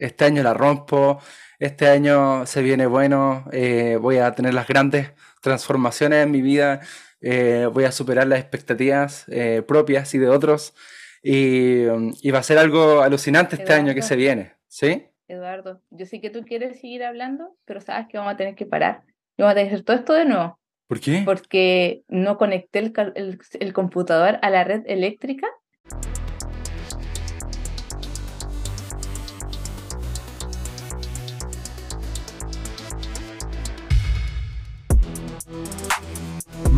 este 0.00 0.24
año 0.24 0.42
la 0.42 0.54
rompo, 0.54 1.20
este 1.58 1.88
año 1.88 2.46
se 2.46 2.62
viene 2.62 2.86
bueno, 2.86 3.44
eh, 3.52 3.98
voy 4.00 4.16
a 4.16 4.34
tener 4.34 4.54
las 4.54 4.66
grandes 4.66 5.12
transformaciones 5.40 6.24
en 6.24 6.30
mi 6.30 6.42
vida, 6.42 6.80
eh, 7.20 7.68
voy 7.72 7.84
a 7.84 7.92
superar 7.92 8.26
las 8.26 8.40
expectativas 8.40 9.26
eh, 9.28 9.62
propias 9.66 10.12
y 10.14 10.18
de 10.18 10.28
otros, 10.28 10.74
y, 11.22 11.84
va 12.30 12.38
a 12.38 12.42
ser 12.42 12.56
algo 12.56 13.02
alucinante 13.02 13.56
este 13.56 13.74
año 13.74 13.94
que 13.94 14.00
se 14.00 14.16
viene, 14.16 14.54
¿sí? 14.68 15.06
Eduardo, 15.28 15.82
yo 15.90 16.06
sé 16.06 16.20
que 16.20 16.30
tú 16.30 16.44
quieres 16.44 16.80
seguir 16.80 17.04
hablando, 17.04 17.56
pero 17.66 17.80
sabes 17.80 18.08
que 18.08 18.16
vamos 18.16 18.32
a 18.32 18.36
tener 18.36 18.54
que 18.54 18.66
parar. 18.66 19.02
Vamos 19.36 19.52
a 19.52 19.54
tener 19.54 19.68
que 19.68 19.74
hacer 19.74 19.84
todo 19.84 19.96
esto 19.96 20.14
de 20.14 20.24
nuevo. 20.24 20.58
¿Por 20.88 20.98
qué? 20.98 21.22
Porque 21.24 22.02
no 22.08 22.36
conecté 22.36 22.80
el, 22.80 23.38
el 23.60 23.72
computador 23.72 24.38
a 24.42 24.50
la 24.50 24.64
red 24.64 24.82
eléctrica 24.86 25.46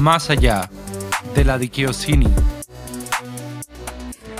más 0.02 0.30
allá 0.30 0.68
de 1.32 1.44
la 1.44 1.58
Dikiosini. 1.58 2.26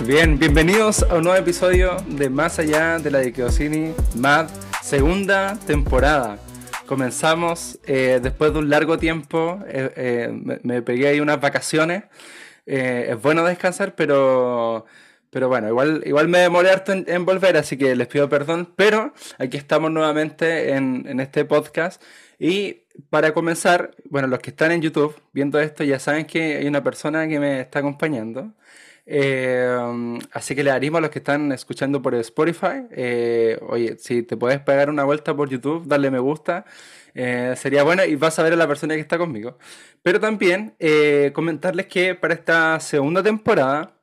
Bien, 0.05 0.37
bienvenidos 0.37 1.03
a 1.03 1.15
un 1.15 1.23
nuevo 1.23 1.39
episodio 1.39 1.95
de 2.05 2.29
Más 2.29 2.59
allá 2.59 2.99
de 2.99 3.09
la 3.09 3.19
Dikiosini, 3.19 3.93
MAD, 4.17 4.49
segunda 4.81 5.57
temporada. 5.65 6.37
Comenzamos 6.85 7.79
eh, 7.85 8.19
después 8.21 8.51
de 8.51 8.59
un 8.59 8.69
largo 8.69 8.97
tiempo, 8.97 9.59
eh, 9.65 9.93
eh, 9.95 10.59
me, 10.63 10.81
pegué 10.81 11.07
ahí 11.07 11.21
unas 11.21 11.39
vacaciones. 11.39 12.03
es 12.65 13.21
bueno 13.21 13.45
descansar, 13.45 13.95
pero, 13.95 14.85
pero 15.29 15.47
bueno, 15.47 15.69
igual, 15.69 16.03
igual 16.05 16.27
me 16.27 16.39
demoré 16.39 16.71
harto 16.71 16.91
en, 16.91 17.25
volver, 17.25 17.55
así 17.55 17.77
que 17.77 17.95
les 17.95 18.07
pido 18.07 18.27
perdón. 18.27 18.73
Pero 18.75 19.13
aquí 19.39 19.55
estamos 19.55 19.91
nuevamente 19.91 20.73
en, 20.73 21.05
en 21.07 21.21
este 21.21 21.45
podcast 21.45 22.03
y 22.37 22.82
para 23.09 23.33
comenzar, 23.33 23.95
bueno, 24.09 24.27
los 24.27 24.39
que 24.39 24.51
están 24.51 24.71
en 24.71 24.81
YouTube 24.81 25.15
viendo 25.31 25.59
esto 25.59 25.83
ya 25.83 25.99
saben 25.99 26.25
que 26.25 26.57
hay 26.57 26.67
una 26.67 26.83
persona 26.83 27.27
que 27.27 27.39
me 27.39 27.61
está 27.61 27.79
acompañando. 27.79 28.53
Eh, 29.05 30.19
así 30.31 30.55
que 30.55 30.63
le 30.63 30.71
animo 30.71 30.97
a 30.97 31.01
los 31.01 31.09
que 31.09 31.19
están 31.19 31.51
escuchando 31.51 32.01
por 32.01 32.15
Spotify. 32.15 32.87
Eh, 32.91 33.59
oye, 33.67 33.97
si 33.97 34.23
te 34.23 34.37
puedes 34.37 34.59
pegar 34.61 34.89
una 34.89 35.03
vuelta 35.03 35.35
por 35.35 35.49
YouTube, 35.49 35.85
darle 35.87 36.11
me 36.11 36.19
gusta, 36.19 36.65
eh, 37.13 37.53
sería 37.57 37.83
bueno 37.83 38.05
y 38.05 38.15
vas 38.15 38.39
a 38.39 38.43
ver 38.43 38.53
a 38.53 38.55
la 38.55 38.67
persona 38.67 38.95
que 38.95 39.01
está 39.01 39.17
conmigo. 39.17 39.57
Pero 40.01 40.19
también 40.19 40.75
comentarles 41.33 41.87
que 41.87 42.15
para 42.15 42.33
esta 42.33 42.79
segunda 42.79 43.23
temporada 43.23 43.93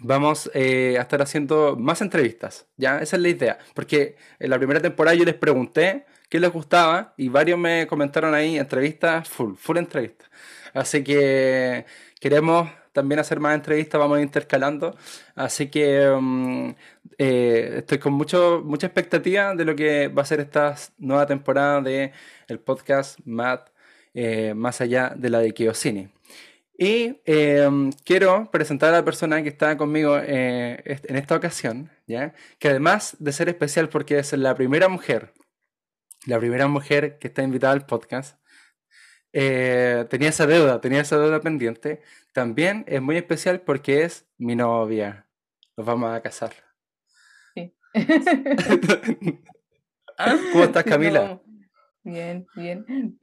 vamos 0.00 0.50
a 0.54 0.58
estar 0.58 1.22
haciendo 1.22 1.76
más 1.76 2.00
entrevistas. 2.00 2.66
¿ya? 2.76 2.98
Esa 2.98 3.16
es 3.16 3.22
la 3.22 3.28
idea. 3.28 3.58
Porque 3.74 4.16
en 4.38 4.50
la 4.50 4.58
primera 4.58 4.80
temporada 4.80 5.14
yo 5.14 5.24
les 5.24 5.34
pregunté 5.34 6.06
qué 6.34 6.40
les 6.40 6.52
gustaba 6.52 7.14
y 7.16 7.28
varios 7.28 7.56
me 7.56 7.86
comentaron 7.86 8.34
ahí 8.34 8.58
entrevistas, 8.58 9.28
full, 9.28 9.54
full 9.54 9.76
entrevistas. 9.76 10.28
Así 10.72 11.04
que 11.04 11.86
queremos 12.18 12.68
también 12.92 13.20
hacer 13.20 13.38
más 13.38 13.54
entrevistas, 13.54 14.00
vamos 14.00 14.20
intercalando. 14.20 14.96
Así 15.36 15.68
que 15.68 16.12
mm, 16.20 16.70
eh, 17.18 17.74
estoy 17.76 17.98
con 17.98 18.14
mucho, 18.14 18.62
mucha 18.64 18.88
expectativa 18.88 19.54
de 19.54 19.64
lo 19.64 19.76
que 19.76 20.08
va 20.08 20.22
a 20.22 20.24
ser 20.24 20.40
esta 20.40 20.74
nueva 20.98 21.24
temporada 21.24 21.80
de 21.80 22.10
el 22.48 22.58
podcast 22.58 23.20
Matt, 23.24 23.70
eh, 24.12 24.54
más 24.54 24.80
allá 24.80 25.12
de 25.16 25.30
la 25.30 25.38
de 25.38 25.54
Kiosini. 25.54 26.08
Y 26.76 27.20
em, 27.26 27.92
quiero 28.04 28.50
presentar 28.50 28.88
a 28.92 28.98
la 28.98 29.04
persona 29.04 29.40
que 29.44 29.50
está 29.50 29.76
conmigo 29.76 30.18
eh, 30.20 30.82
en 30.84 31.16
esta 31.16 31.36
ocasión, 31.36 31.90
¿ya? 32.08 32.34
que 32.58 32.70
además 32.70 33.16
de 33.20 33.30
ser 33.30 33.48
especial 33.48 33.88
porque 33.88 34.18
es 34.18 34.32
la 34.32 34.56
primera 34.56 34.88
mujer 34.88 35.32
la 36.26 36.38
primera 36.38 36.68
mujer 36.68 37.18
que 37.18 37.28
está 37.28 37.42
invitada 37.42 37.72
al 37.72 37.86
podcast, 37.86 38.38
eh, 39.32 40.06
tenía 40.10 40.28
esa 40.28 40.46
deuda, 40.46 40.80
tenía 40.80 41.00
esa 41.00 41.18
deuda 41.18 41.40
pendiente. 41.40 42.02
También 42.32 42.84
es 42.86 43.02
muy 43.02 43.16
especial 43.16 43.60
porque 43.60 44.02
es 44.02 44.28
mi 44.38 44.54
novia. 44.54 45.28
Nos 45.76 45.86
vamos 45.86 46.14
a 46.14 46.20
casar. 46.22 46.52
Sí. 47.54 47.74
¿Cómo 50.52 50.64
estás, 50.64 50.84
Camila? 50.84 51.40
Bien, 52.04 52.46
bien. 52.54 53.18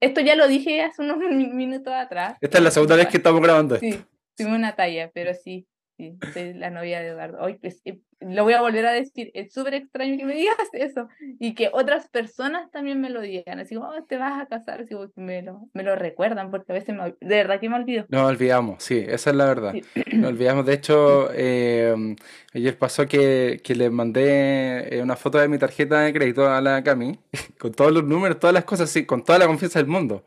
Esto 0.00 0.20
ya 0.22 0.34
lo 0.34 0.48
dije 0.48 0.82
hace 0.82 1.02
unos 1.02 1.18
minutos 1.54 1.92
atrás. 1.92 2.36
Esta 2.40 2.58
es 2.58 2.64
la 2.64 2.70
segunda 2.70 2.96
vez 2.96 3.08
que 3.08 3.18
estamos 3.18 3.42
grabando 3.42 3.74
esto. 3.76 3.86
Sí, 3.86 4.04
tuve 4.36 4.54
una 4.54 4.74
talla, 4.74 5.10
pero 5.12 5.34
sí, 5.34 5.68
sí, 6.00 6.18
soy 6.32 6.54
la 6.54 6.70
novia 6.70 7.00
de 7.00 7.08
Eduardo. 7.08 7.38
Hoy, 7.40 7.54
pues, 7.54 7.82
eh, 7.84 8.00
lo 8.20 8.44
voy 8.44 8.52
a 8.52 8.60
volver 8.60 8.86
a 8.86 8.92
decir, 8.92 9.30
es 9.34 9.52
súper 9.52 9.74
extraño 9.74 10.16
que 10.16 10.24
me 10.24 10.34
digas 10.36 10.56
eso 10.72 11.08
y 11.38 11.54
que 11.54 11.70
otras 11.72 12.08
personas 12.08 12.70
también 12.70 13.00
me 13.00 13.10
lo 13.10 13.20
digan, 13.20 13.58
así 13.58 13.74
como, 13.74 13.88
oh, 13.88 14.04
te 14.04 14.16
vas 14.16 14.40
a 14.40 14.46
casar, 14.46 14.82
así 14.82 14.94
me 15.16 15.42
lo, 15.42 15.68
me 15.72 15.82
lo 15.82 15.96
recuerdan, 15.96 16.50
porque 16.50 16.72
a 16.72 16.74
veces 16.74 16.94
me, 16.94 17.14
de 17.20 17.36
verdad 17.36 17.60
que 17.60 17.68
me 17.68 17.76
olvido. 17.76 18.06
No, 18.08 18.26
olvidamos, 18.26 18.82
sí, 18.82 19.04
esa 19.06 19.30
es 19.30 19.36
la 19.36 19.46
verdad. 19.46 19.74
No 20.12 20.28
olvidamos, 20.28 20.66
de 20.66 20.74
hecho, 20.74 21.30
eh, 21.34 22.16
ayer 22.54 22.78
pasó 22.78 23.06
que, 23.06 23.60
que, 23.62 23.74
le 23.74 23.90
mandé 23.90 24.96
eh, 24.96 25.02
una 25.02 25.16
foto 25.16 25.38
de 25.38 25.48
mi 25.48 25.58
tarjeta 25.58 26.00
de 26.00 26.12
crédito 26.12 26.48
a 26.48 26.60
la 26.60 26.82
Cami, 26.82 27.18
con 27.58 27.72
todos 27.72 27.92
los 27.92 28.04
números, 28.04 28.38
todas 28.38 28.54
las 28.54 28.64
cosas, 28.64 28.90
sí, 28.90 29.06
con 29.06 29.24
toda 29.24 29.38
la 29.38 29.46
confianza 29.46 29.78
del 29.78 29.88
mundo. 29.88 30.24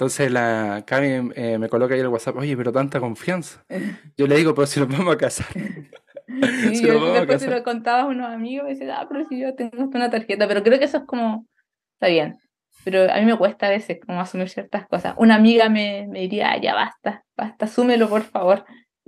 Entonces 0.00 0.32
la 0.32 0.82
Cami 0.86 1.30
eh, 1.34 1.58
me 1.58 1.68
coloca 1.68 1.92
ahí 1.92 2.00
el 2.00 2.08
WhatsApp, 2.08 2.34
oye, 2.38 2.56
pero 2.56 2.72
tanta 2.72 3.00
confianza. 3.00 3.62
Yo 4.16 4.26
le 4.26 4.34
digo, 4.36 4.54
pero 4.54 4.66
si 4.66 4.80
nos 4.80 4.88
vamos 4.88 5.14
a 5.14 5.18
casar. 5.18 5.46
Sí, 5.52 6.82
yo 6.82 7.12
después 7.12 7.42
se 7.42 7.50
lo 7.50 7.62
contaba 7.62 8.02
a 8.02 8.06
unos 8.06 8.30
amigos 8.30 8.68
y 8.68 8.70
decía, 8.70 8.98
ah, 8.98 9.06
pero 9.10 9.26
si 9.28 9.38
yo 9.38 9.54
tengo 9.54 9.90
una 9.92 10.08
tarjeta, 10.08 10.48
pero 10.48 10.62
creo 10.62 10.78
que 10.78 10.86
eso 10.86 10.98
es 10.98 11.04
como, 11.04 11.46
está 11.94 12.06
bien, 12.06 12.38
pero 12.82 13.12
a 13.12 13.18
mí 13.18 13.26
me 13.26 13.36
cuesta 13.36 13.66
a 13.66 13.70
veces 13.70 13.98
como 14.06 14.20
asumir 14.20 14.48
ciertas 14.48 14.86
cosas. 14.86 15.14
Una 15.18 15.34
amiga 15.34 15.68
me, 15.68 16.06
me 16.08 16.20
diría, 16.20 16.52
ah, 16.52 16.58
ya 16.58 16.74
basta, 16.74 17.24
basta, 17.36 17.66
asúmelo 17.66 18.08
por 18.08 18.22
favor. 18.22 18.64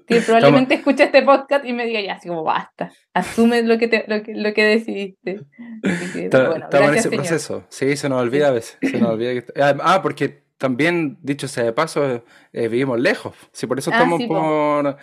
Que 0.07 0.21
probablemente 0.21 0.75
escuche 0.75 1.05
este 1.05 1.23
podcast 1.23 1.65
y 1.65 1.73
me 1.73 1.87
diga, 1.87 2.03
ya, 2.03 2.15
así 2.15 2.29
como 2.29 2.43
basta, 2.43 2.93
asume 3.15 3.63
lo 3.63 3.79
que, 3.79 3.89
te, 3.89 4.05
lo 4.09 4.23
que, 4.23 4.35
lo 4.35 4.53
que 4.53 4.65
decidiste. 4.65 5.41
Estamos 5.83 6.57
en 6.91 6.95
ese 6.97 7.11
proceso, 7.11 7.65
sí, 7.71 7.97
se 7.97 8.11
nos 8.11 8.21
olvida 8.21 8.49
a 8.49 8.51
veces. 8.51 8.77
Se 8.83 8.99
nos 8.99 9.11
olvida 9.11 9.33
que... 9.33 9.45
Ah, 9.63 9.75
ah, 9.81 10.03
porque 10.03 10.43
también, 10.63 11.19
dicho 11.23 11.49
sea 11.49 11.65
de 11.65 11.73
paso, 11.73 12.25
eh, 12.53 12.69
vivimos 12.69 13.01
lejos, 13.01 13.35
sí, 13.51 13.67
por 13.67 13.81
eso 13.81 13.91
ah, 13.91 13.95
estamos 13.95 14.23
por 14.29 14.97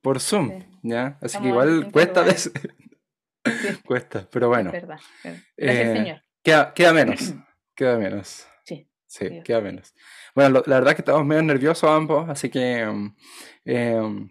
por 0.00 0.20
Zoom, 0.20 0.64
¿ya? 0.82 1.18
Así 1.20 1.38
que 1.38 1.48
igual 1.48 1.92
cuesta 1.92 2.24
cuesta, 3.84 4.26
pero 4.32 4.48
bueno. 4.48 4.72
verdad. 4.72 4.98
Gracias, 5.22 5.44
eh, 5.58 5.96
señor. 5.96 6.22
Queda, 6.42 6.72
queda, 6.72 6.94
menos, 6.94 7.34
queda 7.76 7.98
menos. 7.98 8.46
Sí. 8.64 8.88
Sí, 9.06 9.42
queda 9.44 9.60
menos. 9.60 9.92
Bueno, 10.34 10.62
la 10.64 10.76
verdad 10.76 10.92
es 10.92 10.94
que 10.96 11.02
estamos 11.02 11.26
medio 11.26 11.42
nerviosos 11.42 11.90
ambos, 11.90 12.26
así 12.30 12.48
que 12.48 12.88
um, 12.88 13.14
em, 13.66 14.30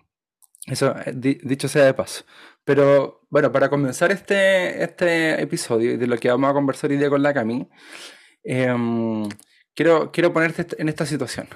eso, 0.66 0.96
eh, 1.06 1.14
dicho 1.14 1.68
sea 1.68 1.86
de 1.86 1.94
paso. 1.94 2.26
Pero 2.64 3.22
bueno, 3.30 3.52
para 3.52 3.70
comenzar 3.70 4.12
este, 4.12 4.84
este 4.84 5.40
episodio 5.44 5.96
de 5.96 6.08
lo 6.08 6.18
que 6.18 6.32
vamos 6.32 6.50
a 6.50 6.54
conversar 6.54 6.90
hoy 6.90 6.98
día 6.98 7.10
con 7.12 7.22
la 7.22 7.36
Cami, 7.36 7.70
em, 8.44 9.30
quiero, 9.82 10.12
quiero 10.12 10.34
ponerte 10.34 10.68
en 10.78 10.90
esta 10.90 11.06
situación 11.06 11.48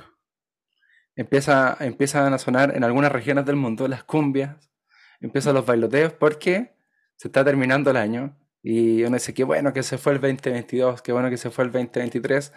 empieza, 1.15 1.77
empiezan 1.79 2.33
a 2.33 2.37
sonar 2.37 2.75
en 2.75 2.83
algunas 2.83 3.11
regiones 3.11 3.45
del 3.45 3.55
mundo 3.55 3.87
las 3.87 4.03
cumbias, 4.03 4.71
empiezan 5.19 5.55
los 5.55 5.65
bailoteos 5.65 6.13
porque 6.13 6.75
se 7.15 7.29
está 7.29 7.43
terminando 7.43 7.91
el 7.91 7.97
año 7.97 8.37
y 8.61 9.03
uno 9.03 9.15
dice 9.15 9.33
que 9.33 9.43
bueno 9.43 9.73
que 9.73 9.83
se 9.83 9.97
fue 9.97 10.13
el 10.13 10.21
2022, 10.21 11.01
qué 11.01 11.11
bueno 11.11 11.29
que 11.29 11.37
se 11.37 11.49
fue 11.49 11.65
el 11.65 11.71
2023. 11.71 12.53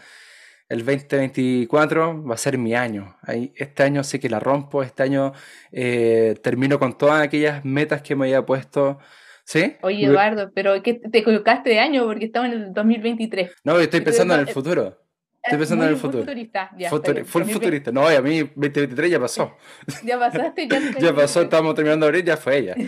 El 0.70 0.84
2024 0.84 2.24
va 2.24 2.34
a 2.34 2.38
ser 2.38 2.58
mi 2.58 2.74
año. 2.74 3.16
Este 3.54 3.82
año 3.84 4.04
sí 4.04 4.18
que 4.18 4.28
la 4.28 4.38
rompo, 4.38 4.82
este 4.82 5.02
año 5.02 5.32
eh, 5.72 6.34
termino 6.42 6.78
con 6.78 6.98
todas 6.98 7.22
aquellas 7.22 7.64
metas 7.64 8.02
que 8.02 8.14
me 8.14 8.26
había 8.26 8.44
puesto. 8.44 8.98
¿Sí? 9.44 9.76
Oye, 9.80 10.04
Eduardo, 10.04 10.50
pero 10.54 10.82
¿qué 10.82 10.92
te 10.92 11.24
colocaste 11.24 11.70
de 11.70 11.78
año 11.78 12.04
porque 12.04 12.26
estamos 12.26 12.52
en 12.52 12.60
el 12.60 12.75
2023. 12.75 13.50
No, 13.64 13.78
estoy 13.78 14.02
pensando 14.02 14.34
en 14.34 14.40
el 14.40 14.48
futuro. 14.48 15.07
Estoy 15.48 15.58
pensando 15.58 15.84
en 15.84 15.90
el 15.90 15.96
futuro. 15.96 16.24
Futurista, 16.24 16.70
ya, 16.76 16.90
full 16.90 17.44
futurista. 17.44 17.90
No, 17.90 18.12
y 18.12 18.14
a 18.14 18.20
mí 18.20 18.40
2023 18.40 19.10
ya 19.10 19.20
pasó. 19.20 19.56
Ya 20.04 20.18
pasaste, 20.18 20.68
ya. 20.68 20.78
ya 21.00 21.14
pasó, 21.14 21.40
estamos 21.42 21.74
terminando 21.74 22.04
de 22.04 22.10
abrir, 22.10 22.24
ya 22.24 22.36
fue 22.36 22.58
ella. 22.58 22.74
y 22.78 22.86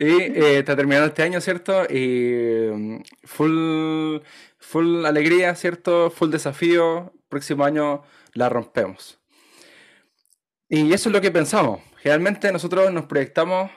eh, 0.00 0.58
está 0.58 0.74
terminando 0.76 1.08
este 1.08 1.22
año, 1.22 1.40
¿cierto? 1.40 1.84
Y 1.84 2.70
mm, 2.72 3.02
full, 3.24 4.18
full 4.58 5.04
alegría, 5.04 5.54
¿cierto? 5.54 6.10
Full 6.10 6.30
desafío. 6.30 7.12
Próximo 7.28 7.64
año 7.64 8.02
la 8.32 8.48
rompemos. 8.48 9.20
Y 10.68 10.92
eso 10.92 11.08
es 11.08 11.12
lo 11.12 11.20
que 11.20 11.30
pensamos. 11.30 11.80
Generalmente 11.98 12.50
nosotros 12.50 12.90
nos 12.92 13.04
proyectamos 13.06 13.70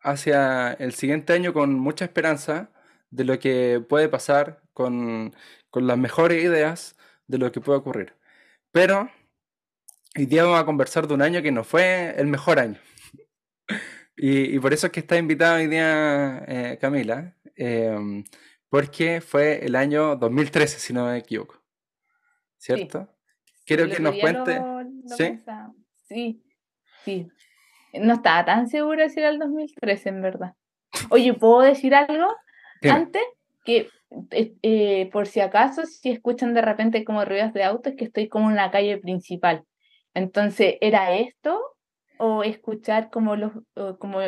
hacia 0.00 0.72
el 0.72 0.94
siguiente 0.94 1.32
año 1.32 1.52
con 1.52 1.74
mucha 1.74 2.04
esperanza 2.04 2.70
de 3.10 3.24
lo 3.24 3.38
que 3.38 3.84
puede 3.88 4.08
pasar 4.08 4.63
con, 4.74 5.34
las 5.72 5.98
mejores 5.98 6.44
ideas 6.44 6.96
de 7.26 7.38
lo 7.38 7.50
que 7.50 7.60
puede 7.60 7.78
ocurrir. 7.78 8.14
Pero 8.72 9.08
hoy 10.16 10.26
día 10.26 10.44
vamos 10.44 10.60
a 10.60 10.66
conversar 10.66 11.06
de 11.06 11.14
un 11.14 11.22
año 11.22 11.42
que 11.42 11.52
no 11.52 11.64
fue 11.64 12.14
el 12.18 12.26
mejor 12.26 12.58
año. 12.58 12.78
Y, 14.16 14.60
por 14.60 14.72
eso 14.72 14.86
es 14.86 14.92
que 14.92 15.00
está 15.00 15.16
invitada 15.16 15.56
hoy 15.56 15.66
día 15.66 16.44
eh, 16.46 16.78
Camila, 16.80 17.34
em, 17.56 18.22
porque 18.68 19.20
fue 19.20 19.64
el 19.66 19.74
año 19.74 20.14
2013, 20.14 20.78
si 20.78 20.92
no 20.92 21.06
me 21.06 21.18
equivoco. 21.18 21.60
¿Cierto? 22.56 23.08
Quiero 23.66 23.88
que 23.88 24.00
nos 24.00 24.14
cuente. 24.16 24.62
¿Sí? 25.16 25.40
sí, 26.04 26.44
sí. 27.04 27.28
No 27.92 28.14
estaba 28.14 28.44
tan 28.44 28.68
segura 28.68 29.08
si 29.08 29.18
era 29.18 29.30
el 29.30 29.40
2013, 29.40 30.08
en 30.10 30.22
verdad. 30.22 30.54
Oye, 31.10 31.34
¿puedo 31.34 31.62
decir 31.62 31.92
algo 31.94 32.28
antes? 32.82 33.22
Que 33.64 33.88
eh, 34.30 34.54
eh, 34.62 35.10
por 35.12 35.26
si 35.26 35.40
acaso, 35.40 35.84
si 35.86 36.10
escuchan 36.10 36.54
de 36.54 36.62
repente 36.62 37.04
como 37.04 37.24
ruidos 37.24 37.52
de 37.52 37.64
autos, 37.64 37.94
que 37.96 38.04
estoy 38.04 38.28
como 38.28 38.50
en 38.50 38.56
la 38.56 38.70
calle 38.70 38.98
principal. 38.98 39.64
Entonces, 40.14 40.76
¿era 40.80 41.14
esto? 41.16 41.60
¿O 42.18 42.44
escuchar 42.44 43.10
como 43.10 43.36
los 43.36 43.52
como 43.98 44.18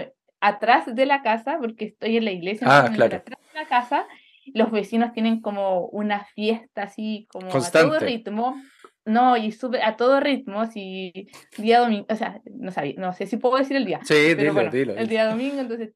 atrás 0.41 0.94
de 0.94 1.06
la 1.06 1.23
casa? 1.23 1.59
Porque 1.61 1.87
estoy 1.87 2.17
en 2.17 2.25
la 2.25 2.33
iglesia, 2.33 2.67
ah, 2.69 2.91
claro. 2.93 3.17
atrás 3.17 3.38
de 3.53 3.61
la 3.61 3.67
casa, 3.67 4.06
los 4.55 4.71
vecinos 4.71 5.12
tienen 5.12 5.41
como 5.41 5.87
una 5.87 6.25
fiesta 6.25 6.82
así, 6.82 7.27
como 7.31 7.49
a 7.49 7.71
todo 7.71 7.99
ritmo. 7.99 8.56
No, 9.05 9.37
y 9.37 9.53
sube 9.53 9.85
a 9.85 9.97
todo 9.97 10.19
ritmo, 10.19 10.67
si 10.67 11.29
día 11.56 11.79
domingo, 11.79 12.06
o 12.11 12.17
sea, 12.17 12.41
no, 12.53 12.73
sabía, 12.73 12.94
no 12.99 13.12
sé 13.12 13.27
si 13.27 13.37
puedo 13.37 13.56
decir 13.56 13.77
el 13.77 13.85
día. 13.85 14.00
Sí, 14.03 14.35
pero 14.37 14.53
bueno, 14.53 14.73
El 14.73 15.06
día 15.06 15.29
domingo, 15.29 15.61
entonces 15.61 15.94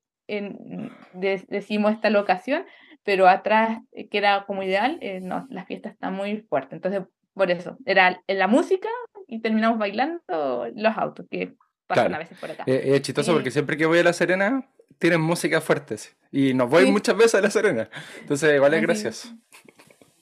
decimos 1.49 1.93
esta 1.93 2.09
locación, 2.09 2.65
pero 3.05 3.29
atrás, 3.29 3.81
eh, 3.93 4.09
que 4.09 4.19
era 4.19 4.45
como 4.47 4.63
ideal, 4.63 4.99
eh, 5.01 5.21
no, 5.21 5.47
la 5.51 5.65
fiesta 5.65 5.89
está 5.89 6.11
muy 6.11 6.43
fuerte. 6.43 6.75
Entonces, 6.75 7.03
por 7.35 7.51
eso, 7.51 7.79
era 7.87 8.23
la 8.27 8.47
música 8.47 8.89
y 9.27 9.41
terminamos 9.41 9.79
bailando 9.79 10.67
los 10.75 10.97
autos, 10.97 11.27
que 11.31 11.55
pasan 11.87 12.15
a 12.15 12.19
veces 12.19 12.39
por 12.39 12.51
acá. 12.51 12.65
Eh, 12.67 12.95
es 12.95 13.03
chistoso 13.03 13.33
porque 13.33 13.51
siempre 13.51 13.77
que 13.77 13.87
voy 13.87 13.99
a 13.99 14.05
La 14.05 14.13
Serena, 14.13 14.69
tienen 14.99 15.21
música 15.21 15.61
fuerte. 15.61 15.97
Y 16.31 16.55
nos 16.55 16.69
voy 16.69 16.91
muchas 16.91 17.17
veces 17.17 17.37
a 17.37 17.41
La 17.41 17.51
Serena. 17.51 17.89
Entonces, 18.21 18.55
igual 18.55 18.75
es 18.75 18.83
gracioso. 18.83 19.29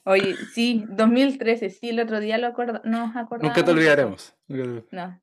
Oye, 0.05 0.35
sí, 0.53 0.85
2013, 0.89 1.69
sí, 1.69 1.89
el 1.89 1.99
otro 1.99 2.19
día 2.19 2.37
lo 2.37 2.47
acorda 2.47 2.81
nos 2.83 3.15
acordamos. 3.15 3.55
Nunca 3.55 3.63
te 3.63 3.71
olvidaremos. 3.71 4.33
No, 4.91 5.21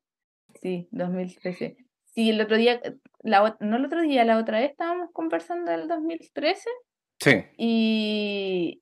sí, 0.61 0.87
2013. 0.91 1.77
Sí, 2.05 2.29
el 2.29 2.39
otro 2.39 2.57
día, 2.57 2.79
la, 3.21 3.57
no 3.59 3.75
el 3.75 3.85
otro 3.85 4.01
día, 4.01 4.23
la 4.23 4.37
otra 4.37 4.59
vez 4.59 4.71
estábamos 4.71 5.09
conversando 5.11 5.71
del 5.71 5.87
2013 5.87 6.69
Sí. 7.27 7.43
Y, 7.57 8.81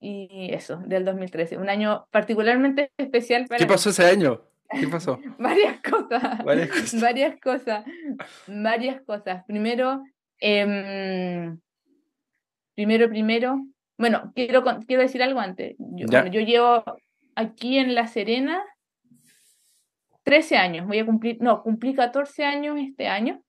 y, 0.00 0.48
eso, 0.52 0.76
del 0.86 1.04
2013. 1.04 1.58
Un 1.58 1.68
año 1.68 2.06
particularmente 2.10 2.92
especial 2.96 3.46
para... 3.46 3.58
¿Qué 3.58 3.66
pasó 3.66 3.90
ese 3.90 4.04
año? 4.04 4.42
¿Qué 4.70 4.86
pasó? 4.88 5.18
varias 5.38 5.80
cosas. 5.80 6.44
Varias 6.44 6.70
cosas. 6.70 7.00
varias 7.00 7.40
cosas. 7.40 7.84
Varias 8.46 9.02
cosas. 9.02 9.44
Primero, 9.46 10.02
em, 10.38 11.58
primero, 12.74 13.08
primero. 13.08 13.66
Bueno, 13.98 14.32
quiero, 14.34 14.62
quiero 14.86 15.02
decir 15.02 15.22
algo 15.22 15.40
antes. 15.40 15.74
Yo, 15.78 16.06
yo 16.26 16.40
llevo 16.40 16.84
aquí 17.34 17.78
en 17.78 17.94
La 17.94 18.06
Serena 18.06 18.62
13 20.24 20.56
años. 20.56 20.86
Voy 20.86 20.98
a 20.98 21.06
cumplir, 21.06 21.38
no, 21.40 21.62
cumplí 21.62 21.94
14 21.94 22.44
años 22.44 22.78
este 22.78 23.06
año. 23.06 23.42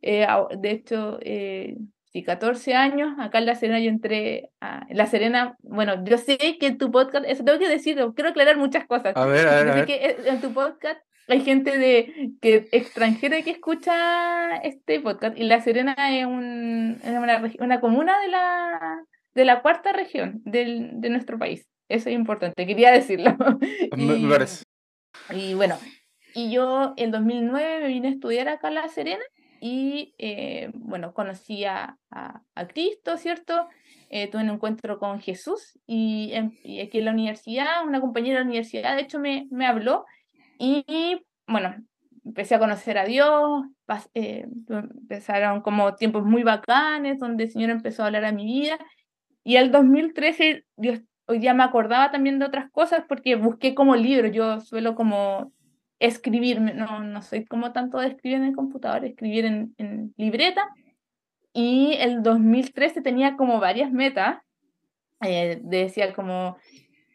Eh, 0.00 0.26
de 0.58 0.70
hecho, 0.70 1.18
eh, 1.20 1.76
sí, 2.12 2.22
14 2.22 2.74
años, 2.74 3.18
acá 3.18 3.38
en 3.38 3.46
La 3.46 3.54
Serena 3.54 3.80
yo 3.80 3.88
entré 3.88 4.50
a 4.60 4.86
La 4.90 5.06
Serena, 5.06 5.56
bueno, 5.62 6.04
yo 6.04 6.18
sé 6.18 6.36
que 6.36 6.66
en 6.66 6.78
tu 6.78 6.90
podcast, 6.90 7.24
eso 7.26 7.44
tengo 7.44 7.58
que 7.58 7.68
decirlo, 7.68 8.14
quiero 8.14 8.30
aclarar 8.30 8.56
muchas 8.58 8.86
cosas. 8.86 9.16
A 9.16 9.26
ver, 9.26 9.48
a 9.48 9.62
ver. 9.62 9.74
Sé 9.80 9.86
que 9.86 10.28
en 10.28 10.40
tu 10.40 10.52
podcast 10.52 11.00
hay 11.28 11.40
gente 11.40 11.78
de 11.78 12.32
que 12.40 12.68
extranjera 12.72 13.42
que 13.42 13.50
escucha 13.50 14.56
este 14.56 15.00
podcast 15.00 15.38
y 15.38 15.44
La 15.44 15.60
Serena 15.60 15.94
es, 16.10 16.26
un, 16.26 17.00
una, 17.04 17.42
una, 17.58 17.80
comuna 17.80 18.20
de 18.20 18.28
la, 18.28 19.04
de 19.34 19.44
la 19.44 19.62
cuarta 19.62 19.92
región 19.92 20.42
del, 20.44 21.00
de 21.00 21.10
nuestro 21.10 21.38
país. 21.38 21.68
Eso 21.88 22.08
es 22.08 22.14
importante, 22.14 22.66
quería 22.66 22.90
decirlo. 22.90 23.36
y, 23.96 24.26
parece. 24.26 24.64
y 25.30 25.54
bueno, 25.54 25.78
y 26.34 26.52
yo 26.52 26.94
en 26.96 27.10
2009 27.10 27.80
me 27.80 27.88
vine 27.88 28.08
a 28.08 28.12
estudiar 28.12 28.48
acá 28.48 28.68
a 28.68 28.72
La 28.72 28.88
Serena 28.88 29.24
y 29.64 30.12
eh, 30.18 30.72
bueno, 30.74 31.14
conocí 31.14 31.64
a, 31.64 31.96
a, 32.10 32.66
Cristo, 32.66 33.16
¿cierto? 33.16 33.68
Eh, 34.10 34.28
tuve 34.28 34.42
un 34.42 34.50
encuentro 34.50 34.98
con 34.98 35.20
Jesús 35.20 35.78
y, 35.86 36.34
aquí 36.34 36.98
en 36.98 37.04
la 37.04 37.12
universidad, 37.12 37.86
una 37.86 38.00
compañera 38.00 38.38
de 38.38 38.44
la 38.44 38.48
universidad, 38.50 38.96
de 38.96 39.02
hecho, 39.02 39.20
me, 39.20 39.46
me 39.52 39.66
habló 39.66 40.04
y, 40.58 40.84
bueno, 41.46 41.76
empecé 42.24 42.56
a 42.56 42.58
conocer 42.58 42.98
a 42.98 43.04
Dios, 43.04 43.62
eh, 44.14 44.48
empezaron 44.68 45.60
como 45.60 45.94
tiempos 45.94 46.24
muy 46.24 46.42
bacanes 46.42 47.20
donde 47.20 47.44
el 47.44 47.50
Señor 47.52 47.70
empezó 47.70 48.02
a 48.02 48.06
hablar 48.06 48.24
a 48.24 48.32
mi 48.32 48.44
vida 48.44 48.80
y 49.44 49.56
el 49.56 49.70
2013 49.70 50.64
Dios, 50.76 51.02
día 51.28 51.54
me 51.54 51.62
acordaba 51.62 52.10
también 52.10 52.40
de 52.40 52.46
otras 52.46 52.68
cosas 52.72 53.04
porque 53.08 53.36
busqué 53.36 53.76
como 53.76 53.94
libro, 53.94 54.26
yo 54.26 54.60
suelo 54.60 54.96
como 54.96 55.52
escribir, 56.02 56.60
no, 56.60 57.04
no 57.04 57.22
soy 57.22 57.44
como 57.44 57.72
tanto 57.72 57.98
de 57.98 58.08
escribir 58.08 58.38
en 58.38 58.44
el 58.44 58.56
computador, 58.56 59.04
escribir 59.04 59.44
en, 59.44 59.74
en 59.78 60.12
libreta. 60.16 60.68
Y 61.54 61.94
el 61.98 62.22
2013 62.22 63.02
tenía 63.02 63.36
como 63.36 63.60
varias 63.60 63.92
metas, 63.92 64.38
eh, 65.20 65.60
decía 65.62 66.12
como 66.12 66.56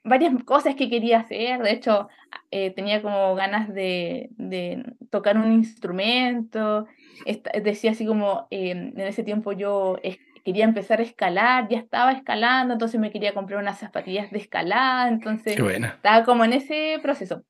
varias 0.04 0.34
cosas 0.46 0.76
que 0.76 0.90
quería 0.90 1.20
hacer, 1.20 1.62
de 1.62 1.72
hecho 1.72 2.08
eh, 2.50 2.72
tenía 2.72 3.02
como 3.02 3.36
ganas 3.36 3.74
de, 3.74 4.30
de, 4.38 4.86
tocar 5.10 5.38
un 5.38 5.52
instrumento, 5.52 6.86
decía 7.62 7.92
así 7.92 8.06
como 8.06 8.48
eh, 8.52 8.72
en 8.72 9.00
ese 9.02 9.24
tiempo 9.24 9.52
yo 9.52 9.98
quería 10.46 10.64
empezar 10.64 11.02
a 11.02 11.04
escalar, 11.04 11.68
ya 11.68 11.80
estaba 11.80 12.14
escalando, 12.14 12.74
entonces 12.74 13.02
me 13.02 13.12
quería 13.12 13.34
comprar 13.34 13.60
unas 13.60 13.80
zapatillas 13.80 14.32
de 14.32 14.38
escalada, 14.38 15.10
entonces 15.10 15.60
estaba 15.60 16.24
como 16.24 16.46
en 16.46 16.54
ese 16.54 17.00
proceso. 17.02 17.44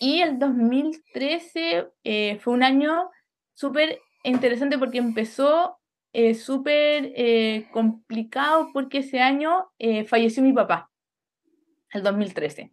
Y 0.00 0.20
el 0.20 0.38
2013 0.38 1.88
eh, 2.04 2.38
fue 2.40 2.54
un 2.54 2.62
año 2.62 3.10
súper 3.52 4.00
interesante 4.22 4.78
porque 4.78 4.98
empezó 4.98 5.78
eh, 6.12 6.34
súper 6.34 7.12
eh, 7.16 7.66
complicado 7.72 8.70
porque 8.72 8.98
ese 8.98 9.20
año 9.20 9.70
falleció 10.06 10.42
mi 10.42 10.52
papá, 10.52 10.90
el 11.92 12.02
2013. 12.02 12.72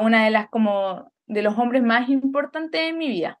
una 0.00 0.24
de 0.24 0.30
las 0.30 0.48
como 0.48 1.12
de 1.26 1.42
los 1.42 1.56
hombres 1.58 1.82
más 1.82 2.08
importantes 2.08 2.80
de 2.80 2.92
mi 2.92 3.08
vida. 3.08 3.38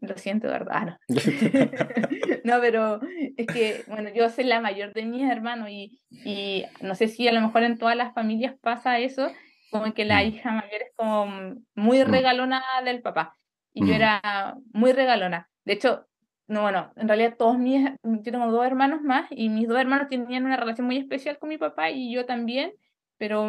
Lo 0.00 0.16
siento, 0.18 0.48
¿verdad? 0.48 0.98
No. 1.08 1.16
no, 2.44 2.60
pero 2.60 3.00
es 3.36 3.46
que, 3.46 3.82
bueno, 3.88 4.10
yo 4.14 4.28
soy 4.28 4.44
la 4.44 4.60
mayor 4.60 4.92
de 4.92 5.04
mis 5.04 5.28
hermanos 5.28 5.70
y, 5.70 6.02
y 6.10 6.64
no 6.82 6.94
sé 6.94 7.08
si 7.08 7.26
a 7.26 7.32
lo 7.32 7.40
mejor 7.40 7.62
en 7.62 7.78
todas 7.78 7.96
las 7.96 8.12
familias 8.14 8.54
pasa 8.60 8.98
eso, 8.98 9.30
como 9.70 9.92
que 9.94 10.04
la 10.04 10.22
mm. 10.22 10.26
hija 10.26 10.52
mayor 10.52 10.82
es 10.82 10.92
como 10.96 11.26
muy 11.74 12.04
mm. 12.04 12.10
regalona 12.10 12.62
del 12.84 13.02
papá. 13.02 13.36
Y 13.72 13.80
yo 13.80 13.92
mm. 13.92 13.96
era 13.96 14.56
muy 14.72 14.92
regalona. 14.92 15.48
De 15.64 15.74
hecho, 15.74 16.06
no, 16.48 16.62
bueno, 16.62 16.92
en 16.96 17.08
realidad 17.08 17.36
todos 17.36 17.58
mis, 17.58 17.84
yo 18.02 18.32
tengo 18.32 18.50
dos 18.50 18.64
hermanos 18.64 19.02
más 19.02 19.26
y 19.30 19.48
mis 19.48 19.68
dos 19.68 19.78
hermanos 19.78 20.08
tenían 20.08 20.46
una 20.46 20.56
relación 20.56 20.86
muy 20.86 20.96
especial 20.96 21.38
con 21.38 21.48
mi 21.48 21.58
papá 21.58 21.90
y 21.90 22.12
yo 22.12 22.24
también, 22.24 22.72
pero 23.18 23.44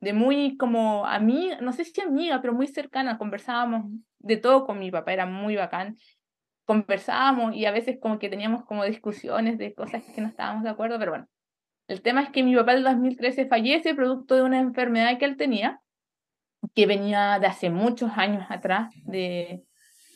de 0.00 0.12
muy 0.14 0.56
como 0.56 1.06
amiga, 1.06 1.58
no 1.60 1.72
sé 1.72 1.84
si 1.84 2.00
amiga, 2.00 2.40
pero 2.40 2.54
muy 2.54 2.66
cercana, 2.66 3.18
conversábamos 3.18 3.92
de 4.18 4.36
todo 4.38 4.66
con 4.66 4.78
mi 4.78 4.90
papá, 4.90 5.12
era 5.12 5.26
muy 5.26 5.56
bacán. 5.56 5.96
Conversábamos 6.64 7.54
y 7.54 7.66
a 7.66 7.72
veces 7.72 7.98
como 8.00 8.18
que 8.18 8.28
teníamos 8.28 8.64
como 8.64 8.84
discusiones 8.84 9.58
de 9.58 9.74
cosas 9.74 10.02
que 10.14 10.20
no 10.20 10.28
estábamos 10.28 10.62
de 10.62 10.70
acuerdo, 10.70 10.98
pero 10.98 11.10
bueno, 11.10 11.26
el 11.90 12.02
tema 12.02 12.22
es 12.22 12.30
que 12.30 12.44
mi 12.44 12.54
papá 12.54 12.74
en 12.74 12.84
2013 12.84 13.46
fallece 13.46 13.96
producto 13.96 14.36
de 14.36 14.42
una 14.42 14.60
enfermedad 14.60 15.18
que 15.18 15.24
él 15.24 15.36
tenía, 15.36 15.80
que 16.72 16.86
venía 16.86 17.40
de 17.40 17.48
hace 17.48 17.68
muchos 17.68 18.12
años 18.14 18.46
atrás, 18.48 18.94
de, 19.06 19.64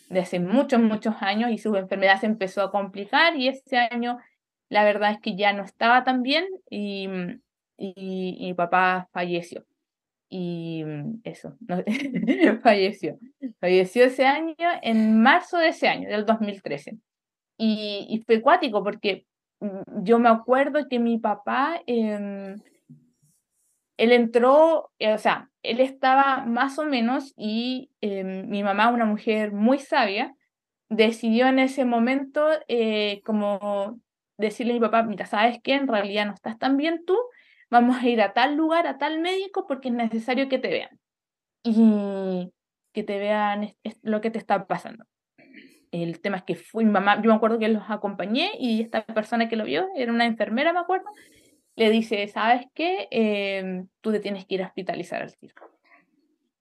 de 0.09 0.21
hace 0.21 0.39
muchos, 0.39 0.81
muchos 0.81 1.17
años, 1.21 1.51
y 1.51 1.59
su 1.59 1.75
enfermedad 1.75 2.21
se 2.21 2.27
empezó 2.27 2.63
a 2.63 2.71
complicar 2.71 3.35
y 3.37 3.49
ese 3.49 3.77
año 3.77 4.19
la 4.69 4.85
verdad 4.85 5.11
es 5.11 5.21
que 5.21 5.35
ya 5.35 5.53
no 5.53 5.65
estaba 5.65 6.05
tan 6.05 6.23
bien 6.23 6.47
y, 6.71 7.09
y, 7.77 8.37
mi 8.41 8.55
papá 8.55 9.09
falleció. 9.13 9.67
Y 10.29 10.85
eso, 11.25 11.57
falleció. 12.63 13.19
Falleció 13.59 14.05
ese 14.05 14.27
año, 14.27 14.55
en 14.81 15.21
marzo 15.21 15.59
de 15.59 15.69
ese 15.69 15.89
año, 15.89 16.09
del 16.09 16.25
2013. 16.25 16.99
Y, 17.59 18.07
y 18.09 18.23
fue 18.25 18.41
cuático 18.41 18.85
porque 18.85 19.27
yo 20.03 20.19
me 20.19 20.29
acuerdo 20.29 20.89
que 20.89 20.99
mi 20.99 21.19
papá, 21.19 21.81
em, 21.87 22.61
él 23.97 24.13
entró, 24.13 24.91
eh, 24.99 25.13
o 25.13 25.19
sea, 25.19 25.51
él 25.63 25.81
estaba 25.81 26.45
más 26.45 26.79
o 26.79 26.85
menos 26.85 27.33
y 27.37 27.91
em, 28.01 28.49
mi 28.49 28.63
mamá, 28.63 28.91
una 28.91 29.05
mujer 29.05 29.53
muy 29.53 29.79
sabia, 29.79 30.35
decidió 30.89 31.47
en 31.47 31.59
ese 31.59 31.85
momento 31.85 32.47
eh, 32.69 33.23
como 33.25 34.01
decirle 34.39 34.73
a 34.73 34.75
mi 34.75 34.81
papá, 34.81 35.03
mira, 35.05 35.27
¿sabes 35.27 35.59
qué? 35.63 35.75
En 35.75 35.89
realidad 35.89 36.27
no 36.27 36.35
estás 36.35 36.59
tan 36.59 36.77
bien 36.77 37.05
tú, 37.05 37.17
vamos 37.71 37.97
a 37.97 38.09
ir 38.09 38.21
a 38.21 38.33
tal 38.33 38.57
lugar, 38.57 38.87
a 38.87 38.99
tal 38.99 39.21
médico, 39.21 39.67
porque 39.67 39.89
es 39.89 39.95
necesario 39.95 40.49
que 40.49 40.59
te 40.59 40.69
vean 40.69 41.01
y 41.63 42.53
que 42.93 43.03
te 43.03 43.19
vean 43.19 43.75
lo 44.03 44.21
que 44.21 44.31
te 44.31 44.39
está 44.39 44.67
pasando. 44.67 45.05
El 46.03 46.21
tema 46.21 46.39
es 46.39 46.43
que 46.45 46.57
fui 46.57 46.85
mi 46.85 46.91
mamá, 46.91 47.21
yo 47.23 47.31
me 47.31 47.37
acuerdo 47.37 47.59
que 47.59 47.69
los 47.69 47.85
acompañé 47.89 48.53
y 48.59 48.81
esta 48.83 49.05
persona 49.05 49.49
que 49.49 49.57
lo 49.57 49.65
vio, 49.65 49.89
era 49.97 50.13
una 50.13 50.27
enfermera, 50.27 50.73
me 50.73 50.81
acuerdo, 50.81 51.07
le 51.77 51.91
dice, 51.91 52.27
¿sabes 52.29 52.67
qué? 52.75 53.09
Em, 53.11 53.89
tú 54.01 54.13
te 54.13 54.21
tienes 54.21 54.47
que 54.47 54.57
ir 54.57 54.63
a 54.63 54.67
hospitalizar 54.67 55.23
al 55.23 55.31
circo. 55.31 55.71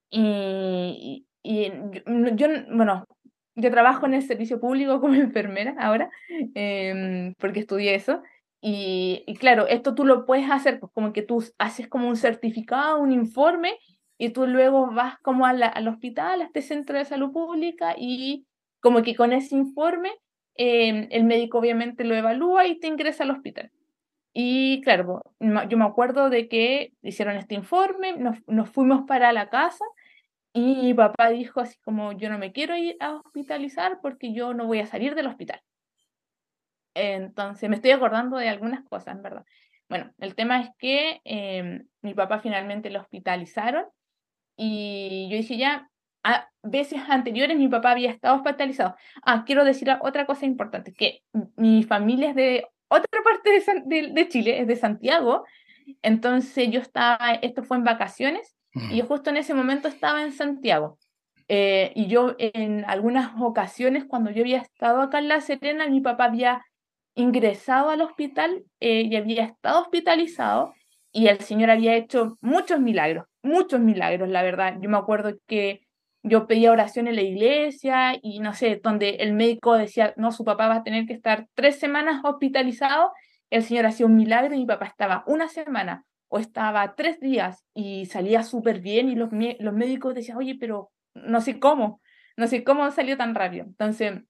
Y, 0.09 1.25
y, 1.41 1.71
yo, 2.35 2.47
bueno, 2.71 3.05
yo 3.55 3.71
trabajo 3.71 4.05
en 4.05 4.13
el 4.15 4.21
servicio 4.23 4.59
público 4.59 4.99
como 5.01 5.13
enfermera 5.15 5.75
ahora, 5.79 6.09
em, 6.55 7.33
porque 7.35 7.61
estudié 7.61 7.95
eso. 7.95 8.21
Y, 8.61 9.23
y, 9.27 9.35
claro, 9.35 9.67
esto 9.67 9.93
tú 9.95 10.05
lo 10.05 10.25
puedes 10.25 10.49
hacer, 10.49 10.79
pues 10.79 10.91
como 10.93 11.11
que 11.11 11.21
tú 11.21 11.43
haces 11.57 11.87
como 11.87 12.07
un 12.07 12.15
certificado, 12.15 12.99
un 12.99 13.11
informe, 13.11 13.77
y 14.17 14.29
tú 14.29 14.47
luego 14.47 14.91
vas 14.91 15.17
como 15.19 15.45
al 15.45 15.87
hospital, 15.87 16.41
a 16.41 16.45
este 16.45 16.61
centro 16.61 16.97
de 16.97 17.05
salud 17.05 17.31
pública, 17.33 17.95
y 17.97 18.45
como 18.83 19.01
que 19.01 19.15
con 19.15 19.31
ese 19.31 19.55
informe 19.55 20.11
em, 20.55 21.07
el 21.09 21.23
médico 21.23 21.57
obviamente 21.57 22.03
lo 22.03 22.15
evalúa 22.15 22.67
y 22.67 22.79
te 22.79 22.87
ingresa 22.87 23.23
al 23.23 23.31
hospital. 23.31 23.71
Y 24.33 24.81
claro, 24.81 25.23
yo 25.39 25.77
me 25.77 25.85
acuerdo 25.85 26.29
de 26.29 26.49
que 26.49 26.91
hicieron 27.01 27.37
este 27.37 27.55
informe, 27.55 28.17
nos, 28.17 28.37
nos 28.45 28.69
fuimos 28.69 29.05
para 29.07 29.31
la 29.31 29.49
casa 29.49 29.85
y 30.51 30.75
mi 30.75 30.93
papá 30.93 31.29
dijo 31.29 31.61
así 31.61 31.77
como, 31.79 32.11
yo 32.11 32.29
no 32.29 32.37
me 32.37 32.51
quiero 32.51 32.75
ir 32.75 32.97
a 32.99 33.15
hospitalizar 33.15 33.99
porque 34.01 34.33
yo 34.33 34.53
no 34.53 34.67
voy 34.67 34.79
a 34.79 34.85
salir 34.85 35.15
del 35.15 35.27
hospital. 35.27 35.61
Entonces, 36.93 37.69
me 37.69 37.77
estoy 37.77 37.91
acordando 37.91 38.37
de 38.37 38.49
algunas 38.49 38.83
cosas, 38.83 39.19
verdad. 39.21 39.45
Bueno, 39.87 40.11
el 40.19 40.35
tema 40.35 40.61
es 40.61 40.69
que 40.77 41.21
em, 41.23 41.87
mi 42.01 42.13
papá 42.13 42.39
finalmente 42.39 42.89
lo 42.89 42.99
hospitalizaron 42.99 43.85
y 44.57 45.29
yo 45.31 45.37
dije, 45.37 45.57
ya, 45.57 45.89
a 46.23 46.49
veces 46.63 47.01
anteriores 47.09 47.57
mi 47.57 47.67
papá 47.67 47.91
había 47.91 48.11
estado 48.11 48.35
hospitalizado. 48.35 48.95
Ah, 49.23 49.43
quiero 49.45 49.65
decir 49.65 49.89
otra 50.01 50.25
cosa 50.25 50.45
importante, 50.45 50.93
que 50.93 51.21
mi 51.55 51.83
familia 51.83 52.29
es 52.29 52.35
de 52.35 52.67
otra 52.87 53.21
parte 53.23 53.49
de, 53.85 54.09
de, 54.13 54.27
Chile, 54.27 54.59
es 54.59 54.67
de 54.67 54.75
Santiago, 54.75 55.43
entonces 56.01 56.69
yo 56.69 56.79
estaba, 56.79 57.33
esto 57.41 57.63
fue 57.63 57.77
en 57.77 57.83
vacaciones, 57.83 58.55
y 58.89 58.97
yo 58.97 59.05
justo 59.05 59.29
en 59.29 59.37
ese 59.37 59.53
momento 59.53 59.87
estaba 59.87 60.23
en 60.23 60.31
Santiago. 60.31 60.97
Eh, 61.47 61.91
y 61.95 62.07
yo 62.07 62.35
en 62.39 62.85
algunas 62.85 63.31
ocasiones, 63.39 64.05
cuando 64.05 64.31
yo 64.31 64.41
había 64.41 64.59
estado 64.59 65.01
acá 65.01 65.19
en 65.19 65.27
La 65.27 65.41
Serena, 65.41 65.87
mi 65.87 66.01
papá 66.01 66.25
había 66.25 66.63
ingresado 67.15 67.89
al 67.89 68.01
hospital 68.01 68.63
eh, 68.79 69.01
y 69.01 69.15
había 69.15 69.43
estado 69.43 69.81
hospitalizado 69.81 70.73
y 71.11 71.27
el 71.27 71.39
Señor 71.41 71.69
había 71.69 71.95
hecho 71.95 72.37
muchos 72.41 72.79
milagros, 72.79 73.25
muchos 73.43 73.79
milagros, 73.79 74.29
la 74.29 74.41
verdad. 74.41 74.77
Yo 74.81 74.89
me 74.89 74.97
acuerdo 74.97 75.37
que 75.45 75.82
yo 76.23 76.47
pedía 76.47 76.71
oración 76.71 77.07
en 77.07 77.17
la 77.17 77.21
iglesia 77.21 78.17
y 78.21 78.39
no 78.39 78.53
sé, 78.53 78.79
donde 78.81 79.17
el 79.19 79.33
médico 79.33 79.77
decía, 79.77 80.13
no, 80.15 80.31
su 80.31 80.45
papá 80.45 80.69
va 80.69 80.75
a 80.75 80.83
tener 80.83 81.05
que 81.05 81.13
estar 81.13 81.47
tres 81.53 81.77
semanas 81.77 82.21
hospitalizado, 82.23 83.11
el 83.49 83.63
Señor 83.63 83.85
hacía 83.85 84.05
un 84.05 84.15
milagro 84.15 84.55
y 84.55 84.59
mi 84.59 84.65
papá 84.65 84.85
estaba 84.85 85.23
una 85.27 85.49
semana 85.49 86.05
o 86.29 86.39
estaba 86.39 86.95
tres 86.95 87.19
días 87.19 87.65
y 87.73 88.05
salía 88.05 88.43
súper 88.43 88.79
bien 88.79 89.09
y 89.09 89.15
los, 89.15 89.29
los 89.59 89.73
médicos 89.73 90.15
decían, 90.15 90.37
oye, 90.37 90.55
pero 90.59 90.91
no 91.13 91.41
sé 91.41 91.59
cómo, 91.59 92.01
no 92.37 92.47
sé 92.47 92.63
cómo 92.63 92.89
salió 92.89 93.17
tan 93.17 93.35
rápido. 93.35 93.65
Entonces, 93.65 94.21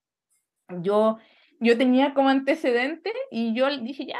yo, 0.81 1.19
yo 1.59 1.77
tenía 1.77 2.13
como 2.15 2.29
antecedente 2.29 3.13
y 3.29 3.53
yo 3.53 3.69
dije, 3.77 4.07
ya, 4.07 4.19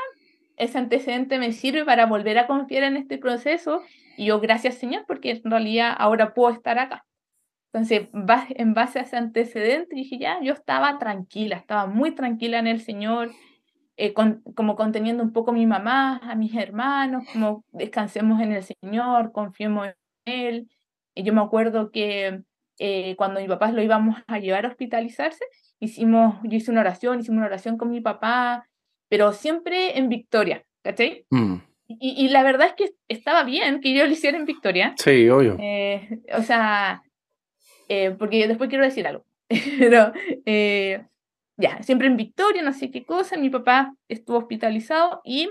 ese 0.57 0.77
antecedente 0.77 1.39
me 1.39 1.51
sirve 1.51 1.83
para 1.85 2.05
volver 2.05 2.37
a 2.37 2.47
confiar 2.47 2.83
en 2.83 2.97
este 2.97 3.17
proceso 3.17 3.81
y 4.15 4.27
yo, 4.27 4.39
gracias 4.39 4.75
Señor, 4.75 5.05
porque 5.07 5.41
en 5.43 5.51
realidad 5.51 5.95
ahora 5.97 6.35
puedo 6.35 6.53
estar 6.53 6.77
acá. 6.77 7.03
Entonces, 7.73 8.07
en 8.49 8.73
base 8.75 8.99
a 8.99 9.01
ese 9.01 9.17
antecedente, 9.17 9.95
dije, 9.95 10.19
ya, 10.19 10.39
yo 10.43 10.53
estaba 10.53 10.99
tranquila, 10.99 11.55
estaba 11.55 11.87
muy 11.87 12.13
tranquila 12.13 12.59
en 12.59 12.67
el 12.67 12.79
Señor, 12.81 13.31
eh, 13.97 14.13
como 14.13 14.75
conteniendo 14.75 15.23
un 15.23 15.33
poco 15.33 15.49
a 15.49 15.55
mi 15.55 15.65
mamá, 15.65 16.17
a 16.23 16.35
mis 16.35 16.53
hermanos, 16.53 17.23
como 17.33 17.65
descansemos 17.71 18.39
en 18.41 18.51
el 18.51 18.63
Señor, 18.63 19.31
confiemos 19.31 19.87
en 19.87 19.95
Él. 20.25 20.69
Y 21.15 21.23
yo 21.23 21.33
me 21.33 21.41
acuerdo 21.41 21.89
que 21.89 22.43
eh, 22.77 23.15
cuando 23.15 23.41
mi 23.41 23.47
papá 23.47 23.71
lo 23.71 23.81
íbamos 23.81 24.17
a 24.27 24.37
llevar 24.37 24.67
a 24.67 24.69
hospitalizarse, 24.69 25.43
hicimos, 25.79 26.35
yo 26.43 26.57
hice 26.57 26.69
una 26.69 26.81
oración, 26.81 27.21
hicimos 27.21 27.37
una 27.37 27.47
oración 27.47 27.77
con 27.79 27.89
mi 27.89 28.01
papá, 28.01 28.67
pero 29.09 29.33
siempre 29.33 29.97
en 29.97 30.09
victoria, 30.09 30.63
¿cachai? 30.83 31.25
Mm. 31.31 31.55
Y, 31.87 32.25
y, 32.25 32.29
la 32.29 32.43
verdad 32.43 32.67
es 32.67 32.73
que 32.75 32.95
estaba 33.07 33.43
bien 33.43 33.81
que 33.81 33.93
yo 33.93 34.05
lo 34.05 34.11
hiciera 34.11 34.37
en 34.37 34.45
victoria. 34.45 34.93
Sí, 34.97 35.27
obvio. 35.29 35.57
Eh, 35.59 36.21
o 36.35 36.41
sea, 36.41 37.03
eh, 37.93 38.11
porque 38.17 38.47
después 38.47 38.69
quiero 38.69 38.83
decir 38.83 39.05
algo. 39.05 39.25
Pero 39.79 40.11
eh, 40.45 41.05
ya, 41.57 41.83
siempre 41.83 42.07
en 42.07 42.17
Victoria, 42.17 42.63
no 42.63 42.73
sé 42.73 42.89
qué 42.89 43.05
cosa, 43.05 43.37
mi 43.37 43.49
papá 43.49 43.93
estuvo 44.07 44.37
hospitalizado 44.37 45.21
y 45.23 45.49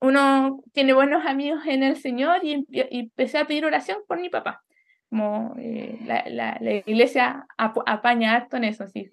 uno 0.00 0.62
tiene 0.72 0.94
buenos 0.94 1.24
amigos 1.26 1.60
en 1.66 1.82
el 1.82 1.96
Señor 1.96 2.44
y, 2.44 2.66
empecé 2.70 3.38
a 3.38 3.46
pedir 3.46 3.64
oración 3.64 3.98
por 4.08 4.18
mi 4.20 4.28
papá. 4.30 4.64
Como 5.10 5.54
eh, 5.58 5.98
la, 6.04 6.24
la, 6.28 6.56
la, 6.60 6.72
iglesia 6.72 7.46
apaña 7.58 8.34
harto 8.34 8.56
en 8.56 8.64
eso, 8.64 8.84
así, 8.84 9.10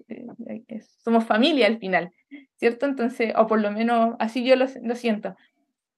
somos 1.04 1.26
familia 1.26 1.68
al 1.68 1.80
final, 1.80 2.12
¿cierto? 2.56 2.86
Entonces, 2.86 3.34
o 3.36 3.48
por 3.48 3.60
lo 3.60 3.72
menos 3.72 4.16
así 4.20 4.44
yo 4.44 4.56
lo, 4.56 4.66
lo 4.84 4.96
siento. 4.96 5.36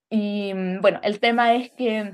Y 0.10 0.54
mm, 0.54 0.82
bueno, 0.82 1.00
el 1.04 1.20
tema 1.20 1.54
es 1.54 1.70
que 1.72 2.13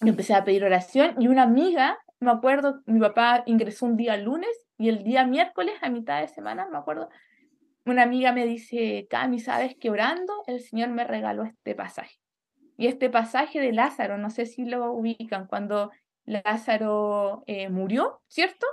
empecé 0.00 0.34
a 0.34 0.44
pedir 0.44 0.64
oración 0.64 1.16
y 1.20 1.28
una 1.28 1.42
amiga 1.42 1.98
me 2.20 2.30
acuerdo, 2.30 2.82
mi 2.86 3.00
papá 3.00 3.42
ingresó 3.46 3.86
un 3.86 3.96
día 3.96 4.16
lunes 4.16 4.50
y 4.76 4.88
el 4.88 5.04
día 5.04 5.24
miércoles, 5.24 5.74
a 5.82 5.90
mitad 5.90 6.20
de 6.20 6.28
semana, 6.28 6.68
me 6.70 6.78
acuerdo, 6.78 7.08
una 7.84 8.02
amiga 8.02 8.32
me 8.32 8.44
dice, 8.44 9.06
Cami, 9.08 9.38
¿sabes 9.38 9.76
que 9.76 9.90
orando 9.90 10.32
el 10.46 10.60
Señor 10.60 10.90
me 10.90 11.04
regaló 11.04 11.44
este 11.44 11.74
pasaje? 11.74 12.16
Y 12.76 12.86
este 12.86 13.10
pasaje 13.10 13.60
de 13.60 13.72
Lázaro, 13.72 14.18
no 14.18 14.30
sé 14.30 14.46
si 14.46 14.64
lo 14.64 14.92
ubican, 14.92 15.46
cuando 15.46 15.90
Lázaro 16.24 17.44
eh, 17.46 17.68
murió, 17.68 18.20
¿cierto? 18.28 18.66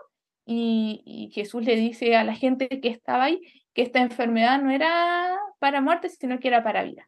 Y, 0.45 1.01
y, 1.05 1.31
Jesús 1.31 1.63
le 1.63 1.75
dice 1.75 2.15
a 2.15 2.23
la 2.23 2.35
gente 2.35 2.67
que 2.67 2.89
estaba 2.89 3.23
ahí 3.23 3.41
que 3.73 3.81
esta 3.81 3.99
enfermedad 3.99 4.61
no 4.61 4.69
era 4.69 5.39
para 5.57 5.81
muerte, 5.81 6.09
sino 6.09 6.39
que 6.39 6.49
era 6.49 6.63
para 6.63 6.83
vida. 6.83 7.07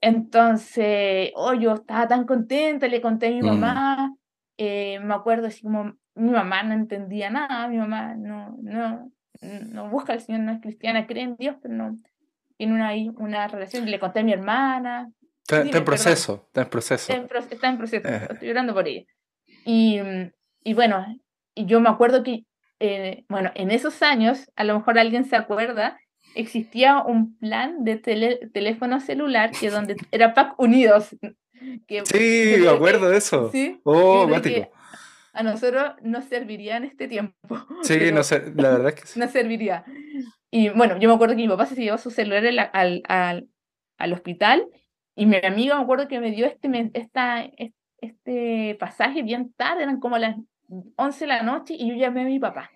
Entonces, 0.00 1.30
oh, 1.36 1.54
yo 1.54 1.74
estaba 1.74 2.08
tan 2.08 2.26
contenta, 2.26 2.88
le 2.88 3.00
conté 3.00 3.28
a 3.28 3.30
mi 3.30 3.42
mm. 3.42 3.46
mamá, 3.46 4.14
eh, 4.62 5.00
me 5.00 5.14
acuerdo 5.14 5.46
así 5.46 5.62
como 5.62 5.94
mi 6.14 6.30
mamá 6.30 6.62
no 6.62 6.74
entendía 6.74 7.30
nada, 7.30 7.66
mi 7.66 7.78
mamá 7.78 8.14
no, 8.14 8.58
no, 8.60 9.10
no 9.40 9.88
busca 9.88 10.12
al 10.12 10.20
Señor, 10.20 10.42
no 10.42 10.52
es 10.52 10.60
cristiana, 10.60 11.06
cree 11.06 11.22
en 11.22 11.36
Dios, 11.36 11.56
pero 11.62 11.72
no 11.72 11.96
tiene 12.58 12.74
una, 12.74 12.92
una 13.16 13.48
relación. 13.48 13.90
Le 13.90 13.98
conté 13.98 14.20
a 14.20 14.22
mi 14.22 14.34
hermana. 14.34 15.10
Está, 15.48 15.62
en 15.62 15.82
proceso, 15.82 16.44
está 16.48 16.60
en 16.60 16.68
proceso. 16.68 17.10
Está 17.10 17.68
en, 17.68 17.78
proceso, 17.78 18.06
eh. 18.06 18.28
estoy 18.28 18.48
llorando 18.48 18.74
por 18.74 18.86
ella. 18.86 19.06
Y, 19.64 19.98
y 20.62 20.74
bueno, 20.74 21.06
yo 21.56 21.80
me 21.80 21.88
acuerdo 21.88 22.22
que, 22.22 22.44
eh, 22.80 23.24
bueno, 23.30 23.52
en 23.54 23.70
esos 23.70 24.02
años, 24.02 24.50
a 24.56 24.64
lo 24.64 24.74
mejor 24.74 24.98
alguien 24.98 25.24
se 25.24 25.36
acuerda, 25.36 25.98
existía 26.34 26.98
un 26.98 27.38
plan 27.38 27.82
de 27.82 27.96
teléfono 27.96 29.00
celular 29.00 29.52
que 29.58 29.70
donde 29.70 29.96
era 30.10 30.34
Pack 30.34 30.60
Unidos 30.60 31.16
sí, 32.04 32.54
me 32.60 32.68
acuerdo 32.68 33.08
de 33.08 33.18
eso. 33.18 33.50
Sí. 33.50 33.80
Oh, 33.84 34.28
A 35.32 35.42
nosotros 35.42 35.94
nos 36.02 36.24
serviría 36.24 36.76
en 36.76 36.84
este 36.84 37.08
tiempo. 37.08 37.34
Sí, 37.82 38.12
no 38.12 38.22
sé, 38.22 38.52
la 38.56 38.70
verdad 38.70 38.88
es 38.88 38.94
que 38.94 39.06
sí. 39.06 39.18
Nos 39.18 39.30
serviría. 39.30 39.84
Y 40.50 40.68
bueno, 40.70 40.98
yo 40.98 41.08
me 41.08 41.14
acuerdo 41.14 41.34
que 41.36 41.42
mi 41.42 41.48
papá 41.48 41.66
se 41.66 41.76
llevó 41.76 41.98
su 41.98 42.10
celular 42.10 42.44
al, 42.72 43.02
al, 43.04 43.48
al, 43.98 44.12
hospital 44.12 44.66
y 45.14 45.26
mi 45.26 45.36
amigo 45.44 45.76
me 45.76 45.82
acuerdo 45.82 46.08
que 46.08 46.18
me 46.20 46.32
dio 46.32 46.46
este, 46.46 46.90
esta, 46.94 47.48
este 47.98 48.76
pasaje 48.80 49.22
bien 49.22 49.52
tarde, 49.52 49.84
eran 49.84 50.00
como 50.00 50.18
las 50.18 50.36
11 50.96 51.20
de 51.20 51.26
la 51.26 51.42
noche 51.42 51.74
y 51.78 51.88
yo 51.88 51.94
llamé 51.94 52.22
a 52.22 52.24
mi 52.24 52.38
papá. 52.38 52.70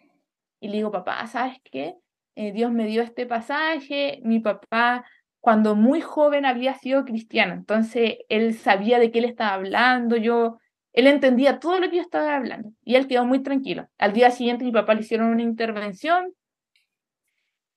Y 0.60 0.68
le 0.68 0.76
digo, 0.76 0.90
papá, 0.90 1.26
¿sabes 1.26 1.58
qué? 1.64 1.94
Eh, 2.36 2.52
Dios 2.52 2.72
me 2.72 2.86
dio 2.86 3.02
este 3.02 3.26
pasaje, 3.26 4.20
mi 4.22 4.40
papá 4.40 5.04
cuando 5.44 5.76
muy 5.76 6.00
joven 6.00 6.46
había 6.46 6.72
sido 6.72 7.04
cristiano, 7.04 7.52
entonces 7.52 8.14
él 8.30 8.54
sabía 8.54 8.98
de 8.98 9.10
qué 9.10 9.18
él 9.18 9.26
estaba 9.26 9.52
hablando, 9.52 10.16
yo, 10.16 10.58
él 10.94 11.06
entendía 11.06 11.58
todo 11.58 11.78
lo 11.80 11.90
que 11.90 11.96
yo 11.96 12.02
estaba 12.02 12.34
hablando 12.34 12.70
y 12.82 12.94
él 12.94 13.06
quedó 13.06 13.26
muy 13.26 13.42
tranquilo. 13.42 13.86
Al 13.98 14.14
día 14.14 14.30
siguiente 14.30 14.64
mi 14.64 14.72
papá 14.72 14.94
le 14.94 15.02
hicieron 15.02 15.28
una 15.28 15.42
intervención 15.42 16.32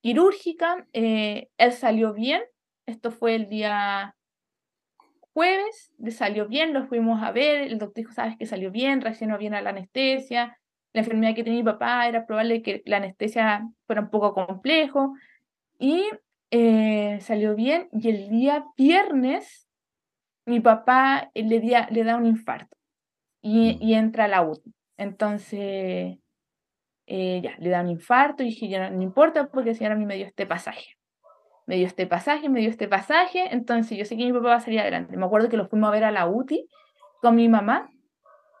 quirúrgica, 0.00 0.86
eh, 0.94 1.50
él 1.58 1.72
salió 1.72 2.14
bien, 2.14 2.40
esto 2.86 3.10
fue 3.10 3.34
el 3.34 3.50
día 3.50 4.16
jueves, 5.34 5.92
le 5.98 6.10
salió 6.10 6.48
bien, 6.48 6.72
lo 6.72 6.86
fuimos 6.86 7.22
a 7.22 7.32
ver, 7.32 7.70
el 7.70 7.76
doctor 7.76 8.02
dijo, 8.02 8.14
sabes 8.14 8.38
que 8.38 8.46
salió 8.46 8.70
bien, 8.70 9.02
recién 9.02 9.28
no 9.28 9.36
viene 9.36 9.60
la 9.60 9.70
anestesia, 9.70 10.58
la 10.94 11.02
enfermedad 11.02 11.34
que 11.34 11.44
tenía 11.44 11.58
mi 11.58 11.70
papá 11.70 12.08
era 12.08 12.24
probable 12.24 12.62
que 12.62 12.80
la 12.86 12.96
anestesia 12.96 13.68
fuera 13.86 14.00
un 14.00 14.08
poco 14.08 14.32
complejo 14.32 15.12
y 15.78 16.08
eh, 16.50 17.18
salió 17.20 17.54
bien 17.54 17.88
y 17.92 18.08
el 18.08 18.30
día 18.30 18.64
viernes 18.76 19.68
mi 20.46 20.60
papá 20.60 21.30
le, 21.34 21.60
le 21.90 22.04
da 22.04 22.16
un 22.16 22.26
infarto 22.26 22.76
y, 23.42 23.74
mm. 23.74 23.82
y 23.82 23.94
entra 23.94 24.24
a 24.24 24.28
la 24.28 24.42
UTI. 24.42 24.74
Entonces, 24.96 26.18
eh, 27.06 27.40
ya, 27.42 27.54
le 27.58 27.70
da 27.70 27.80
un 27.80 27.88
infarto 27.88 28.42
y 28.42 28.46
dije, 28.46 28.68
ya 28.68 28.90
no, 28.90 29.02
importa 29.02 29.48
porque 29.48 29.70
el 29.70 29.76
Señor 29.76 29.92
a 29.92 29.96
mí 29.96 30.04
me 30.04 30.16
dio 30.16 30.26
este 30.26 30.46
pasaje. 30.46 30.96
Me 31.66 31.76
dio 31.76 31.86
este 31.86 32.06
pasaje, 32.06 32.48
me 32.48 32.60
dio 32.60 32.68
este 32.68 32.88
pasaje, 32.88 33.48
entonces 33.50 33.96
yo 33.96 34.04
sé 34.04 34.16
que 34.16 34.24
mi 34.24 34.32
papá 34.32 34.48
va 34.48 34.54
a 34.56 34.60
salir 34.60 34.80
adelante. 34.80 35.16
Me 35.16 35.24
acuerdo 35.24 35.48
que 35.48 35.56
lo 35.56 35.68
fuimos 35.68 35.88
a 35.88 35.92
ver 35.92 36.04
a 36.04 36.10
la 36.10 36.26
UTI 36.26 36.66
con 37.20 37.34
mi 37.34 37.48
mamá, 37.48 37.90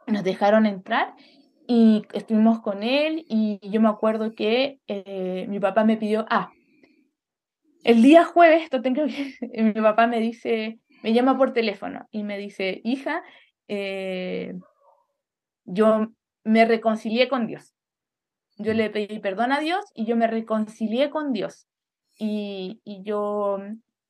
nos 0.06 0.24
dejaron 0.24 0.66
entrar 0.66 1.14
y 1.66 2.02
estuvimos 2.12 2.60
con 2.60 2.82
él 2.82 3.24
y 3.28 3.60
yo 3.70 3.80
me 3.80 3.88
acuerdo 3.88 4.34
que 4.34 4.80
eh, 4.88 5.46
mi 5.48 5.60
papá 5.60 5.84
me 5.84 5.96
pidió, 5.96 6.26
ah, 6.30 6.50
el 7.84 8.02
día 8.02 8.24
jueves, 8.24 8.68
tengo 8.70 9.06
que, 9.06 9.34
mi 9.62 9.72
papá 9.72 10.06
me 10.06 10.20
dice, 10.20 10.78
me 11.02 11.12
llama 11.12 11.36
por 11.36 11.52
teléfono 11.52 12.06
y 12.10 12.22
me 12.22 12.38
dice, 12.38 12.80
hija, 12.84 13.22
eh, 13.68 14.54
yo 15.64 16.08
me 16.44 16.64
reconcilié 16.64 17.28
con 17.28 17.46
Dios. 17.46 17.74
Yo 18.56 18.74
le 18.74 18.90
pedí 18.90 19.20
perdón 19.20 19.52
a 19.52 19.60
Dios 19.60 19.84
y 19.94 20.06
yo 20.06 20.16
me 20.16 20.26
reconcilié 20.26 21.10
con 21.10 21.32
Dios. 21.32 21.68
Y, 22.16 22.80
y 22.84 23.04
yo 23.04 23.58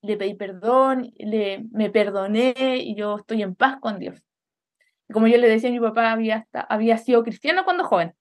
le 0.00 0.16
pedí 0.16 0.34
perdón, 0.34 1.12
le, 1.18 1.64
me 1.70 1.90
perdoné 1.90 2.78
y 2.78 2.94
yo 2.94 3.16
estoy 3.16 3.42
en 3.42 3.54
paz 3.54 3.78
con 3.80 3.98
Dios. 3.98 4.22
Como 5.12 5.26
yo 5.26 5.38
le 5.38 5.48
decía, 5.48 5.70
mi 5.70 5.80
papá 5.80 6.12
había, 6.12 6.46
había 6.52 6.96
sido 6.98 7.22
cristiano 7.22 7.64
cuando 7.64 7.84
joven. 7.84 8.14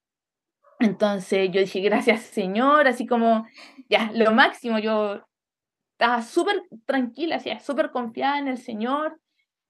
Entonces 0.80 1.50
yo 1.50 1.60
dije, 1.60 1.80
gracias 1.80 2.22
Señor, 2.22 2.86
así 2.86 3.06
como, 3.06 3.46
ya, 3.88 4.10
lo 4.14 4.32
máximo, 4.32 4.78
yo 4.78 5.27
estaba 5.98 6.22
súper 6.22 6.62
tranquila, 6.86 7.40
súper 7.58 7.90
confiada 7.90 8.38
en 8.38 8.46
el 8.46 8.58
Señor, 8.58 9.18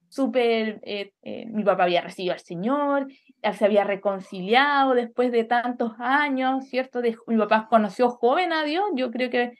súper, 0.09 0.79
eh, 0.83 1.11
eh, 1.23 1.47
mi 1.47 1.63
papá 1.63 1.85
había 1.85 2.01
recibido 2.01 2.33
al 2.33 2.39
Señor, 2.39 3.07
se 3.51 3.65
había 3.65 3.83
reconciliado 3.83 4.93
después 4.93 5.31
de 5.31 5.43
tantos 5.43 5.93
años, 5.97 6.67
¿cierto? 6.67 7.01
mi 7.25 7.37
papá 7.37 7.67
conoció 7.67 8.11
joven 8.11 8.53
a 8.53 8.63
Dios, 8.63 8.85
yo 8.93 9.09
creo 9.09 9.31
que 9.31 9.53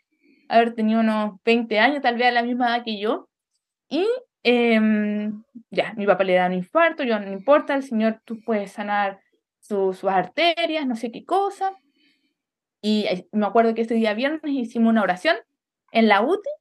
haber 0.47 0.75
tenido 0.75 0.99
unos 0.99 1.41
20 1.43 1.79
años, 1.79 2.03
tal 2.03 2.17
vez 2.17 2.27
a 2.27 2.31
la 2.33 2.43
misma 2.43 2.67
edad 2.67 2.85
que 2.85 2.99
yo, 2.99 3.27
y 3.87 4.05
em, 4.43 5.43
ya, 5.71 5.95
mi 5.95 6.05
papá 6.05 6.23
le 6.23 6.35
da 6.35 6.45
un 6.45 6.53
infarto, 6.53 7.03
yo 7.03 7.19
no 7.19 7.31
importa, 7.31 7.73
el 7.73 7.81
Señor, 7.81 8.21
tú 8.25 8.41
puedes 8.45 8.73
sanar 8.73 9.19
sus 9.59 10.03
arterias, 10.03 10.85
no 10.85 10.95
sé 10.95 11.11
qué 11.11 11.25
cosa, 11.25 11.71
y 12.79 13.05
eh, 13.05 13.27
me 13.31 13.47
acuerdo 13.47 13.73
que 13.73 13.81
ese 13.81 13.95
día 13.95 14.13
viernes 14.13 14.41
hicimos 14.45 14.91
una 14.91 15.01
oración 15.01 15.35
en 15.91 16.07
la 16.07 16.21
UTI 16.21 16.58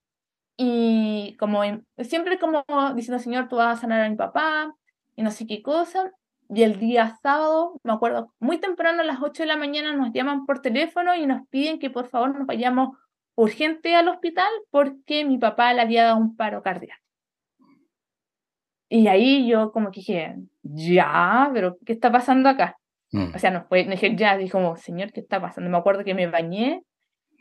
y 0.60 1.36
como 1.38 1.62
siempre 1.98 2.36
como 2.40 2.64
diciendo, 2.96 3.22
Señor, 3.22 3.48
tú 3.48 3.56
vas 3.56 3.78
a 3.78 3.80
sanar 3.80 4.00
a 4.02 4.10
mi 4.10 4.16
papá 4.16 4.74
y 5.14 5.22
no 5.22 5.30
sé 5.30 5.46
qué 5.46 5.62
cosa. 5.62 6.12
Y 6.50 6.64
el 6.64 6.80
día 6.80 7.16
sábado, 7.22 7.80
me 7.84 7.92
acuerdo, 7.92 8.34
muy 8.40 8.58
temprano 8.58 9.02
a 9.02 9.04
las 9.04 9.22
8 9.22 9.44
de 9.44 9.46
la 9.46 9.56
mañana 9.56 9.94
nos 9.94 10.12
llaman 10.12 10.46
por 10.46 10.60
teléfono 10.60 11.14
y 11.14 11.26
nos 11.26 11.46
piden 11.48 11.78
que 11.78 11.90
por 11.90 12.08
favor 12.08 12.36
nos 12.36 12.44
vayamos 12.44 12.96
urgente 13.36 13.94
al 13.94 14.08
hospital 14.08 14.50
porque 14.70 15.24
mi 15.24 15.38
papá 15.38 15.72
le 15.74 15.82
había 15.82 16.04
dado 16.04 16.16
un 16.16 16.34
paro 16.34 16.60
cardíaco. 16.60 17.00
Y 18.88 19.06
ahí 19.06 19.46
yo 19.46 19.70
como 19.70 19.92
que 19.92 20.00
dije, 20.00 20.36
ya, 20.62 21.50
pero 21.54 21.76
¿qué 21.86 21.92
está 21.92 22.10
pasando 22.10 22.48
acá? 22.48 22.78
Mm. 23.12 23.32
O 23.32 23.38
sea, 23.38 23.52
no 23.52 23.64
fue, 23.68 23.84
dije, 23.84 24.16
ya, 24.16 24.36
dije 24.36 24.50
como, 24.50 24.74
Señor, 24.76 25.12
¿qué 25.12 25.20
está 25.20 25.40
pasando? 25.40 25.70
Me 25.70 25.78
acuerdo 25.78 26.02
que 26.02 26.14
me 26.14 26.26
bañé 26.26 26.82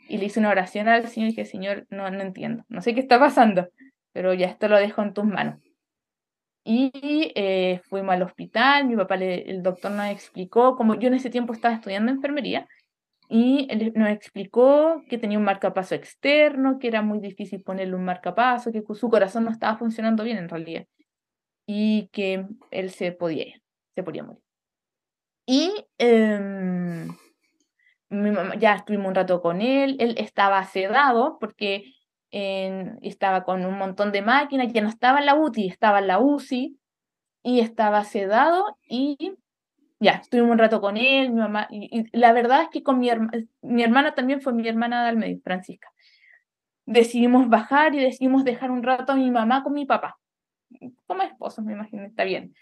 y 0.08 0.18
le 0.18 0.26
hice 0.26 0.40
una 0.40 0.50
oración 0.50 0.88
al 0.88 1.06
Señor 1.08 1.28
y 1.28 1.32
dije, 1.32 1.44
Señor, 1.44 1.86
no, 1.90 2.10
no 2.10 2.20
entiendo, 2.20 2.64
no 2.68 2.82
sé 2.82 2.94
qué 2.94 3.00
está 3.00 3.18
pasando, 3.18 3.68
pero 4.12 4.34
ya 4.34 4.46
esto 4.46 4.68
lo 4.68 4.76
dejo 4.78 5.02
en 5.02 5.12
tus 5.12 5.24
manos. 5.24 5.60
Y 6.64 7.32
eh, 7.34 7.80
fuimos 7.88 8.14
al 8.14 8.22
hospital, 8.22 8.86
mi 8.86 8.96
papá, 8.96 9.14
el 9.14 9.62
doctor 9.62 9.90
nos 9.90 10.06
explicó, 10.06 10.76
como 10.76 10.96
yo 10.96 11.08
en 11.08 11.14
ese 11.14 11.30
tiempo 11.30 11.52
estaba 11.52 11.74
estudiando 11.74 12.12
enfermería, 12.12 12.66
y 13.30 13.66
él 13.70 13.92
nos 13.94 14.10
explicó 14.10 15.02
que 15.08 15.18
tenía 15.18 15.38
un 15.38 15.44
marcapaso 15.44 15.94
externo, 15.94 16.78
que 16.78 16.88
era 16.88 17.02
muy 17.02 17.20
difícil 17.20 17.62
ponerle 17.62 17.94
un 17.94 18.04
marcapaso, 18.04 18.72
que 18.72 18.82
su 18.94 19.08
corazón 19.10 19.44
no 19.44 19.50
estaba 19.50 19.76
funcionando 19.78 20.24
bien 20.24 20.38
en 20.38 20.48
realidad, 20.48 20.86
y 21.66 22.08
que 22.08 22.46
él 22.70 22.90
se 22.90 23.12
podía, 23.12 23.60
se 23.94 24.02
podía 24.02 24.24
morir. 24.24 24.42
Y 25.46 25.86
em, 28.10 28.58
ya 28.58 28.74
estuvimos 28.74 29.08
un 29.08 29.14
rato 29.14 29.40
con 29.40 29.60
él, 29.60 29.96
él 30.00 30.14
estaba 30.18 30.62
sedado 30.64 31.38
porque 31.38 31.94
estaba 32.30 33.44
con 33.44 33.64
un 33.64 33.78
montón 33.78 34.12
de 34.12 34.20
máquinas, 34.22 34.72
ya 34.72 34.82
no 34.82 34.88
estaba 34.88 35.18
en 35.18 35.26
la 35.26 35.34
UTI, 35.34 35.68
estaba 35.68 35.98
en 36.00 36.08
la 36.08 36.18
UCI 36.18 36.78
y 37.42 37.60
estaba 37.60 38.04
sedado 38.04 38.76
y 38.86 39.16
ya, 40.00 40.12
estuvimos 40.12 40.52
un 40.52 40.58
rato 40.58 40.80
con 40.80 40.96
él, 40.96 41.30
mi 41.30 41.40
mamá, 41.40 41.66
y, 41.70 42.04
la 42.16 42.32
verdad 42.32 42.62
es 42.62 42.68
que 42.68 42.82
con 42.82 43.00
mi, 43.00 43.10
mi 43.62 43.82
hermana 43.82 44.14
también 44.14 44.40
fue 44.40 44.52
mi 44.52 44.66
hermana 44.68 45.04
del 45.06 45.16
medio, 45.16 45.40
Francisca. 45.42 45.88
Decidimos 46.86 47.48
bajar 47.48 47.94
y 47.94 47.98
decidimos 47.98 48.44
dejar 48.44 48.70
un 48.70 48.82
rato 48.82 49.12
a 49.12 49.16
mi 49.16 49.30
mamá 49.30 49.62
con 49.62 49.72
mi 49.74 49.86
papá, 49.86 50.18
como 51.06 51.22
esposos, 51.22 51.64
me 51.64 51.72
imagino, 51.72 52.04
está 52.04 52.24
bien. 52.24 52.54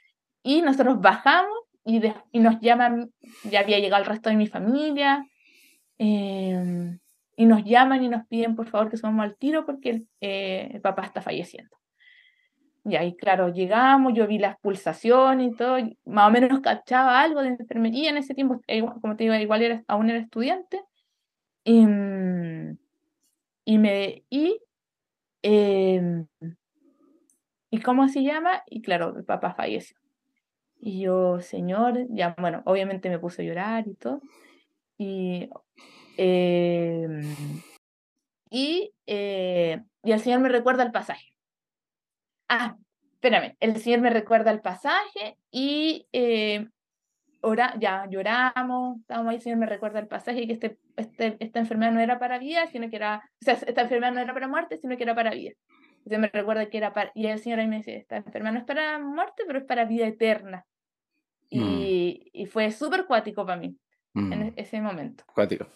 Y 0.43 0.63
nosotros 0.63 1.01
bajamos 1.01 1.59
y, 1.85 2.01
y 2.33 2.41
nos 2.41 2.61
llaman, 2.61 3.13
ya 3.45 3.61
había 3.61 3.79
llegado 3.79 4.03
el 4.03 4.09
resto 4.09 4.31
de 4.31 4.37
mi 4.37 4.47
familia, 4.47 5.27
Em, 5.99 6.99
y 7.37 7.47
nos 7.47 7.65
llaman 7.65 8.03
y 8.03 8.09
nos 8.09 8.27
piden 8.27 8.57
por 8.57 8.69
favor 8.69 8.91
que 8.91 8.97
subamos 8.97 9.25
al 9.25 9.37
tiro 9.37 9.67
porque 9.67 9.91
el, 9.91 10.09
eh, 10.21 10.81
papá 10.83 11.03
está 11.05 11.23
falleciendo. 11.23 11.77
Y 12.85 12.95
ahí, 12.97 13.17
claro, 13.17 13.53
llegamos, 13.53 14.15
yo 14.15 14.29
vi 14.29 14.39
las 14.39 14.59
pulsaciones 14.61 15.53
y 15.53 15.57
todo, 15.57 15.77
más 16.05 16.29
o 16.29 16.31
menos 16.31 16.61
cachaba 16.61 17.21
algo 17.21 17.43
de 17.43 17.49
enfermería 17.49 18.11
en 18.11 18.17
ese 18.19 18.33
tiempo, 18.35 18.61
eh, 18.69 18.81
como 19.01 19.17
te 19.17 19.25
digo, 19.25 19.35
igual 19.35 19.63
era, 19.63 19.85
aún 19.89 20.09
era 20.09 20.21
estudiante. 20.21 20.83
Y, 21.65 21.85
mm, 21.85 22.79
y 23.65 23.79
me, 23.79 24.25
y, 24.31 24.61
em, 25.43 26.27
¿y 27.71 27.81
cómo 27.81 28.09
se 28.09 28.23
llama? 28.23 28.63
Y 28.67 28.83
claro, 28.83 29.17
el 29.17 29.25
papá 29.25 29.55
falleció. 29.55 29.97
Y 30.79 31.01
yo, 31.01 31.41
señor, 31.41 32.07
ya, 32.11 32.37
bueno, 32.39 32.63
obviamente 32.67 33.11
me 33.11 33.19
puse 33.19 33.43
a 33.43 33.45
llorar 33.47 33.89
y 33.89 33.95
todo. 33.95 34.21
Y, 34.99 35.51
em, 36.17 37.63
y, 38.51 38.93
eh, 39.07 39.83
y 40.03 40.13
el 40.13 40.21
Señor 40.21 40.41
me 40.41 40.49
recuerda 40.49 40.83
el 40.83 40.93
pasaje. 40.93 41.33
Ah, 42.49 42.77
espérame, 43.15 43.57
el 43.61 43.77
Señor 43.81 44.01
me 44.01 44.11
recuerda 44.11 44.51
el 44.51 44.61
pasaje 44.61 45.37
y 45.51 46.07
eh, 46.13 46.69
ya 47.79 48.07
lloramos, 48.09 48.99
estábamos 49.01 49.31
ahí, 49.31 49.37
el 49.37 49.43
Señor 49.43 49.59
me 49.59 49.67
recuerda 49.67 49.99
el 50.01 50.09
pasaje 50.09 50.47
que 50.47 50.53
este, 50.53 50.79
este, 50.97 51.37
esta 51.41 51.59
enfermedad 51.59 51.93
no 51.93 52.01
era 52.01 52.19
para 52.19 52.39
vida, 52.39 52.67
sino 52.67 52.89
que 52.91 52.97
era, 52.97 53.23
o 53.41 53.45
sea, 53.45 53.55
esta 53.55 53.83
enfermedad 53.83 54.13
no 54.13 54.21
era 54.21 54.35
para 54.35 54.49
muerte, 54.49 54.79
sino 54.79 54.97
que 54.97 55.03
era 55.05 55.15
para 55.15 55.31
vida. 55.31 55.53
Entonces 55.99 56.19
me 56.19 56.29
recuerda 56.29 56.67
que 56.67 56.79
era 56.79 56.93
para, 56.93 57.11
y 57.15 57.27
el 57.27 57.39
Señor 57.39 57.61
ahí 57.61 57.67
me 57.67 57.79
dice, 57.79 57.97
esta 57.97 58.17
enfermedad 58.17 58.53
no 58.53 58.59
es 58.61 58.65
para 58.65 58.99
muerte, 58.99 59.45
pero 59.47 59.59
es 59.59 59.65
para 59.65 59.85
vida 59.85 60.07
eterna. 60.07 60.65
Mm. 61.51 61.63
Y, 61.63 62.31
y 62.33 62.47
fue 62.47 62.71
súper 62.71 63.07
cuático 63.07 63.45
para 63.45 63.61
mí 63.61 63.77
en 64.15 64.29
mm. 64.29 64.43
e-, 64.43 64.53
ese 64.57 64.81
momento. 64.81 65.25
Cuático. 65.33 65.67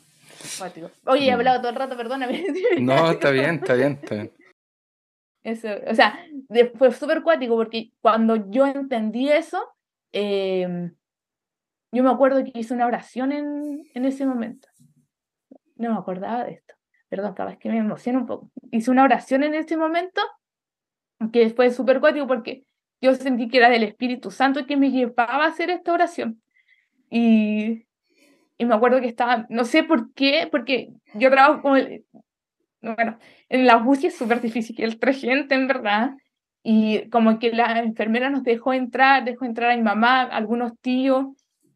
Oye, 1.06 1.26
he 1.26 1.32
hablado 1.32 1.60
todo 1.60 1.70
el 1.70 1.76
rato, 1.76 1.96
perdóname. 1.96 2.44
No, 2.80 3.10
está 3.10 3.30
bien, 3.30 3.56
está 3.56 3.74
bien, 3.74 3.98
está 4.02 4.14
bien. 4.14 4.32
Eso, 5.42 5.68
o 5.86 5.94
sea, 5.94 6.18
fue 6.76 6.92
súper 6.92 7.22
cuático 7.22 7.56
porque 7.56 7.92
cuando 8.00 8.50
yo 8.50 8.66
entendí 8.66 9.30
eso, 9.30 9.74
em, 10.12 10.94
yo 11.92 12.02
me 12.02 12.10
acuerdo 12.10 12.44
que 12.44 12.52
hice 12.54 12.74
una 12.74 12.86
oración 12.86 13.32
en, 13.32 13.84
en 13.94 14.04
ese 14.04 14.26
momento. 14.26 14.68
No 15.76 15.92
me 15.92 15.98
acordaba 15.98 16.44
de 16.44 16.52
esto. 16.52 16.74
Perdón, 17.08 17.34
cada 17.34 17.50
vez 17.50 17.58
que 17.58 17.70
me 17.70 17.78
emociona 17.78 18.18
un 18.18 18.26
poco. 18.26 18.50
Hice 18.70 18.90
una 18.90 19.04
oración 19.04 19.42
en 19.42 19.54
ese 19.54 19.76
momento 19.76 20.20
que 21.32 21.50
fue 21.50 21.70
súper 21.70 22.00
cuático 22.00 22.26
porque 22.26 22.64
yo 23.00 23.14
sentí 23.14 23.48
que 23.48 23.58
era 23.58 23.70
del 23.70 23.82
Espíritu 23.82 24.30
Santo 24.30 24.66
que 24.66 24.76
me 24.76 24.90
llevaba 24.90 25.44
a 25.44 25.48
hacer 25.48 25.70
esta 25.70 25.92
oración. 25.92 26.42
Y 27.10 27.86
y 28.60 28.66
me 28.66 28.74
acuerdo 28.74 29.00
que 29.00 29.06
estaba, 29.06 29.46
no 29.48 29.64
sé 29.64 29.84
por 29.84 30.12
qué, 30.12 30.46
porque 30.52 30.90
yo 31.14 31.30
trabajo 31.30 31.62
como, 31.62 31.76
el, 31.76 32.04
bueno, 32.82 33.18
en 33.48 33.64
la 33.64 33.78
UCI 33.78 34.08
es 34.08 34.18
súper 34.18 34.42
difícil 34.42 34.76
que 34.76 34.84
entre 34.84 35.14
gente, 35.14 35.54
en 35.54 35.66
verdad, 35.66 36.10
y 36.62 37.08
como 37.08 37.38
que 37.38 37.52
la 37.52 37.78
enfermera 37.78 38.28
nos 38.28 38.42
dejó 38.42 38.74
entrar, 38.74 39.24
dejó 39.24 39.46
entrar 39.46 39.70
a 39.70 39.76
mi 39.76 39.82
mamá, 39.82 40.24
algunos 40.24 40.78
tíos, 40.82 41.24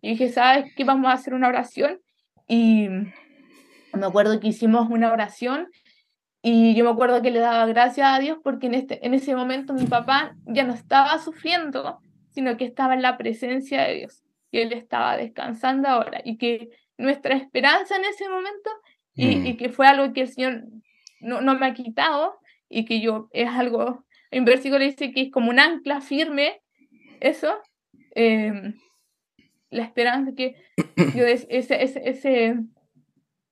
y 0.03 0.11
dije, 0.11 0.29
¿sabes 0.29 0.75
qué? 0.77 0.85
Vamos 0.85 1.09
a 1.11 1.15
hacer 1.15 1.33
una 1.33 1.49
oración, 1.49 2.01
y 2.47 2.89
me 2.91 4.05
acuerdo 4.07 4.39
que 4.39 4.49
hicimos 4.49 4.91
una 4.91 5.11
oración, 5.11 5.69
y 6.43 6.75
yo 6.75 6.85
me 6.85 6.91
acuerdo 6.91 7.23
que 7.23 7.31
le 7.31 7.39
daba 7.39 7.65
gracias 7.65 8.13
a 8.13 8.19
Dios 8.19 8.37
porque 8.45 8.67
en, 8.67 8.75
este, 8.75 9.07
en 9.07 9.15
ese 9.15 9.35
momento 9.35 9.73
mi 9.73 9.87
papá 9.87 10.37
ya 10.45 10.65
no 10.65 10.75
estaba 10.75 11.19
sufriendo, 11.19 11.99
sino 12.29 12.59
que 12.59 12.67
estaba 12.67 12.93
en 12.93 13.01
la 13.01 13.17
presencia 13.17 13.85
de 13.85 13.95
Dios 13.95 14.24
que 14.55 14.63
él 14.63 14.73
estaba 14.73 15.17
descansando 15.17 15.89
ahora 15.89 16.23
y 16.25 16.39
que 16.39 16.71
nuestra 16.97 17.35
esperanza 17.35 17.97
en 17.97 18.05
ese 18.05 18.29
momento 18.29 18.71
y, 19.17 19.35
mm. 19.37 19.57
que 19.57 19.69
fue 19.69 19.89
algo 19.89 20.13
que 20.13 20.21
el 20.21 20.29
Señor 20.29 20.63
no, 21.19 21.41
no, 21.41 21.59
me 21.59 21.67
ha 21.67 21.75
quitado 21.75 22.39
y 22.69 22.85
que 22.85 23.01
yo 23.01 23.29
es 23.33 23.49
algo, 23.49 24.05
en 24.31 24.45
versículo 24.45 24.85
dice 24.85 25.11
que 25.11 25.23
es 25.23 25.33
como 25.33 25.51
un 25.51 25.59
ancla 25.59 26.01
firme, 26.01 26.63
eso. 27.19 27.53
Em, 28.15 28.75
la 29.71 29.83
esperanza 29.83 30.37
que 30.37 30.55
yo 31.17 31.27
ese, 31.27 31.49
ese, 31.51 31.83
ese, 31.83 32.55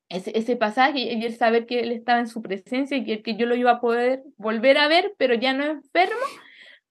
ese, 0.08 0.38
ese 0.38 0.56
pasaje 0.56 1.00
y 1.00 1.24
el 1.24 1.34
saber 1.34 1.66
que 1.66 1.80
él 1.80 1.90
estaba 1.90 2.20
en 2.20 2.28
su 2.28 2.42
presencia 2.42 2.96
y 2.96 3.04
que, 3.04 3.22
que 3.22 3.34
yo 3.34 3.46
lo 3.46 3.56
iba 3.56 3.72
a 3.72 3.80
poder 3.80 4.22
volver 4.36 4.78
a 4.78 4.86
ver, 4.86 5.14
pero 5.18 5.34
ya 5.34 5.52
no 5.52 5.64
enfermo, 5.64 6.26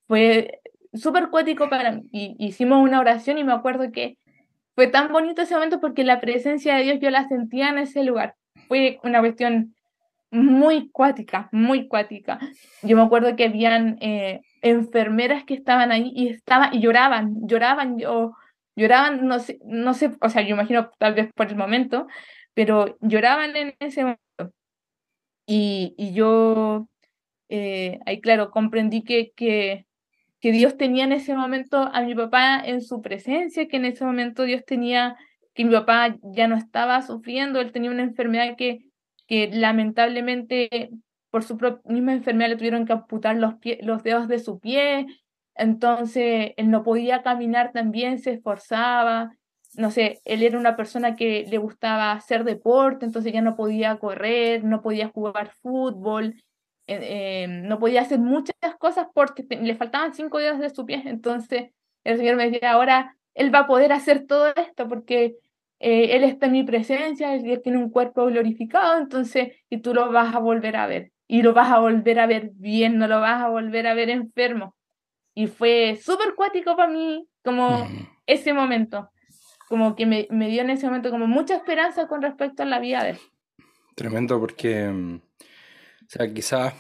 fue 0.06 0.61
súper 0.94 1.30
cuático 1.30 1.70
para 1.70 1.92
mí. 1.92 2.04
Y, 2.12 2.36
hicimos 2.40 2.82
una 2.82 3.00
oración 3.00 3.38
y 3.38 3.44
me 3.44 3.54
acuerdo 3.54 3.92
que 3.92 4.18
fue 4.76 4.88
tan 4.88 5.12
bonito 5.12 5.42
ese 5.42 5.56
momento 5.56 5.80
porque 5.80 6.04
la 6.04 6.20
presencia 6.20 6.76
de 6.76 6.84
Dios 6.84 7.00
yo 7.02 7.10
la 7.10 7.28
sentía 7.28 7.70
en 7.70 7.80
ese 7.80 8.04
lugar. 8.04 8.36
Fue 8.68 9.00
una 9.04 9.20
cuestión 9.20 9.76
muy 10.32 10.90
cuática, 10.90 11.50
muy 11.52 11.88
cuática. 11.88 12.40
Yo 12.82 12.96
me 12.96 13.04
acuerdo 13.04 13.36
que 13.36 13.46
habían 13.46 13.98
eh, 14.02 14.42
enfermeras 14.62 15.44
que 15.44 15.54
estaban 15.54 15.92
ahí 15.92 16.12
y 16.16 16.30
estaban 16.30 16.74
y 16.74 16.80
lloraban, 16.80 17.36
lloraban, 17.48 18.00
yo, 18.00 18.34
lloraban, 18.76 19.28
no 19.28 19.40
sé, 19.40 19.60
no 19.66 19.94
sé, 19.94 20.12
o 20.22 20.30
sea, 20.30 20.42
yo 20.42 20.56
imagino 20.56 20.90
tal 20.98 21.14
vez 21.16 21.30
por 21.36 21.48
el 21.48 21.58
momento, 21.58 22.08
pero 22.54 22.98
lloraban 23.02 23.56
en 23.56 23.76
ese 23.80 24.04
momento. 24.04 24.54
Y, 25.46 25.94
y 25.98 26.14
yo 26.14 26.88
eh, 27.50 28.00
ahí, 28.06 28.22
claro, 28.22 28.52
comprendí 28.52 29.04
que, 29.04 29.34
que, 29.36 29.86
que 30.42 30.52
Dios 30.52 30.76
tenía 30.76 31.04
en 31.04 31.12
ese 31.12 31.36
momento 31.36 31.78
a 31.78 32.02
mi 32.02 32.16
papá 32.16 32.60
en 32.66 32.82
su 32.82 33.02
presencia, 33.02 33.68
que 33.68 33.78
en 33.78 33.86
ese 33.86 34.04
momento 34.04 34.44
Dios 34.44 34.66
tenía, 34.66 35.16
que 35.54 35.64
mi 35.64 35.72
papá 35.72 36.18
ya 36.24 36.48
no 36.48 36.56
estaba 36.56 37.02
sufriendo, 37.04 37.62
él 37.62 37.72
tenía 37.72 37.92
una 37.92 38.04
enfermedad 38.04 38.56
que, 38.58 38.80
que 39.28 39.50
lamentablemente 39.54 40.90
por 41.30 41.44
su 41.44 41.58
misma 41.86 42.14
enfermedad 42.14 42.50
le 42.50 42.58
tuvieron 42.58 42.86
que 42.86 42.94
amputar 42.94 43.38
los, 43.38 43.56
los 43.82 44.04
dedos 44.04 44.28
de 44.28 44.40
su 44.40 44.60
pie, 44.60 45.06
entonces 45.56 46.52
él 46.58 46.70
no 46.72 46.84
podía 46.84 47.22
caminar 47.22 47.72
también, 47.72 48.20
se 48.20 48.32
esforzaba, 48.32 49.32
no 49.76 49.92
sé, 49.92 50.22
él 50.26 50.44
era 50.44 50.58
una 50.58 50.76
persona 50.76 51.16
que 51.16 51.46
le 51.50 51.58
gustaba 51.60 52.12
hacer 52.12 52.44
deporte, 52.44 53.06
entonces 53.06 53.32
ya 53.32 53.42
no 53.42 53.56
podía 53.56 53.98
correr, 53.98 54.64
no 54.64 54.82
podía 54.82 55.08
jugar 55.08 55.52
fútbol, 55.62 56.36
eh, 56.96 57.44
eh, 57.44 57.48
no 57.48 57.80
podía 57.80 58.02
hacer 58.02 58.20
muchas 58.20 58.56
cosas 58.80 59.08
porque 59.14 59.46
le 59.50 59.76
faltaban 59.76 60.14
cinco 60.14 60.40
dedos 60.40 60.60
de 60.60 60.70
su 60.70 60.86
pie, 60.86 61.02
entonces 61.06 61.72
el 62.04 62.18
Señor 62.18 62.36
me 62.36 62.50
decía, 62.50 62.72
ahora 62.72 63.16
él 63.34 63.54
va 63.54 63.60
a 63.60 63.68
poder 63.68 63.94
hacer 63.94 64.26
todo 64.26 64.54
esto 64.56 64.88
porque 64.88 65.36
eh, 65.80 66.16
Él 66.16 66.24
está 66.24 66.46
en 66.46 66.52
mi 66.52 66.64
presencia, 66.64 67.34
Él 67.34 67.62
tiene 67.64 67.80
un 67.80 67.90
cuerpo 67.90 68.26
glorificado, 68.28 69.00
entonces, 69.00 69.56
y 69.70 69.78
tú 69.80 69.94
lo 69.96 70.12
vas 70.12 70.36
a 70.36 70.40
volver 70.40 70.76
a 70.76 70.86
ver 70.86 71.12
y 71.28 71.42
lo 71.42 71.54
vas 71.54 71.72
a 71.72 71.80
volver 71.80 72.20
a 72.20 72.28
ver 72.28 72.52
bien, 72.56 72.98
no 72.98 73.08
lo 73.08 73.22
vas 73.22 73.42
a 73.42 73.48
volver 73.48 73.88
a 73.88 73.94
ver 73.94 74.10
enfermo. 74.10 74.76
Y 75.34 75.48
fue 75.48 75.98
súper 76.00 76.36
cuático 76.36 76.76
para 76.76 76.92
mí, 76.92 77.26
como 77.42 77.88
ese 78.26 78.54
momento, 78.54 79.10
como 79.70 79.96
que 79.96 80.06
me, 80.06 80.28
me, 80.30 80.50
dio 80.50 80.62
en 80.62 80.72
ese 80.72 80.88
momento 80.88 81.10
como 81.10 81.28
mucha 81.28 81.56
esperanza 81.56 82.08
con 82.08 82.22
respecto 82.22 82.64
a 82.64 82.66
la 82.66 82.80
vida 82.80 83.04
de 83.06 83.12
él. 83.12 83.18
Tremendo, 83.96 84.42
porque, 84.42 84.90
mm, 84.90 85.16
o 85.16 85.22
sea, 86.12 86.34
quizás 86.34 86.74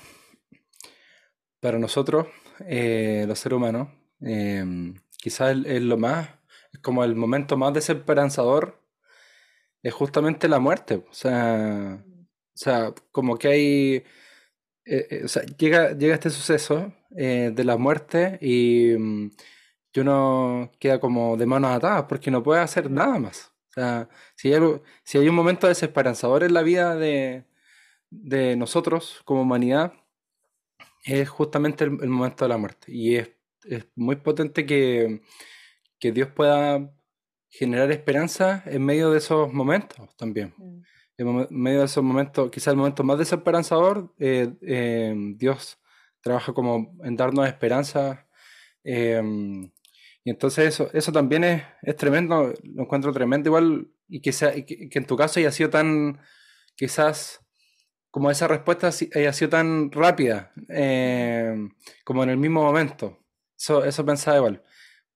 para 1.61 1.79
nosotros, 1.79 2.27
eh, 2.67 3.25
los 3.27 3.39
seres 3.39 3.57
humanos, 3.57 3.89
eh, 4.21 4.93
quizás 5.17 5.57
es 5.65 5.81
lo 5.81 5.97
más, 5.97 6.29
como 6.81 7.03
el 7.03 7.15
momento 7.15 7.57
más 7.57 7.73
desesperanzador, 7.73 8.81
es 9.83 9.93
justamente 9.93 10.49
la 10.49 10.59
muerte. 10.59 10.95
O 11.09 11.13
sea, 11.13 12.03
o 12.05 12.57
sea 12.57 12.93
como 13.11 13.37
que 13.37 13.47
hay 13.47 14.03
eh, 14.85 15.21
o 15.25 15.27
sea, 15.27 15.43
llega, 15.43 15.93
llega 15.93 16.15
este 16.15 16.29
suceso 16.29 16.93
de 17.09 17.63
la 17.65 17.77
muerte 17.77 18.39
y, 18.41 18.95
mm, 18.97 19.31
uno 19.97 20.71
queda 20.79 20.99
como 20.99 21.37
de 21.37 21.45
manos 21.45 21.71
atadas 21.71 22.05
porque 22.09 22.31
no 22.31 22.43
puede 22.43 22.61
hacer 22.61 22.89
nada 22.91 23.19
más. 23.19 23.51
O 23.69 23.73
sea, 23.73 24.09
si 24.35 24.51
si 25.03 25.17
hay 25.17 25.29
un 25.29 25.35
momento 25.35 25.67
desesperanzador 25.67 26.43
en 26.43 26.53
la 26.53 26.63
vida 26.63 26.95
de, 26.95 27.45
de 28.11 28.55
nosotros 28.55 29.21
como 29.25 29.41
humanidad, 29.41 29.93
es 31.03 31.27
justamente 31.29 31.83
el, 31.85 31.91
momento 31.91 32.45
de 32.45 32.49
la 32.49 32.57
muerte. 32.57 32.91
Y 32.91 33.15
es, 33.15 33.31
es 33.63 33.87
muy 33.95 34.17
potente 34.17 34.65
que, 34.67 35.21
que, 35.99 36.11
Dios 36.11 36.29
pueda 36.29 36.93
generar 37.49 37.91
esperanza 37.91 38.63
en 38.67 38.85
medio 38.85 39.11
de 39.11 39.17
esos 39.17 39.51
momentos 39.51 40.15
también. 40.15 40.53
Mm 40.57 40.81
en 41.21 41.47
medio 41.51 41.79
de 41.79 41.85
esos 41.85 42.03
momentos, 42.03 42.49
quizás 42.51 42.69
el 42.69 42.77
momento 42.77 43.03
más 43.03 43.17
desesperanzador, 43.17 44.13
eh, 44.19 44.53
eh, 44.61 45.13
Dios 45.35 45.79
trabaja 46.21 46.53
como 46.53 46.95
en 47.03 47.15
darnos 47.15 47.47
esperanza. 47.47 48.27
Em, 48.83 49.71
y 50.23 50.29
entonces 50.29 50.67
eso, 50.67 50.89
eso 50.93 51.11
también 51.11 51.43
es, 51.43 51.63
es, 51.81 51.95
tremendo, 51.95 52.53
lo 52.63 52.83
encuentro 52.83 53.11
tremendo 53.13 53.49
igual, 53.49 53.87
y 54.07 54.21
que, 54.21 54.31
sea, 54.31 54.53
que, 54.65 54.89
en 54.91 55.05
tu 55.05 55.15
caso 55.17 55.39
haya 55.39 55.51
sido 55.51 55.69
tan, 55.69 56.19
quizás, 56.75 57.40
como 58.11 58.29
esa 58.29 58.47
respuesta 58.47 58.91
haya 59.15 59.33
sido 59.33 59.49
tan 59.49 59.91
rápida, 59.91 60.51
em, 60.69 61.71
como 62.03 62.23
en 62.23 62.29
el 62.29 62.37
mismo 62.37 62.61
momento. 62.63 63.19
Eso, 63.57 63.83
eso 63.85 64.05
pensaba 64.05 64.37
igual. 64.37 64.63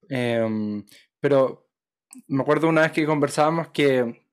Em, 0.10 0.86
pero 1.20 1.68
me 2.28 2.42
acuerdo 2.42 2.70
una 2.70 2.82
vez 2.82 2.92
que 2.92 3.06
conversábamos 3.06 3.70
que 3.70 4.26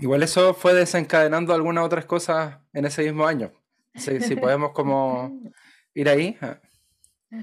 Igual 0.00 0.22
eso 0.22 0.54
fue 0.54 0.72
desencadenando 0.72 1.52
algunas 1.52 1.84
otras 1.84 2.06
cosas 2.06 2.58
en 2.72 2.86
ese 2.86 3.02
mismo 3.02 3.26
año. 3.26 3.52
Si, 3.94 4.20
si 4.20 4.34
podemos 4.34 4.72
como 4.72 5.30
ir 5.94 6.08
ahí. 6.08 6.38
Ah, 6.40 6.58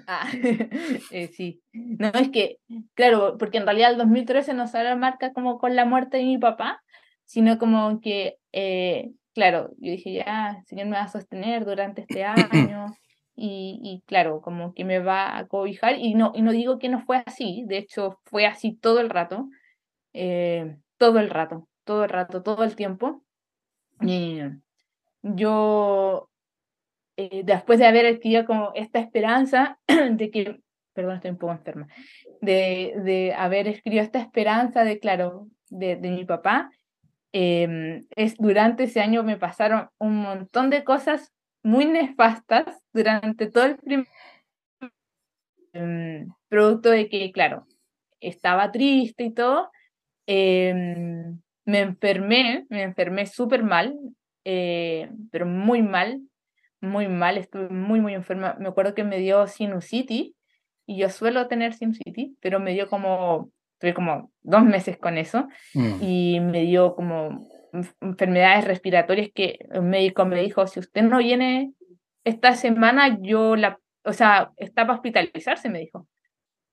ah 0.08 0.30
eh, 1.12 1.30
sí. 1.34 1.62
No, 1.72 2.08
es 2.08 2.30
que, 2.30 2.60
claro, 2.96 3.38
porque 3.38 3.60
en 3.60 3.66
realidad 3.66 3.92
el 3.92 3.98
2013 3.98 4.56
no 4.56 4.68
se 4.68 4.96
marca 4.96 5.34
como 5.34 5.60
con 5.60 5.76
la 5.76 5.86
muerte 5.86 6.18
de 6.18 6.24
mi 6.24 6.40
papá, 6.40 6.84
sino 7.26 7.60
como 7.60 8.02
que, 8.02 8.40
eh, 8.52 9.12
claro, 9.38 9.70
yo 9.78 9.92
dije, 9.92 10.14
ya, 10.14 10.58
el 10.60 10.66
Señor 10.66 10.88
me 10.88 10.98
va 10.98 11.04
a 11.04 11.08
sostener 11.08 11.64
durante 11.66 12.02
este 12.02 12.24
año. 12.74 12.88
Y, 13.36 13.80
y, 13.84 14.02
claro, 14.08 14.42
como 14.42 14.74
que 14.74 14.84
me 14.84 14.98
va 14.98 15.38
a 15.38 15.48
cobijar. 15.48 16.00
Y 16.00 16.16
no, 16.16 16.32
y 16.34 16.42
no 16.42 16.52
digo 16.52 16.80
que 16.80 16.90
no 16.90 17.02
fue 17.02 17.22
así, 17.26 17.64
de 17.68 17.78
hecho 17.78 18.20
fue 18.26 18.48
así 18.48 18.74
todo 18.76 19.00
el 19.00 19.10
rato. 19.12 19.48
Eh, 20.14 20.78
todo 20.98 21.20
el 21.20 21.30
rato 21.30 21.68
todo 21.88 22.04
el 22.04 22.10
rato, 22.12 22.44
todo 22.44 22.64
el 22.64 22.76
tiempo. 22.76 23.24
Y 24.02 24.42
yo, 25.24 26.30
eh, 27.16 27.42
después 27.44 27.80
de 27.80 27.88
haber 27.88 28.06
adquirido 28.06 28.46
como 28.46 28.72
esta 28.76 29.00
esperanza 29.00 29.80
de 30.12 30.30
que, 30.30 30.60
perdón, 30.94 31.16
estoy 31.16 31.32
un 31.32 31.38
poco 31.38 31.54
enferma, 31.54 31.88
de, 32.42 32.94
de 33.04 33.34
haber 33.36 33.68
escrito 33.68 34.02
esta 34.02 34.20
esperanza 34.20 34.84
de, 34.84 35.00
claro, 35.00 35.48
de, 35.70 35.96
de 35.96 36.12
mi 36.12 36.26
papá, 36.26 36.70
em, 37.34 38.06
es, 38.16 38.36
durante 38.38 38.84
ese 38.84 39.02
año 39.02 39.24
me 39.24 39.38
pasaron 39.38 39.90
un 40.00 40.18
montón 40.18 40.70
de 40.70 40.84
cosas 40.84 41.34
muy 41.64 41.86
nefastas 41.86 42.66
durante 42.94 43.48
todo 43.52 43.66
el 43.66 43.78
primer 43.78 44.08
em, 45.74 46.30
producto 46.50 46.90
de 46.90 47.10
que, 47.10 47.32
claro, 47.32 47.66
estaba 48.22 48.72
triste 48.72 49.26
y 49.26 49.34
todo, 49.34 49.72
eh, 50.28 50.74
me 51.66 51.80
enfermé, 51.82 52.66
me 52.70 52.84
enfermé 52.84 53.26
súper 53.26 53.64
mal, 53.64 53.98
eh, 54.46 55.10
pero 55.32 55.46
muy 55.46 55.82
mal, 55.82 56.22
muy 56.82 57.08
mal, 57.08 57.38
estuve 57.38 57.70
muy, 57.70 58.00
muy 58.02 58.14
enferma. 58.14 58.56
Me 58.60 58.70
acuerdo 58.70 58.96
que 58.96 59.04
me 59.04 59.20
dio 59.20 59.48
sinusitis, 59.48 60.34
y 60.88 60.98
yo 60.98 61.10
suelo 61.10 61.48
tener 61.48 61.74
sinusitis, 61.74 62.32
pero 62.42 62.60
me 62.62 62.74
dio 62.74 62.90
como, 62.90 63.52
tuve 63.80 63.94
como 63.94 64.32
dos 64.42 64.64
meses 64.64 64.98
con 64.98 65.18
eso, 65.18 65.48
mm. 65.74 66.02
y 66.02 66.40
me 66.40 66.62
dio 66.62 66.96
como 66.96 67.48
enfermedades 68.02 68.66
respiratorias 68.66 69.30
que 69.34 69.60
el 69.72 69.84
médico 69.84 70.26
me 70.26 70.42
dijo, 70.42 70.66
si 70.68 70.80
usted 70.80 71.04
no 71.04 71.18
viene 71.20 71.74
esta 72.24 72.56
semana, 72.56 73.18
yo 73.22 73.56
la, 73.56 73.80
o 74.04 74.14
sea, 74.14 74.52
está 74.58 74.84
para 74.84 74.96
hospitalizarse, 74.96 75.70
me 75.70 75.80
dijo. 75.80 76.08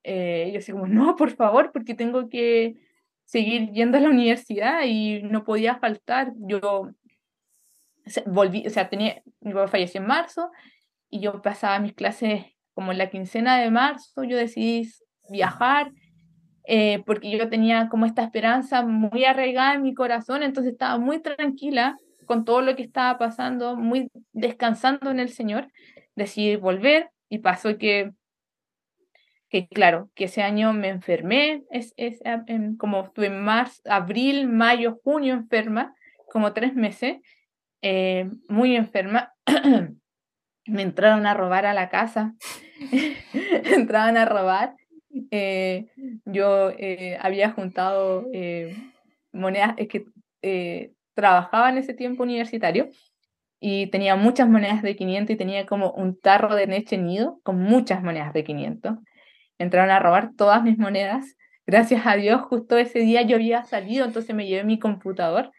Eh, 0.03 0.51
yo 0.53 0.59
así 0.59 0.73
como, 0.73 0.87
no, 0.87 1.17
por 1.17 1.31
favor, 1.31 1.73
porque 1.73 1.95
tengo 1.95 2.29
que 2.29 2.75
seguir 3.25 3.71
yendo 3.73 3.99
a 3.99 4.01
la 4.01 4.11
universidad 4.11 4.83
y 4.85 5.23
no 5.23 5.45
podía 5.45 5.77
faltar. 5.77 6.33
Yo 6.37 6.91
volví, 8.27 8.67
o 8.67 8.71
sea, 8.71 8.89
tenía, 8.89 9.23
mi 9.41 9.53
papá 9.53 9.69
falleció 9.69 10.01
en 10.01 10.07
marzo 10.07 10.51
y 11.09 11.21
yo 11.21 11.41
pasaba 11.41 11.79
mis 11.79 11.95
clases 11.95 12.45
como 12.75 12.93
en 12.93 12.99
la 12.99 13.09
quincena 13.09 13.61
de 13.61 13.71
marzo, 13.71 14.25
yo 14.25 14.37
decidí 14.37 14.91
viajar 15.31 15.93
eh, 16.65 17.03
porque 17.07 17.31
yo 17.31 17.49
tenía 17.49 17.89
como 17.89 18.07
esta 18.07 18.23
esperanza 18.23 18.83
muy 18.83 19.25
arraigada 19.25 19.75
en 19.75 19.83
mi 19.83 19.95
corazón, 19.95 20.43
entonces 20.43 20.73
estaba 20.73 20.99
muy 20.99 21.21
tranquila 21.21 21.97
con 22.27 22.45
todo 22.45 22.63
lo 22.63 22.75
que 22.75 22.83
estaba 22.83 23.19
pasando, 23.19 23.77
muy 23.77 24.11
descansando 24.33 25.11
en 25.11 25.21
el 25.21 25.29
Señor, 25.29 25.69
decidí 26.17 26.57
volver 26.57 27.11
y 27.29 27.39
pasó 27.39 27.77
que 27.77 28.13
que 29.55 29.69
claro, 29.69 30.11
que 30.17 30.25
ese 30.25 30.43
año 30.43 30.73
me 30.73 30.89
enfermé, 30.89 31.63
es, 31.71 31.95
es 31.97 32.19
como 32.77 33.05
estuve 33.05 33.27
en 33.27 33.41
marzo, 33.41 33.81
abril, 33.85 34.49
mayo, 34.49 34.99
junio 35.05 35.33
enferma, 35.33 35.95
como 36.33 36.53
tres 36.53 36.75
meses, 36.75 37.19
eh, 37.81 38.29
muy 38.49 38.75
enferma. 38.75 39.33
me 40.67 40.83
entraron 40.83 41.25
a 41.25 41.35
robar 41.35 41.67
a 41.67 41.73
la 41.73 41.89
casa, 41.89 42.35
entraban 43.77 44.17
a 44.17 44.25
robar 44.25 44.75
eh, 45.31 45.87
yo 46.25 46.71
eh, 46.71 47.17
había 47.21 47.51
juntado 47.53 48.27
eh, 48.33 48.77
monedas, 49.33 49.75
es 49.77 49.89
que 49.89 50.07
trabajaba 51.15 51.71
en 51.71 51.79
ese 51.79 51.95
tiempo 51.95 52.23
universitario 52.23 52.91
y 53.61 53.87
tenía 53.87 54.17
muchas 54.17 54.49
monedas 54.49 54.83
de 54.83 54.95
500 54.97 55.35
y 55.35 55.39
tenía 55.39 55.65
como 55.65 55.93
un 55.93 56.21
tarro 56.21 56.55
de 56.55 56.67
leche 56.67 56.99
nido 56.99 57.41
con 57.43 57.59
muchas 57.59 58.03
monedas 58.03 58.35
de 58.35 58.45
500. 58.45 58.99
Entraron 59.59 59.91
a 59.91 60.01
robar 60.01 60.33
todas 60.37 60.63
mis 60.63 60.77
monedas. 60.77 61.37
Gracias 61.67 62.07
a 62.07 62.17
Dios, 62.17 62.43
justo 62.43 62.77
ese 62.77 62.99
día 62.99 63.23
yo 63.23 63.37
había 63.37 63.65
salido, 63.65 64.05
entonces 64.05 64.35
me 64.35 64.47
llevé 64.47 64.65
mi 64.65 64.79
computador 64.79 65.51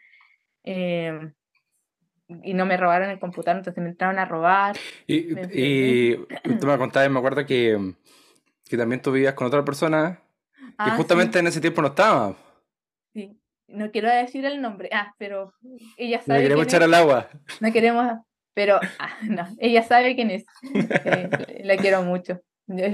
y 0.62 2.54
no 2.54 2.66
me 2.66 2.76
robaron 2.76 3.10
el 3.10 3.18
computador, 3.18 3.58
entonces 3.58 3.82
me 3.82 3.90
entraron 3.90 4.18
a 4.20 4.24
robar. 4.24 4.76
Y, 5.06 5.32
y 5.52 6.16
tú 6.60 6.66
me 6.66 6.78
contabas, 6.78 7.10
me 7.10 7.18
acuerdo 7.18 7.44
que, 7.44 7.94
que 8.68 8.76
también 8.76 9.00
tú 9.00 9.12
vivías 9.12 9.34
con 9.34 9.46
otra 9.46 9.64
persona 9.64 10.20
que 10.50 10.74
ah, 10.78 10.96
justamente 10.96 11.38
en 11.38 11.46
ese 11.46 11.60
tiempo 11.60 11.80
no 11.80 11.88
estaba. 11.88 12.36
Sí, 13.14 13.38
no 13.68 13.90
quiero 13.90 14.10
decir 14.10 14.44
el 14.44 14.60
nombre, 14.60 14.90
ah, 14.92 15.14
pero 15.18 15.52
ella 15.96 16.20
sabe. 16.20 16.40
No 16.40 16.42
queremos 16.42 16.66
echar 16.66 16.82
al 16.82 16.94
agua. 16.94 17.28
No 17.60 17.72
queremos, 17.72 18.12
pero 18.54 18.78
ah, 18.98 19.16
no, 19.22 19.46
ella 19.58 19.82
sabe 19.82 20.14
quién 20.14 20.30
es. 20.30 20.44
Eh, 21.04 21.62
la 21.64 21.76
quiero 21.76 22.02
mucho. 22.02 22.40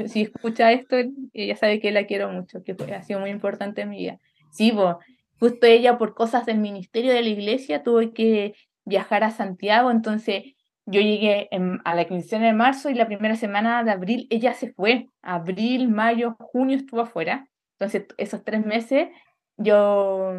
Si 0.06 0.22
escucha 0.22 0.70
esto, 0.70 0.96
ella 1.32 1.56
sabe 1.56 1.80
que 1.80 1.92
la 1.92 2.06
quiero 2.06 2.30
mucho, 2.30 2.62
que 2.62 2.76
ha 2.94 3.02
sido 3.02 3.20
muy 3.20 3.30
importante 3.30 3.80
en 3.80 3.88
mi 3.88 3.98
vida. 3.98 4.18
Sí, 4.50 4.70
vos, 4.70 4.96
justo 5.40 5.66
ella 5.66 5.96
por 5.96 6.14
cosas 6.14 6.44
del 6.44 6.58
ministerio 6.58 7.12
de 7.12 7.22
la 7.22 7.28
iglesia 7.28 7.82
tuvo 7.82 8.12
que 8.12 8.54
viajar 8.84 9.24
a 9.24 9.30
Santiago, 9.30 9.90
entonces 9.90 10.54
yo 10.86 11.00
llegué 11.00 11.48
a 11.84 11.94
la 11.94 12.04
quincena 12.06 12.46
de 12.46 12.52
marzo 12.52 12.90
y 12.90 12.94
la 12.94 13.06
primera 13.06 13.36
semana 13.36 13.84
de 13.84 13.92
abril 13.92 14.26
ella 14.30 14.54
se 14.54 14.72
fue. 14.72 15.08
Abril, 15.22 15.88
mayo, 15.88 16.36
junio 16.38 16.76
estuvo 16.76 17.02
afuera. 17.02 17.48
Entonces 17.78 18.06
esos 18.16 18.44
tres 18.44 18.66
meses 18.66 19.08
yo, 19.56 20.32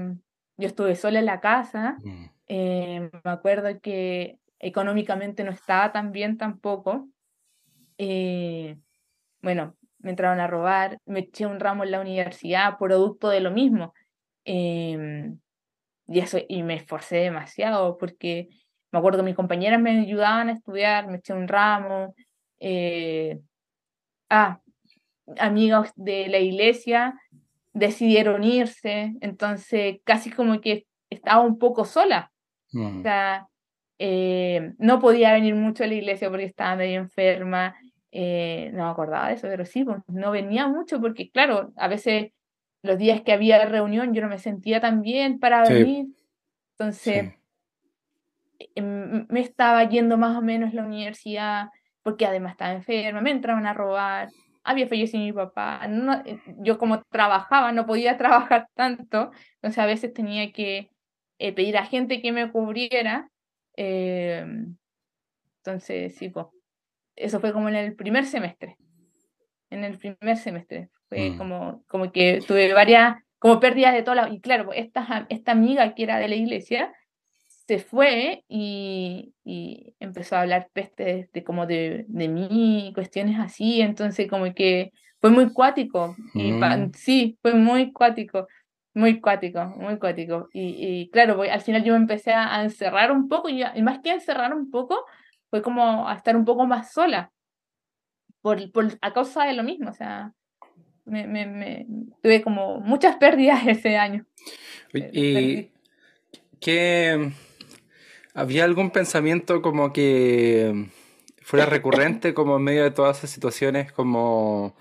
yo 0.58 0.68
estuve 0.68 0.96
sola 0.96 1.20
en 1.20 1.26
la 1.26 1.40
casa. 1.40 1.98
Mm. 2.04 2.26
Eh, 2.48 3.10
me 3.24 3.32
acuerdo 3.32 3.80
que 3.82 4.38
económicamente 4.60 5.44
no 5.44 5.52
estaba 5.52 5.92
tan 5.92 6.12
bien 6.12 6.38
tampoco. 6.38 7.08
Eh, 7.98 8.78
bueno, 9.42 9.76
me 10.00 10.12
entraron 10.12 10.40
a 10.40 10.48
robar, 10.48 10.98
me 11.06 11.20
eché 11.20 11.46
un 11.46 11.60
ramo 11.60 11.84
en 11.84 11.92
la 11.92 12.02
universidad, 12.02 12.78
producto 12.78 13.30
de 13.30 13.40
lo 13.40 13.52
mismo. 13.52 13.94
Em, 14.46 15.40
y 16.08 16.20
eso, 16.20 16.38
y 16.48 16.64
me 16.64 16.76
esforcé 16.76 17.18
demasiado 17.18 17.98
porque 17.98 18.50
me 18.94 19.00
acuerdo 19.00 19.20
que 19.20 19.26
mis 19.26 19.36
compañeras 19.36 19.82
me 19.82 20.00
ayudaban 20.00 20.50
a 20.50 20.54
estudiar, 20.54 21.08
me 21.08 21.18
eché 21.18 21.34
un 21.34 21.48
ramo. 21.48 22.14
Eh, 22.60 23.40
ah, 24.30 24.62
amigos 25.40 25.92
de 25.96 26.28
la 26.28 26.38
iglesia 26.38 27.20
decidieron 27.74 28.44
irse, 28.44 29.16
entonces 29.20 29.98
casi 30.04 30.30
como 30.30 30.62
que 30.62 30.86
estaba 31.10 31.42
un 31.42 31.58
poco 31.58 31.86
sola. 31.86 32.32
O 32.72 32.78
mm. 32.78 33.02
sea, 33.02 33.48
eh, 33.98 34.74
no 34.78 35.00
podía 35.00 35.34
venir 35.34 35.56
mucho 35.56 35.84
a 35.84 35.88
la 35.88 35.96
iglesia 35.96 36.30
porque 36.30 36.46
estaba 36.46 36.76
medio 36.76 37.00
enferma. 37.00 37.76
Eh, 38.12 38.70
no 38.74 38.86
me 38.86 38.92
acordaba 38.92 39.30
de 39.30 39.34
eso, 39.34 39.48
pero 39.48 39.66
sí, 39.66 39.84
pues, 39.84 40.04
no 40.08 40.30
venía 40.30 40.68
mucho 40.68 41.02
porque, 41.02 41.32
claro, 41.32 41.74
a 41.78 41.88
veces 41.88 42.32
los 42.84 43.00
días 43.00 43.22
que 43.22 43.34
había 43.34 43.66
reunión 43.66 44.14
yo 44.14 44.22
no 44.22 44.30
me 44.30 44.38
sentía 44.38 44.80
tan 44.80 45.02
bien 45.02 45.40
para 45.40 45.68
venir. 45.68 46.10
Entonces, 46.78 47.34
me 48.76 49.40
estaba 49.40 49.88
yendo 49.88 50.18
más 50.18 50.38
o 50.38 50.42
menos 50.42 50.74
la 50.74 50.84
universidad 50.84 51.68
porque 52.04 52.26
además 52.26 52.52
estaba 52.52 52.74
enferma, 52.74 53.22
me 53.22 53.32
entraban 53.32 53.66
a 53.66 53.74
robar, 53.74 54.30
había 54.64 54.88
fallecido 54.88 55.24
mi 55.24 55.34
papá. 55.34 55.88
No, 55.88 56.22
eh, 56.26 56.40
yo 56.60 56.78
como 56.78 57.02
trabajaba, 57.04 57.72
no 57.72 57.86
podía 57.86 58.18
trabajar 58.18 58.68
tanto, 58.76 59.32
entonces 59.56 59.80
a 59.80 59.86
veces 59.86 60.14
tenía 60.14 60.52
que 60.52 60.90
eh, 61.40 61.54
pedir 61.54 61.78
a 61.78 61.86
gente 61.86 62.22
que 62.22 62.32
me 62.32 62.52
cubriera. 62.52 63.30
Em, 63.76 64.76
entonces, 65.58 66.16
sí, 66.16 66.30
pues, 66.30 66.48
eso 67.16 67.40
fue 67.40 67.54
como 67.54 67.70
en 67.70 67.76
el 67.76 67.96
primer 67.96 68.26
semestre. 68.26 68.78
En 69.70 69.84
el 69.84 69.98
primer 69.98 70.38
semestre. 70.38 70.90
Fue 71.10 71.32
mm. 71.32 71.38
como, 71.38 71.84
como 71.88 72.12
que 72.12 72.42
tuve 72.46 72.74
varias, 72.74 73.16
como 73.40 73.60
pérdidas 73.60 73.94
de 73.94 74.04
todas 74.04 74.32
Y 74.32 74.42
claro, 74.42 74.74
esta, 74.74 75.26
esta 75.30 75.52
amiga 75.52 75.94
que 75.96 76.04
era 76.04 76.18
de 76.18 76.28
la 76.28 76.36
iglesia 76.36 76.94
se 77.68 77.80
fue 77.80 78.44
y, 78.48 79.34
y 79.44 79.96
empezó 80.00 80.36
a 80.36 80.42
hablar 80.42 80.70
peste 80.74 81.30
de, 81.32 81.44
como 81.44 81.66
de, 81.66 82.06
de 82.08 82.28
mí, 82.28 82.92
cuestiones 82.94 83.40
así. 83.40 83.82
Entonces, 83.82 84.30
como 84.30 84.54
que 84.54 84.92
fue 85.22 85.30
muy 85.30 85.52
cuático. 85.54 86.16
Y 86.34 86.52
mm. 86.52 86.92
sí, 86.94 87.38
fue 87.42 87.54
muy 87.54 87.94
cuático. 87.94 88.48
Muy 88.94 89.22
cuático, 89.22 89.66
muy 89.78 89.98
cuático. 89.98 90.50
Y, 90.54 90.76
y 90.78 91.10
claro, 91.10 91.42
al 91.42 91.62
final 91.62 91.84
yo 91.84 91.94
me 91.94 92.00
empecé 92.00 92.32
a, 92.32 92.64
encerrar 92.64 93.12
un 93.12 93.28
poco, 93.28 93.50
y, 93.50 93.64
y, 93.64 93.82
más 93.82 94.00
que 94.00 94.12
a 94.12 94.16
encerrar 94.16 94.54
un 94.54 94.70
poco, 94.70 95.06
fue 95.50 95.64
como 95.64 96.08
a 96.08 96.14
estar 96.14 96.36
un 96.36 96.46
poco 96.46 96.68
más 96.68 96.94
sola, 96.94 97.32
por, 98.42 98.72
por, 98.72 98.88
a 99.02 99.14
causa 99.14 99.46
de 99.46 99.54
lo 99.54 99.64
mismo, 99.64 99.90
o 99.90 99.94
sea, 99.94 100.34
me, 101.06 101.26
me, 101.26 101.88
tuve 102.22 102.42
como 102.44 102.80
muchas 102.82 103.16
pérdidas 103.16 103.62
ese 103.68 103.98
año. 103.98 104.26
¿Y 104.94 105.72
qué? 106.60 107.32
¿Había 108.34 108.64
algún 108.64 108.92
pensamiento 108.92 109.62
como 109.62 109.94
que 109.94 110.90
fuera 111.44 111.66
recurrente 111.66 112.34
como 112.34 112.58
en 112.58 112.64
medio 112.64 112.84
de 112.84 112.92
todas 112.92 113.20
esas 113.20 113.30
situaciones 113.30 113.92
como, 113.92 114.76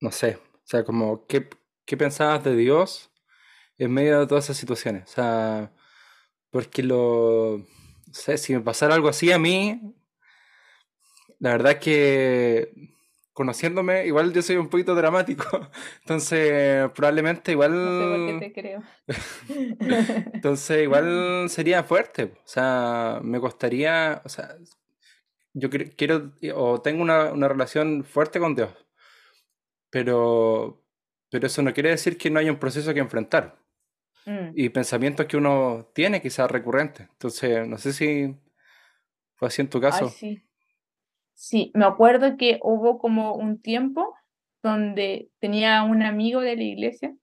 no 0.00 0.10
sé, 0.10 0.36
o 0.36 0.66
sea, 0.66 0.84
como 0.84 1.26
qué, 1.26 1.48
qué 1.86 1.96
pensabas 1.96 2.44
de 2.44 2.54
Dios 2.54 3.10
en 3.78 3.92
medio 3.92 4.20
de 4.20 4.26
todas 4.26 4.44
esas 4.44 4.58
situaciones? 4.58 5.04
O 5.04 5.14
sea, 5.14 5.72
porque 6.50 6.82
lo, 6.82 7.58
no 7.58 8.14
sé, 8.14 8.36
si 8.36 8.54
me 8.54 8.60
pasara 8.60 8.94
algo 8.94 9.08
así 9.08 9.32
a 9.32 9.38
mí, 9.38 9.80
la 11.38 11.52
verdad 11.52 11.72
es 11.72 11.78
que 11.78 12.92
conociéndome, 13.32 14.06
igual 14.06 14.32
yo 14.32 14.42
soy 14.42 14.56
un 14.56 14.68
poquito 14.68 14.94
dramático, 14.94 15.44
entonces 16.00 16.90
probablemente 16.94 17.52
igual... 17.52 17.72
No 17.72 18.00
sé 18.00 18.16
por 18.16 18.40
qué 18.40 18.46
te 18.46 18.52
creo. 18.52 18.82
entonces 20.34 20.82
igual 20.82 21.48
sería 21.48 21.82
fuerte, 21.84 22.24
o 22.24 22.48
sea, 22.48 23.20
me 23.22 23.40
costaría, 23.40 24.20
o 24.24 24.28
sea, 24.28 24.56
yo 25.54 25.68
quiero 25.70 26.32
o 26.54 26.80
tengo 26.80 27.02
una, 27.02 27.32
una 27.32 27.48
relación 27.48 28.04
fuerte 28.04 28.38
con 28.38 28.54
Dios, 28.54 28.70
pero, 29.90 30.82
pero 31.30 31.46
eso 31.46 31.62
no 31.62 31.74
quiere 31.74 31.90
decir 31.90 32.16
que 32.16 32.30
no 32.30 32.38
haya 32.38 32.52
un 32.52 32.58
proceso 32.58 32.94
que 32.94 33.00
enfrentar. 33.00 33.58
Mm. 34.24 34.52
Y 34.54 34.68
pensamientos 34.68 35.26
que 35.26 35.36
uno 35.36 35.90
tiene 35.94 36.22
quizás 36.22 36.48
recurrentes. 36.48 37.08
Entonces, 37.10 37.66
no 37.66 37.76
sé 37.76 37.92
si 37.92 38.36
fue 39.34 39.48
así 39.48 39.62
en 39.62 39.68
tu 39.68 39.80
caso. 39.80 40.08
sí. 40.08 40.42
Sí, 41.42 41.72
me 41.74 41.84
acuerdo 41.86 42.36
que 42.36 42.60
hubo 42.62 42.98
como 42.98 43.34
un 43.34 43.60
tiempo 43.60 44.14
donde 44.62 45.28
tenía 45.40 45.82
un 45.82 46.04
amigo 46.04 46.40
de 46.40 46.54
la 46.54 46.62
iglesia 46.62 47.16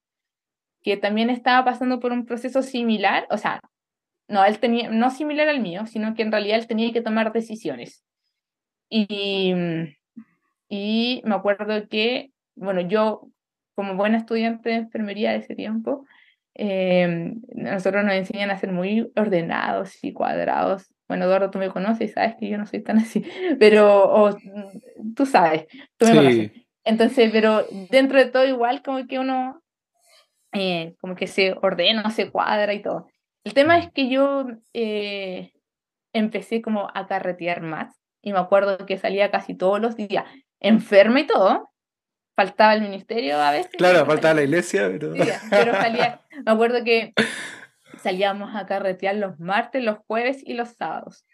que 0.83 0.97
también 0.97 1.29
estaba 1.29 1.63
pasando 1.63 2.01
por 2.01 2.11
un 2.11 2.25
proceso 2.25 2.61
similar, 2.61 3.25
o 3.29 3.37
sea, 3.37 3.61
no, 4.27 4.43
él 4.43 4.59
tenía, 4.59 4.89
no 4.89 5.09
similar 5.09 5.47
al 5.47 5.61
mío, 5.61 5.85
sino 5.85 6.15
que 6.15 6.23
en 6.23 6.33
realidad 6.33 6.59
él 6.59 6.67
tenía 6.67 6.91
que 6.91 7.01
tomar 7.01 7.31
decisiones. 7.31 8.03
Y, 8.89 9.53
y 10.67 11.21
me 11.23 11.35
acuerdo 11.35 11.87
que, 11.87 12.33
bueno, 12.55 12.81
yo 12.81 13.29
como 13.73 13.95
buena 13.95 14.17
estudiante 14.17 14.67
de 14.67 14.75
enfermería 14.75 15.31
de 15.31 15.37
ese 15.37 15.55
tiempo, 15.55 16.05
eh, 16.55 17.35
nosotros 17.55 18.03
nos 18.03 18.15
enseñan 18.15 18.51
a 18.51 18.57
ser 18.57 18.73
muy 18.73 19.13
ordenados 19.15 20.03
y 20.03 20.11
cuadrados 20.11 20.93
bueno, 21.09 21.25
Eduardo, 21.25 21.49
tú 21.49 21.57
me 21.57 21.69
conoces, 21.69 22.13
sabes 22.13 22.35
que 22.39 22.47
yo 22.47 22.57
no 22.57 22.67
soy 22.67 22.81
tan 22.81 22.99
así, 22.99 23.25
pero 23.59 24.37
tú 25.15 25.25
sabes, 25.25 25.65
tú 25.97 26.05
me 26.05 26.15
conoces. 26.15 26.51
Entonces, 26.85 27.29
pero 27.33 27.65
dentro 27.89 28.19
de 28.19 28.27
todo 28.27 28.45
igual 28.45 28.81
como 28.83 29.05
que 29.07 29.19
uno, 29.19 29.61
eh, 30.53 30.95
como 31.01 31.15
que 31.15 31.27
se 31.27 31.55
ordena, 31.61 32.09
se 32.11 32.31
cuadra 32.31 32.73
y 32.73 32.81
todo. 32.81 33.07
El 33.43 33.53
tema 33.53 33.79
es 33.79 33.91
que 33.91 34.09
yo 34.09 34.45
eh, 34.73 35.51
empecé 36.13 36.61
como 36.61 36.89
a 36.93 37.07
carretear 37.07 37.61
más 37.61 37.99
y 38.21 38.31
me 38.31 38.39
acuerdo 38.39 38.85
que 38.85 38.97
salía 38.97 39.31
casi 39.31 39.55
todos 39.55 39.81
los 39.81 39.95
días 39.95 40.25
enferma 40.59 41.21
y 41.21 41.27
todo. 41.27 41.69
Faltaba 42.35 42.73
el 42.73 42.81
ministerio 42.81 43.37
a 43.37 43.51
veces. 43.51 43.71
Claro, 43.77 44.05
faltaba 44.05 44.35
la 44.35 44.43
iglesia, 44.43 44.87
pero... 44.87 45.13
pero 45.49 45.73
salía, 45.73 46.21
me 46.45 46.51
acuerdo 46.51 46.83
que 46.83 47.13
salíamos 48.01 48.55
a 48.55 48.65
carretear 48.65 49.15
los 49.15 49.39
martes, 49.39 49.83
los 49.83 49.97
jueves 50.07 50.41
y 50.45 50.53
los 50.53 50.69
sábados. 50.69 51.25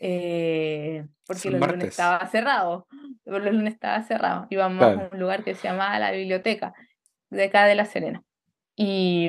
Eh, 0.00 1.06
porque 1.26 1.50
los 1.50 1.60
lunes 1.60 1.88
estaba 1.88 2.26
cerrado. 2.26 2.86
Los 3.24 3.44
lunes 3.44 3.74
estaba 3.74 4.02
cerrado. 4.02 4.46
Íbamos 4.50 4.82
a 4.82 5.10
un 5.12 5.20
lugar 5.20 5.44
que 5.44 5.54
se 5.54 5.68
llamaba 5.68 5.98
la 5.98 6.10
biblioteca, 6.10 6.72
de 7.28 7.44
acá 7.44 7.66
de 7.66 7.74
La 7.74 7.84
Serena. 7.84 8.22
Y, 8.76 9.28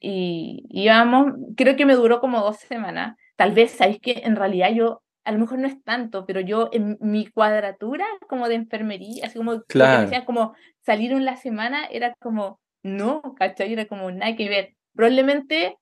y 0.00 0.66
íbamos, 0.70 1.34
creo 1.56 1.76
que 1.76 1.86
me 1.86 1.94
duró 1.94 2.20
como 2.20 2.40
dos 2.40 2.56
semanas. 2.58 3.16
Tal 3.36 3.52
vez, 3.52 3.70
sabéis 3.70 4.00
que 4.00 4.22
en 4.24 4.36
realidad 4.36 4.72
yo 4.72 5.02
a 5.24 5.32
lo 5.32 5.38
mejor 5.38 5.58
no 5.58 5.68
es 5.68 5.82
tanto, 5.84 6.26
pero 6.26 6.40
yo 6.40 6.68
en 6.72 6.98
mi 7.00 7.26
cuadratura 7.26 8.04
como 8.28 8.48
de 8.48 8.56
enfermería, 8.56 9.26
así 9.26 9.38
como, 9.38 9.62
claro. 9.62 10.10
como 10.26 10.54
salir 10.80 11.14
una 11.14 11.36
semana, 11.36 11.84
era 11.86 12.14
como, 12.20 12.60
no, 12.82 13.22
¿cachai? 13.36 13.72
Era 13.72 13.86
como 13.86 14.10
nada 14.10 14.34
que 14.34 14.48
ver. 14.48 14.74
Probablemente 14.94 15.76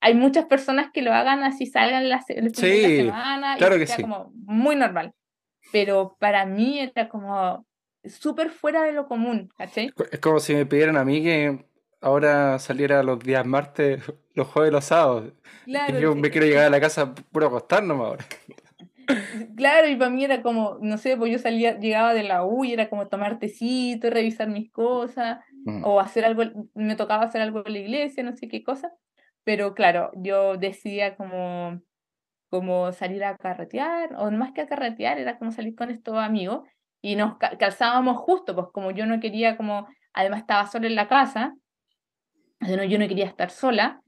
hay 0.00 0.14
muchas 0.14 0.46
personas 0.46 0.90
que 0.92 1.02
lo 1.02 1.12
hagan 1.12 1.42
así, 1.42 1.66
salgan 1.66 2.08
la, 2.08 2.24
la 2.28 2.50
semana, 2.50 3.56
claro 3.58 3.76
y 3.76 3.80
que 3.80 3.86
sea 3.86 3.96
como 3.96 4.32
muy 4.34 4.76
normal. 4.76 5.14
Pero 5.72 6.16
para 6.18 6.46
mí 6.46 6.80
era 6.80 7.08
como 7.08 7.66
súper 8.04 8.50
fuera 8.50 8.82
de 8.82 8.92
lo 8.92 9.06
común, 9.06 9.50
¿cachai? 9.56 9.92
Es 10.10 10.20
como 10.20 10.40
si 10.40 10.54
me 10.54 10.66
pidieran 10.66 10.96
a 10.96 11.04
mí 11.04 11.22
que 11.22 11.64
ahora 12.00 12.58
saliera 12.58 13.02
los 13.02 13.18
días 13.20 13.44
martes, 13.44 14.02
los 14.34 14.48
jueves 14.48 14.72
los 14.72 14.84
sábados. 14.86 15.32
Claro, 15.64 15.98
y 15.98 16.02
yo 16.02 16.14
me 16.14 16.30
quiero 16.30 16.46
llegar 16.46 16.64
a 16.64 16.70
la 16.70 16.80
casa 16.80 17.14
puro 17.14 17.46
acostarnos 17.46 18.00
ahora. 18.00 18.24
Claro, 19.56 19.88
y 19.88 19.96
para 19.96 20.08
mí 20.08 20.24
era 20.24 20.40
como, 20.40 20.78
no 20.80 20.96
sé, 20.96 21.16
pues 21.16 21.32
yo 21.32 21.38
salía, 21.40 21.76
llegaba 21.80 22.14
de 22.14 22.22
la 22.22 22.44
U 22.44 22.64
y 22.64 22.72
era 22.72 22.88
como 22.88 23.08
tomar 23.08 23.40
tecito, 23.40 24.08
revisar 24.08 24.48
mis 24.48 24.70
cosas, 24.70 25.40
mm. 25.64 25.84
o 25.84 25.98
hacer 25.98 26.24
algo, 26.24 26.44
me 26.74 26.94
tocaba 26.94 27.24
hacer 27.24 27.40
algo 27.40 27.64
en 27.66 27.72
la 27.72 27.78
iglesia, 27.80 28.22
no 28.22 28.36
sé 28.36 28.46
qué 28.46 28.62
cosa. 28.62 28.92
Pero 29.44 29.74
claro, 29.74 30.10
yo 30.16 30.56
decía 30.56 31.16
como, 31.16 31.80
como 32.50 32.92
salir 32.92 33.24
a 33.24 33.36
carretear, 33.36 34.14
o 34.16 34.30
más 34.30 34.52
que 34.52 34.60
a 34.60 34.66
carretear, 34.66 35.18
era 35.18 35.38
como 35.38 35.52
salir 35.52 35.74
con 35.74 35.90
estos 35.90 36.16
amigos 36.18 36.68
y 37.02 37.16
nos 37.16 37.38
calzábamos 37.38 38.18
justo, 38.18 38.54
pues 38.54 38.68
como 38.72 38.90
yo 38.90 39.06
no 39.06 39.20
quería, 39.20 39.56
como 39.56 39.88
además 40.12 40.40
estaba 40.40 40.66
sola 40.66 40.86
en 40.86 40.94
la 40.94 41.08
casa, 41.08 41.54
yo 42.60 42.98
no 42.98 43.08
quería 43.08 43.24
estar 43.24 43.50
sola, 43.50 44.02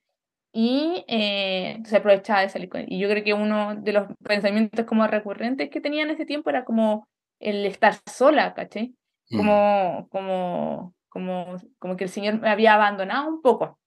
y 0.53 1.05
eh, 1.09 1.79
se 1.85 1.97
aprovechaba 1.97 2.43
de 2.43 2.51
salir 2.51 2.69
con 2.69 2.83
él. 2.83 2.87
Y 2.91 2.99
yo 2.99 3.09
creo 3.09 3.25
que 3.25 3.33
uno 3.33 3.75
de 3.75 3.93
los 3.93 4.07
pensamientos 4.23 4.85
como 4.85 5.07
recurrentes 5.07 5.71
que 5.71 5.81
tenía 5.81 6.03
en 6.03 6.11
ese 6.11 6.27
tiempo 6.27 6.51
era 6.51 6.65
como 6.65 7.09
el 7.41 7.65
estar 7.65 7.95
sola, 8.07 8.53
¿caché? 8.53 8.93
Mm. 9.31 9.37
Como, 9.39 10.09
como, 10.11 10.95
como, 11.09 11.57
como 11.79 11.97
que 11.97 12.05
el 12.05 12.11
Señor 12.11 12.39
me 12.39 12.51
había 12.51 12.75
abandonado 12.75 13.29
un 13.29 13.41
poco. 13.41 13.79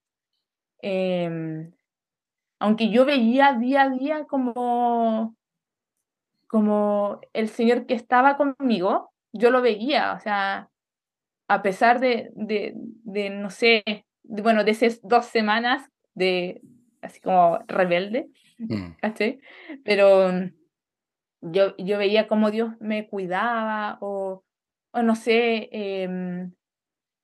Em, 0.81 1.71
aunque 2.59 2.89
yo 2.89 3.05
veía 3.05 3.53
día 3.53 3.83
a 3.83 3.89
día 3.89 4.25
como, 4.25 5.35
como 6.47 7.19
el 7.33 7.49
Señor 7.49 7.85
que 7.85 7.93
estaba 7.93 8.37
conmigo, 8.37 9.11
yo 9.33 9.51
lo 9.51 9.61
veía, 9.61 10.13
o 10.13 10.19
sea, 10.19 10.69
a 11.47 11.61
pesar 11.61 11.99
de, 11.99 12.31
de, 12.35 12.73
de 12.75 13.29
no 13.29 13.49
sé, 13.49 13.83
bueno, 14.23 14.63
de 14.63 14.71
esas 14.71 15.01
dos 15.03 15.25
semanas 15.25 15.89
de 16.13 16.61
así 17.01 17.19
como 17.19 17.59
rebelde, 17.67 18.29
mm. 18.57 18.95
Pero 19.83 20.31
mm, 20.31 20.51
yo, 21.41 21.75
yo 21.77 21.97
veía 21.97 22.27
cómo 22.27 22.51
Dios 22.51 22.73
me 22.79 23.07
cuidaba 23.07 23.97
o, 24.01 24.43
o 24.91 25.01
no 25.03 25.15
sé, 25.15 25.69
eh, 25.71 26.49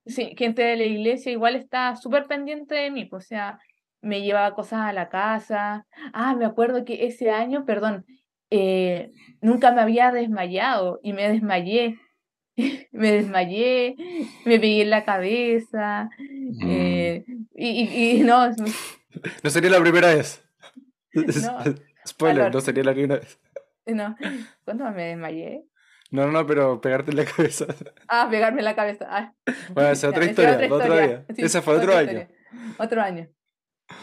sí, 0.05 0.33
gente 0.37 0.61
de 0.61 0.77
la 0.77 0.83
iglesia 0.83 1.31
igual 1.31 1.55
está 1.55 1.95
súper 1.95 2.25
pendiente 2.27 2.75
de 2.75 2.91
mí, 2.91 3.05
pues, 3.05 3.25
o 3.25 3.27
sea, 3.27 3.59
me 4.01 4.21
llevaba 4.21 4.55
cosas 4.55 4.81
a 4.81 4.93
la 4.93 5.09
casa. 5.09 5.85
Ah, 6.13 6.35
me 6.35 6.45
acuerdo 6.45 6.85
que 6.85 7.05
ese 7.05 7.29
año, 7.29 7.65
perdón, 7.65 8.05
eh, 8.49 9.11
nunca 9.41 9.71
me 9.71 9.81
había 9.81 10.11
desmayado 10.11 10.99
y 11.03 11.13
me 11.13 11.27
desmayé. 11.27 11.99
me 12.91 13.11
desmayé, 13.11 13.95
me 14.45 14.59
pegué 14.59 14.81
en 14.81 14.89
la 14.89 15.05
cabeza, 15.05 16.09
mm. 16.17 16.69
eh, 16.69 17.25
y, 17.55 18.17
y, 18.17 18.23
no. 18.23 18.49
No 19.43 19.49
sería 19.49 19.69
la 19.69 19.81
primera 19.81 20.13
vez. 20.13 20.41
Spoiler, 22.07 22.53
no 22.53 22.61
sería 22.61 22.83
la 22.83 22.93
primera 22.93 23.19
vez. 23.19 23.39
No. 23.85 24.15
¿Cuándo 24.63 24.89
me 24.91 25.03
desmayé? 25.03 25.65
No, 26.11 26.25
no, 26.25 26.31
no, 26.31 26.45
pero 26.45 26.81
pegarte 26.81 27.11
en 27.11 27.17
la 27.17 27.25
cabeza. 27.35 27.65
Ah, 28.07 28.27
pegarme 28.29 28.59
en 28.59 28.65
la 28.65 28.75
cabeza. 28.75 29.07
Ah. 29.09 29.33
Bueno, 29.73 29.89
esa 29.89 30.07
es 30.07 30.13
otra 30.13 30.25
historia, 30.29 30.67
otro 30.69 30.97
día. 30.97 31.25
Esa 31.37 31.61
fue 31.61 31.77
otro 31.77 31.95
año. 31.95 32.27
Otro 32.77 33.01
año. 33.01 33.27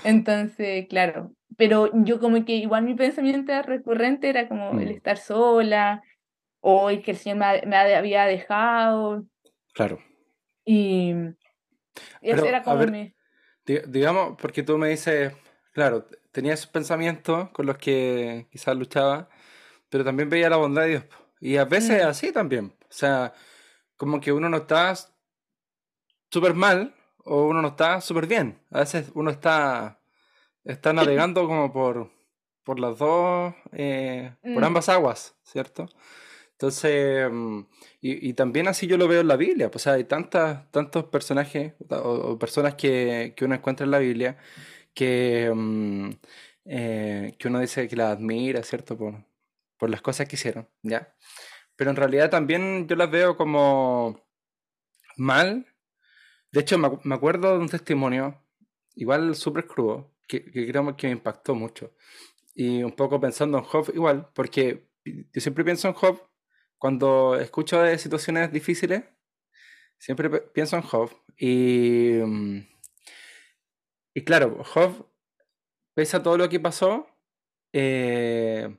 Entonces, 0.05 0.87
claro. 0.88 1.33
Pero 1.57 1.90
yo 1.92 2.21
como 2.21 2.44
que 2.44 2.53
igual 2.53 2.85
mi 2.85 2.94
pensamiento 2.94 3.62
recurrente 3.62 4.29
era 4.29 4.49
como 4.49 4.71
el 4.79 4.88
mm. 4.88 4.97
estar 4.97 5.16
sola, 5.18 6.03
o 6.61 6.90
el 6.90 7.03
que 7.03 7.12
el 7.12 7.16
Señor 7.16 7.38
me, 7.38 7.66
me 7.66 7.77
había 7.77 8.25
dejado. 8.27 9.25
Claro. 9.75 9.99
Y, 10.64 11.14
y 12.21 12.31
eso 12.31 12.47
era 12.47 12.62
como 12.62 12.87
mi 12.87 13.14
digamos, 13.87 14.37
porque 14.40 14.62
tú 14.62 14.79
me 14.79 14.88
dices, 14.88 15.33
claro, 15.73 16.07
tenía 16.33 16.55
esos 16.55 16.68
pensamientos 16.68 17.51
con 17.51 17.66
los 17.66 17.79
que 17.79 18.47
quizás 18.51 18.77
luchaba, 18.77 19.29
pero 19.88 20.05
también 20.05 20.29
veía 20.29 20.51
la 20.51 20.57
bondad 20.57 20.83
de 20.83 20.88
Dios. 20.88 21.05
Y 21.40 21.57
a 21.57 21.64
veces 21.64 22.05
mm. 22.05 22.09
así 22.09 22.33
también. 22.33 22.74
O 22.83 22.92
sea, 22.92 23.33
como 23.96 24.20
que 24.20 24.33
uno 24.33 24.48
no 24.48 24.59
está 24.59 24.94
súper 26.31 26.55
mal 26.55 26.94
o 27.24 27.46
uno 27.46 27.62
no 27.62 27.68
está 27.68 28.01
súper 28.01 28.27
bien. 28.27 28.59
A 28.70 28.81
veces 28.81 29.11
uno 29.14 29.31
está, 29.31 30.01
está 30.64 30.92
navegando 30.92 31.46
como 31.46 31.72
por, 31.72 32.11
por 32.64 32.81
las 32.81 32.98
dos, 32.98 33.55
eh, 33.72 34.35
por 34.42 34.62
mm. 34.62 34.64
ambas 34.64 34.88
aguas, 34.88 35.35
¿cierto? 35.42 35.88
Entonces, 36.53 37.29
mm, 37.31 37.61
y, 38.01 38.31
y, 38.31 38.33
también 38.35 38.66
así 38.66 38.87
yo 38.88 38.96
lo 38.96 39.07
veo 39.07 39.20
en 39.20 39.29
la 39.29 39.37
Biblia, 39.37 39.70
pues 39.70 39.87
hay 39.87 40.05
tantas, 40.05 40.68
tantos 40.72 41.05
personajes 41.05 41.74
o, 41.88 42.38
personas 42.38 42.74
que, 42.74 43.33
que, 43.37 43.44
uno 43.44 43.55
encuentra 43.55 43.85
en 43.85 43.92
la 43.92 44.01
Biblia 44.01 44.38
que, 44.92 45.53
eh, 46.64 47.35
que 47.38 47.48
uno 47.48 47.61
dice 47.61 47.88
que 47.88 47.96
las 47.96 48.16
admira, 48.16 48.62
¿cierto? 48.64 48.98
Por, 48.98 49.24
por 49.79 49.90
las 49.90 50.03
cosas 50.03 50.29
que 50.29 50.37
hicieron, 50.37 50.68
¿ya? 50.83 51.14
Pero 51.79 51.91
en 51.91 51.97
realidad 51.97 52.29
también 52.29 52.88
yo 52.88 52.97
las 52.97 53.09
veo 53.09 53.37
como 53.37 54.21
mal. 55.17 55.64
De 56.51 56.61
hecho, 56.61 56.77
me, 56.77 56.91
me 57.05 57.14
acuerdo 57.14 57.53
de 57.53 57.61
un 57.61 57.69
testimonio, 57.69 58.45
igual 58.97 59.37
súper 59.37 59.69
crudo, 59.69 60.12
que, 60.27 60.45
que 60.45 60.67
creo 60.67 60.97
que 60.97 61.07
me 61.07 61.12
impactó 61.12 61.55
mucho. 61.55 61.95
Y 62.53 62.83
un 62.83 62.91
poco 62.91 63.21
pensando 63.21 63.59
en 63.59 63.64
Job 63.64 63.93
igual, 63.95 64.29
porque 64.35 64.88
yo 65.05 65.41
siempre 65.41 65.64
pienso 65.64 65.87
en 65.87 65.95
Job 65.95 66.21
cuando 66.79 67.37
escucho 67.37 67.81
de 67.81 67.97
situaciones 67.97 68.53
difíciles, 68.53 69.05
siempre 69.99 70.29
pienso 70.31 70.75
en 70.75 70.83
Job. 70.83 71.12
Y, 71.37 72.14
mm, 72.25 72.67
y 74.14 74.25
claro, 74.25 74.64
Job, 74.64 75.09
pese 75.95 76.17
a 76.17 76.23
todo 76.25 76.37
lo 76.38 76.49
que 76.49 76.59
pasó, 76.59 77.07
eh, 77.73 78.77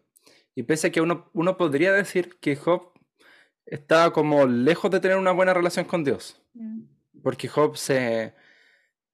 y 0.55 0.63
pese 0.63 0.87
a 0.87 0.91
que 0.91 1.01
uno, 1.01 1.29
uno 1.33 1.57
podría 1.57 1.93
decir 1.93 2.39
que 2.39 2.55
Job 2.55 2.93
estaba 3.65 4.11
como 4.13 4.45
lejos 4.45 4.89
de 4.91 4.99
tener 4.99 5.17
una 5.17 5.31
buena 5.31 5.53
relación 5.53 5.85
con 5.85 6.03
Dios. 6.03 6.41
Mm. 6.53 6.83
Porque 7.23 7.47
Job 7.47 7.77
se, 7.77 8.33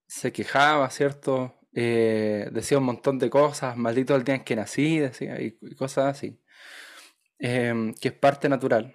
se 0.08 0.32
quejaba, 0.32 0.89
¿cierto? 0.89 1.56
Eh, 1.74 2.50
decía 2.52 2.78
un 2.78 2.86
montón 2.86 3.19
de 3.19 3.30
cosas, 3.30 3.76
maldito 3.76 4.15
el 4.15 4.24
día 4.24 4.36
en 4.36 4.43
que 4.43 4.56
nací, 4.56 5.00
decía, 5.00 5.41
y 5.41 5.52
cosas 5.76 6.06
así. 6.06 6.39
Em, 7.38 7.93
que 7.93 8.10
es 8.10 8.13
parte 8.13 8.48
natural. 8.48 8.93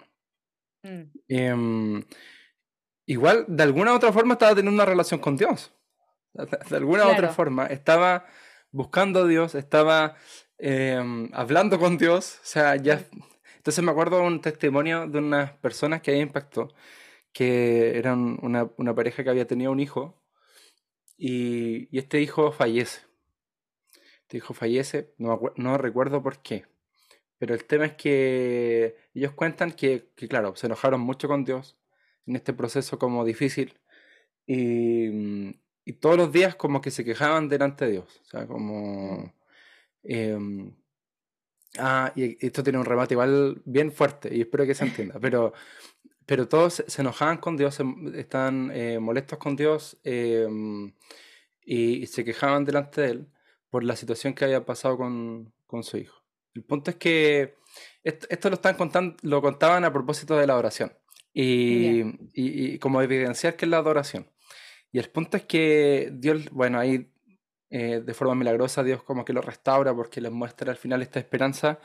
Mm. 0.83 1.01
Em, 1.27 2.03
igual, 3.05 3.45
de 3.47 3.63
alguna 3.63 3.93
u 3.93 3.95
otra 3.95 4.11
forma, 4.11 4.33
estaba 4.33 4.55
teniendo 4.55 4.75
una 4.75 4.85
relación 4.85 5.19
con 5.19 5.37
Dios. 5.37 5.73
De, 6.33 6.75
alguna 6.75 7.05
u 7.07 7.11
otra 7.11 7.29
forma, 7.29 7.67
estaba 7.67 8.25
buscando 8.71 9.21
a 9.21 9.27
Dios, 9.27 9.53
estaba 9.53 10.15
em, 10.61 11.29
hablando 11.33 11.79
con 11.79 11.97
Dios. 11.97 12.39
O 12.43 12.45
sea, 12.45 12.75
ya. 12.77 12.97
Mm. 13.11 13.23
Entonces 13.57 13.83
me 13.83 13.91
acuerdo 13.91 14.19
de 14.19 14.27
un 14.27 14.41
testimonio 14.41 15.07
de 15.07 15.19
unas 15.19 15.51
personas 15.57 16.01
que 16.01 16.11
ahí 16.11 16.19
impactó, 16.21 16.69
que 17.33 17.97
eran 17.97 18.39
una, 18.41 18.71
una 18.77 18.95
pareja 18.95 19.23
que 19.23 19.29
había 19.29 19.47
tenido 19.47 19.71
un 19.71 19.79
hijo 19.79 20.21
y, 21.17 21.87
y 21.95 21.99
este 21.99 22.21
hijo 22.21 22.51
fallece. 22.51 23.01
Este 24.23 24.37
hijo 24.37 24.53
fallece, 24.53 25.13
no, 25.17 25.39
no 25.57 25.77
recuerdo 25.77 26.23
por 26.23 26.41
qué. 26.41 26.65
Pero 27.37 27.53
el 27.55 27.65
tema 27.65 27.85
es 27.85 27.93
que 27.95 28.97
ellos 29.13 29.33
cuentan 29.33 29.71
que, 29.73 30.11
que, 30.15 30.27
claro, 30.27 30.55
se 30.55 30.67
enojaron 30.67 31.01
mucho 31.01 31.27
con 31.27 31.43
Dios 31.45 31.77
en 32.25 32.35
este 32.35 32.53
proceso 32.53 32.99
como 32.99 33.25
difícil 33.25 33.79
y, 34.45 35.09
mm, 35.09 35.61
y 35.85 35.93
todos 35.93 36.17
los 36.17 36.31
días 36.31 36.55
como 36.55 36.81
que 36.81 36.91
se 36.91 37.03
quejaban 37.05 37.49
delante 37.49 37.85
de 37.85 37.91
Dios. 37.91 38.21
O 38.23 38.25
sea, 38.25 38.47
como... 38.47 39.33
Em, 40.03 40.75
ah, 41.77 42.11
y 42.15 42.45
esto 42.45 42.63
tiene 42.63 42.79
un 42.79 42.85
remate 42.85 43.13
igual 43.13 43.61
bien 43.65 43.91
fuerte 43.91 44.35
y 44.35 44.41
espero 44.41 44.65
que 44.65 44.75
se 44.75 44.85
entienda, 44.85 45.19
pero, 45.19 45.53
pero 46.25 46.47
todos 46.47 46.83
se 46.87 47.01
enojaban 47.01 47.37
con 47.37 47.57
Dios, 47.57 47.79
estaban 48.15 48.71
eh, 48.73 48.99
molestos 48.99 49.37
con 49.39 49.55
Dios 49.55 49.97
em, 50.03 50.93
y, 51.63 52.03
y, 52.03 52.07
se 52.07 52.23
quejaban 52.25 52.65
delante 52.65 53.01
de 53.01 53.09
Él 53.11 53.27
por 53.69 53.83
la 53.83 53.95
situación 53.95 54.33
que 54.33 54.45
había 54.45 54.65
pasado 54.65 54.97
con, 54.97 55.53
con 55.67 55.83
su 55.83 55.97
hijo. 55.97 56.21
El 56.53 56.63
punto 56.63 56.91
es 56.91 56.97
que 56.97 57.55
esto, 58.03 58.49
lo 58.49 58.55
están 58.55 58.75
contando, 58.75 59.15
lo 59.21 59.41
contaban 59.41 59.85
a 59.85 59.93
propósito 59.93 60.35
de 60.37 60.47
la 60.47 60.57
oración 60.57 60.91
y, 61.33 62.01
y, 62.33 62.79
como 62.79 63.01
evidenciar 63.01 63.55
que 63.55 63.65
es 63.65 63.71
la 63.71 63.77
adoración. 63.77 64.29
Y 64.91 64.99
el 64.99 65.09
punto 65.09 65.37
es 65.37 65.43
que 65.43 66.11
Dios, 66.13 66.49
bueno, 66.51 66.79
ahí 66.79 67.10
eh, 67.71 68.01
de 68.05 68.13
forma 68.13 68.35
milagrosa 68.35 68.83
Dios 68.83 69.01
como 69.01 69.23
que 69.23 69.31
lo 69.31 69.41
restaura 69.41 69.95
porque 69.95 70.19
les 70.19 70.31
muestra 70.31 70.71
al 70.71 70.77
final 70.77 71.01
esta 71.01 71.19
esperanza. 71.19 71.79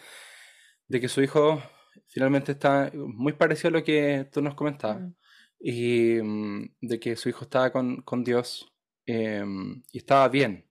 de 0.88 1.00
que 1.00 1.08
su 1.08 1.22
hijo 1.22 1.62
finalmente 2.08 2.52
está 2.52 2.90
muy 2.94 3.32
parecido 3.34 3.68
a 3.68 3.72
lo 3.72 3.84
que 3.84 4.28
tú 4.32 4.42
nos 4.42 4.54
comentabas. 4.54 5.00
Mm. 5.02 5.14
Y 5.60 6.22
mm, 6.22 6.76
de 6.80 7.00
que 7.00 7.16
su 7.16 7.28
hijo 7.28 7.44
estaba 7.44 7.70
con, 7.72 8.02
con 8.02 8.24
Dios 8.24 8.72
em, 9.06 9.82
y 9.92 9.98
estaba 9.98 10.28
bien. 10.28 10.68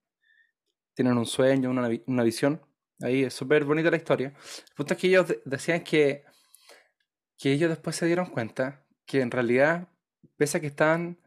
Tienen 0.94 1.18
un 1.18 1.26
sueño, 1.26 1.70
una, 1.70 1.90
una 2.08 2.24
visión. 2.24 2.62
Ahí 3.02 3.24
es 3.24 3.34
súper 3.34 3.66
bonita 3.66 3.92
la 3.92 3.98
historia. 3.98 4.30
El 4.30 4.76
punto 4.76 4.94
es 4.94 5.00
que 5.00 5.08
ellos 5.08 5.36
decían 5.46 5.84
que, 5.84 6.24
que 7.38 7.52
ellos 7.54 7.70
después 7.70 7.96
se 7.96 8.06
dieron 8.06 8.28
cuenta 8.28 8.86
que 9.06 9.22
en 9.22 9.32
realidad, 9.32 9.90
pese 10.38 10.58
a 10.58 10.62
que 10.62 10.68
estaban... 10.68 11.20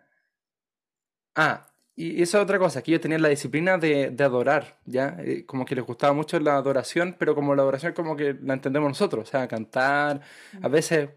Ah, 1.35 1.68
y 2.01 2.23
eso 2.23 2.39
es 2.39 2.45
otra 2.45 2.61
cosa, 2.61 2.81
que 2.81 2.93
ellos 2.93 3.01
tenían 3.01 3.23
la 3.23 3.29
disciplina 3.29 3.77
de, 3.77 4.11
de 4.11 4.23
adorar, 4.23 4.79
¿ya? 4.85 5.17
Eh, 5.19 5.45
como 5.45 5.65
que 5.65 5.75
les 5.75 5.85
gustaba 5.85 6.13
mucho 6.13 6.39
la 6.39 6.55
adoración, 6.55 7.17
pero 7.19 7.35
como 7.35 7.57
la 7.57 7.63
adoración 7.63 7.93
como 7.93 8.15
que 8.15 8.37
la 8.41 8.55
entendemos 8.55 8.89
nosotros, 8.89 9.29
o 9.29 9.31
sea, 9.33 9.49
cantar, 9.49 10.21
a 10.63 10.69
veces 10.69 11.11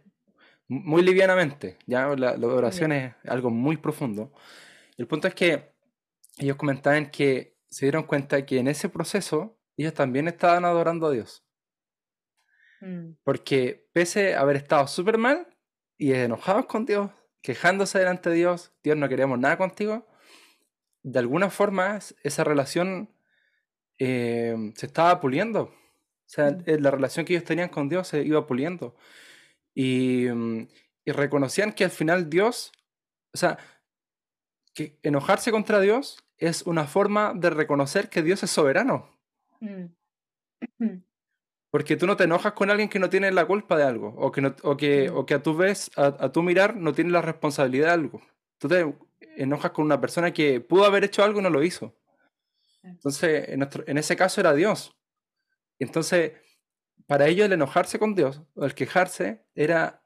muy 0.67 1.03
livianamente, 1.03 1.77
¿ya? 1.85 2.07
La, 2.15 2.29
adoración 2.29 2.93
es 2.93 3.13
algo 3.27 3.51
muy 3.51 3.77
profundo. 3.77 4.33
El 4.97 5.05
punto 5.05 5.27
es 5.27 5.35
que 5.35 5.71
ellos 6.39 6.55
comentaban 6.55 7.11
que 7.11 7.59
se 7.69 7.85
dieron 7.85 8.01
cuenta 8.01 8.43
que 8.43 8.57
en 8.57 8.67
ese 8.67 8.89
proceso 8.89 9.59
ellos 9.77 9.93
también 9.93 10.27
estaban 10.27 10.65
adorando 10.65 11.05
a 11.05 11.11
Dios. 11.11 11.45
Mm. 12.79 13.17
Porque 13.23 13.87
pese 13.93 14.33
a 14.33 14.41
haber 14.41 14.55
estado 14.55 14.87
súper 14.87 15.19
mal 15.19 15.47
y 15.95 16.13
enojados 16.13 16.65
con 16.65 16.87
Dios, 16.87 17.11
quejándose 17.43 17.99
delante 17.99 18.31
de 18.31 18.37
Dios, 18.37 18.73
Dios 18.81 18.97
no 18.97 19.07
queríamos 19.07 19.37
nada 19.37 19.59
contigo, 19.59 20.07
de 21.03 21.19
alguna 21.19 21.49
forma 21.49 21.99
esa 22.23 22.43
relación 22.43 23.09
eh, 23.99 24.55
se 24.75 24.85
estaba 24.85 25.19
puliendo. 25.19 25.63
O 25.63 25.73
sea, 26.25 26.51
mm. 26.51 26.63
eh, 26.65 26.79
la 26.79 26.91
relación 26.91 27.25
que 27.25 27.33
ellos 27.33 27.45
tenían 27.45 27.69
con 27.69 27.89
Dios 27.89 28.07
se 28.07 28.23
iba 28.23 28.45
puliendo. 28.47 28.95
Y, 29.73 30.27
mm, 30.29 30.67
y, 31.05 31.11
reconocían 31.11 31.73
que 31.73 31.83
al 31.83 31.91
final 31.91 32.29
Dios, 32.29 32.71
o 33.33 33.37
sea, 33.37 33.57
que 34.73 34.97
enojarse 35.03 35.51
contra 35.51 35.79
Dios 35.79 36.23
es 36.37 36.63
una 36.63 36.85
forma 36.85 37.33
de 37.35 37.49
reconocer 37.49 38.09
que 38.09 38.23
Dios 38.23 38.43
es 38.43 38.51
soberano. 38.51 39.09
Mm. 39.59 39.85
Porque 41.71 41.95
tú 41.95 42.05
no 42.05 42.17
te 42.17 42.25
enojas 42.25 42.51
con 42.53 42.69
alguien 42.69 42.89
que 42.89 42.99
no 42.99 43.09
tiene 43.09 43.31
la 43.31 43.45
culpa 43.45 43.77
de 43.77 43.83
algo, 43.83 44.13
o 44.17 44.31
que, 44.31 44.53
o 44.63 44.75
que, 44.75 45.09
o 45.09 45.25
que 45.25 45.35
a 45.35 45.43
tu 45.43 45.55
vez, 45.55 45.89
a, 45.95 46.07
a 46.07 46.31
tu 46.31 46.43
mirar, 46.43 46.75
no 46.75 46.91
tiene 46.91 47.11
la 47.11 47.21
responsabilidad 47.21 47.87
de 47.87 47.93
algo. 47.93 48.21
Tú 48.57 48.67
te 48.67 48.93
enojas 49.37 49.71
con 49.71 49.85
una 49.85 50.01
persona 50.01 50.31
que 50.31 50.61
pudo 50.61 50.85
haber 50.85 51.03
hecho 51.03 51.23
algo 51.23 51.39
y 51.39 51.43
no 51.43 51.49
lo 51.49 51.63
hizo. 51.63 51.95
Entonces, 52.83 53.49
en, 53.49 53.59
nuestro, 53.59 53.83
en 53.87 53.97
ese 53.97 54.15
caso 54.15 54.41
era 54.41 54.53
Dios. 54.53 54.97
Entonces, 55.79 56.33
para 57.07 57.27
ellos 57.27 57.45
el 57.45 57.53
enojarse 57.53 57.99
con 57.99 58.15
Dios, 58.15 58.41
o 58.55 58.65
el 58.65 58.73
quejarse, 58.73 59.45
era, 59.55 60.03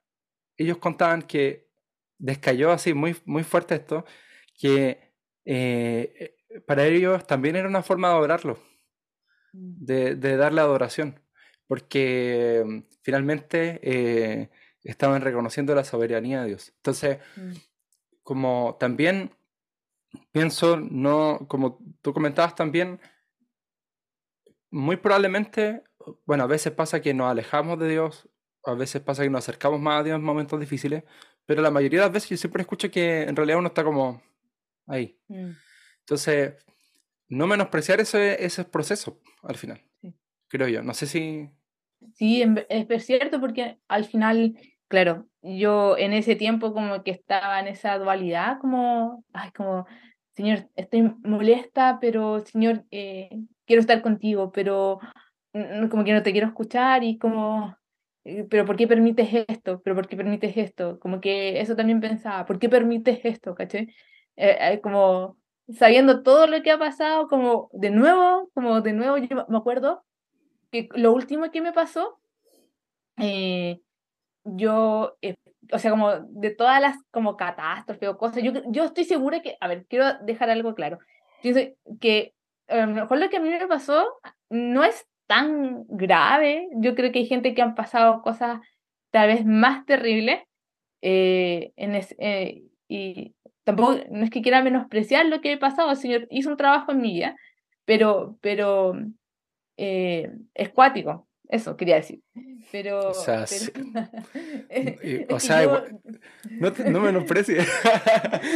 ellos 0.57 0.78
contaban 0.78 1.22
que 1.22 1.70
descayó 2.18 2.72
así 2.72 2.93
muy, 2.93 3.16
muy 3.26 3.43
fuerte 3.43 3.76
esto, 3.76 4.05
que 4.57 5.13
eh, 5.45 6.36
para 6.66 6.86
ellos 6.86 7.26
también 7.28 7.55
era 7.55 7.68
una 7.68 7.84
forma 7.84 8.09
de 8.09 8.13
adorarlo, 8.16 8.59
mm. 9.53 9.86
de, 9.86 10.16
de 10.16 10.38
darle 10.38 10.61
adoración, 10.61 11.20
porque 11.68 12.63
mm, 12.66 12.80
finalmente 13.03 13.80
eh, 13.84 14.49
estaban 14.84 15.22
reconociendo 15.22 15.76
la 15.76 15.84
soberanía 15.84 16.41
de 16.41 16.47
Dios. 16.47 16.74
Entonces, 16.78 17.20
mm 17.36 17.53
como 18.26 18.76
también 18.80 19.32
pienso, 20.32 20.78
no, 20.78 21.45
como 21.47 21.78
tú 22.01 22.11
comentabas 22.11 22.55
también, 22.55 22.99
muy 24.71 24.97
probablemente, 24.97 25.84
bueno, 26.26 26.43
a 26.43 26.47
veces 26.47 26.73
pasa 26.73 27.01
que 27.01 27.13
nos 27.13 27.30
alejamos 27.30 27.80
de 27.80 27.88
Dios, 27.88 28.28
a 28.63 28.73
veces 28.73 29.03
pasa 29.03 29.21
que 29.21 29.30
nos 29.30 29.45
acercamos 29.45 29.80
más 29.80 29.99
a 29.99 30.03
Dios 30.03 30.15
en 30.15 30.23
momentos 30.23 30.59
difíciles, 30.59 31.03
pero 31.45 31.61
la 31.61 31.69
mayoría 31.69 31.99
de 31.99 32.05
las 32.07 32.13
veces 32.13 32.32
yo 32.32 32.38
siempre 32.38 32.63
escucho 32.63 32.89
que 32.89 33.21
en 33.21 33.36
realidad 33.36 33.59
uno 33.59 33.67
está 33.67 33.84
como 33.84 34.23
ahí. 34.88 35.19
Mm. 35.28 35.51
Entonces, 35.99 36.55
no 37.30 37.45
menospreciar 37.45 38.01
ese, 38.01 38.43
ese 38.43 38.65
proceso 38.65 39.21
al 39.43 39.55
final, 39.55 39.86
creo 40.47 40.67
yo. 40.67 40.82
No 40.82 40.95
sé 40.95 41.05
si... 41.05 41.47
Sí, 42.15 42.43
es 42.69 43.05
cierto, 43.05 43.39
porque 43.39 43.78
al 43.88 44.05
final 44.05 44.57
claro, 44.88 45.28
yo 45.46 45.98
en 45.98 46.14
ese 46.14 46.36
tiempo 46.36 46.74
como 46.74 47.04
que 47.04 47.12
estaba 47.12 47.60
en 47.60 47.68
esa 47.68 47.98
dualidad, 47.98 48.58
como, 48.60 49.24
ay, 49.34 49.52
como, 49.52 49.86
Señor, 50.36 50.70
estoy 50.76 51.14
molesta, 51.24 52.00
pero 52.02 52.39
Señor, 52.46 52.84
eh, 52.91 53.30
quiero 53.66 53.80
estar 53.82 54.02
contigo, 54.02 54.52
pero 54.52 55.00
como 55.89 56.04
que 56.04 56.14
no 56.14 56.24
te 56.24 56.32
quiero 56.32 56.48
escuchar 56.48 57.04
y 57.04 57.18
como, 57.18 57.78
eh, 58.26 58.46
pero 58.50 58.66
¿por 58.66 58.76
qué 58.76 58.88
permites 58.88 59.30
esto? 59.48 59.82
¿Pero 59.84 59.96
por 59.96 60.08
qué 60.08 60.18
permites 60.18 60.58
esto? 60.58 61.00
Como 61.00 61.22
que 61.22 61.62
eso 61.62 61.76
también 61.76 62.02
pensaba, 62.02 62.46
¿por 62.46 62.60
qué 62.60 62.68
permites 62.68 63.20
esto? 63.24 63.56
¿Caché? 63.56 63.88
Eh, 64.36 64.80
como 64.82 65.38
sabiendo 65.70 66.24
todo 66.24 66.48
lo 66.48 66.62
que 66.62 66.72
ha 66.72 66.78
pasado, 66.78 67.28
como 67.28 67.70
de 67.74 67.89
nuevo, 67.89 68.50
como 68.54 68.82
de 68.82 68.93
nuevo, 68.93 69.18
yo 69.18 69.46
me 69.48 69.58
acuerdo 69.58 70.04
que 70.72 70.89
lo 70.96 71.14
último 71.14 71.50
que 71.52 71.62
me 71.62 71.74
pasó, 71.74 72.20
eh, 73.18 73.82
yo, 74.46 75.18
eh, 75.22 75.36
o 75.72 75.80
sea, 75.80 75.91
como 75.91 76.12
de 76.20 76.52
todas 76.52 76.80
las 76.80 76.98
como 77.12 77.36
catástrofes 77.36 78.08
o 78.10 78.18
cosas, 78.18 78.43
yo, 78.43 78.54
yo 78.68 78.86
estoy 78.86 79.04
segura 79.04 79.41
que, 79.41 79.58
a 79.60 79.68
ver, 79.68 79.86
quiero 79.88 80.06
dejar 80.24 80.50
algo 80.50 80.76
claro. 80.76 81.00
Que 82.00 82.34
a 82.68 82.78
lo 82.78 82.88
mejor 82.88 83.20
lo 83.20 83.30
que 83.30 83.38
a 83.38 83.39
mí 83.39 83.50
me 83.50 83.68
pasó 83.68 84.08
no 84.50 84.84
es 84.84 85.06
tan 85.28 85.86
grave. 85.88 86.68
Yo 86.76 86.96
creo 86.96 87.12
que 87.12 87.20
hay 87.20 87.26
gente 87.26 87.54
que 87.54 87.62
han 87.62 87.76
pasado 87.76 88.22
cosas 88.22 88.62
tal 89.12 89.28
vez 89.28 89.46
más 89.46 89.86
terribles. 89.86 90.41
Eh, 91.02 91.72
en 91.76 92.00
eh, 92.20 92.64
y 92.88 93.36
tampoco, 93.64 93.98
no 94.12 94.24
es 94.24 94.30
que 94.30 94.41
quiera 94.41 94.64
menospreciar 94.64 95.26
lo 95.26 95.41
que 95.41 95.54
he 95.54 95.58
pasado, 95.58 95.91
el 95.91 95.98
Señor 95.98 96.28
hizo 96.30 96.50
un 96.50 96.58
trabajo 96.58 96.91
en 96.91 97.02
mi 97.02 97.14
vida, 97.14 97.36
pero, 97.86 98.38
pero 98.41 98.93
es 99.78 100.70
cuático. 100.74 101.28
Eso 101.50 101.78
quería 101.78 101.96
decir. 101.96 102.22
Pero. 102.72 103.00
O 103.10 103.14
sea, 103.14 103.46
o 105.30 105.39
sea 105.39 105.64
igual, 105.64 106.00
no, 106.50 106.74
no 106.89 107.00
menosprecies. 107.00 107.68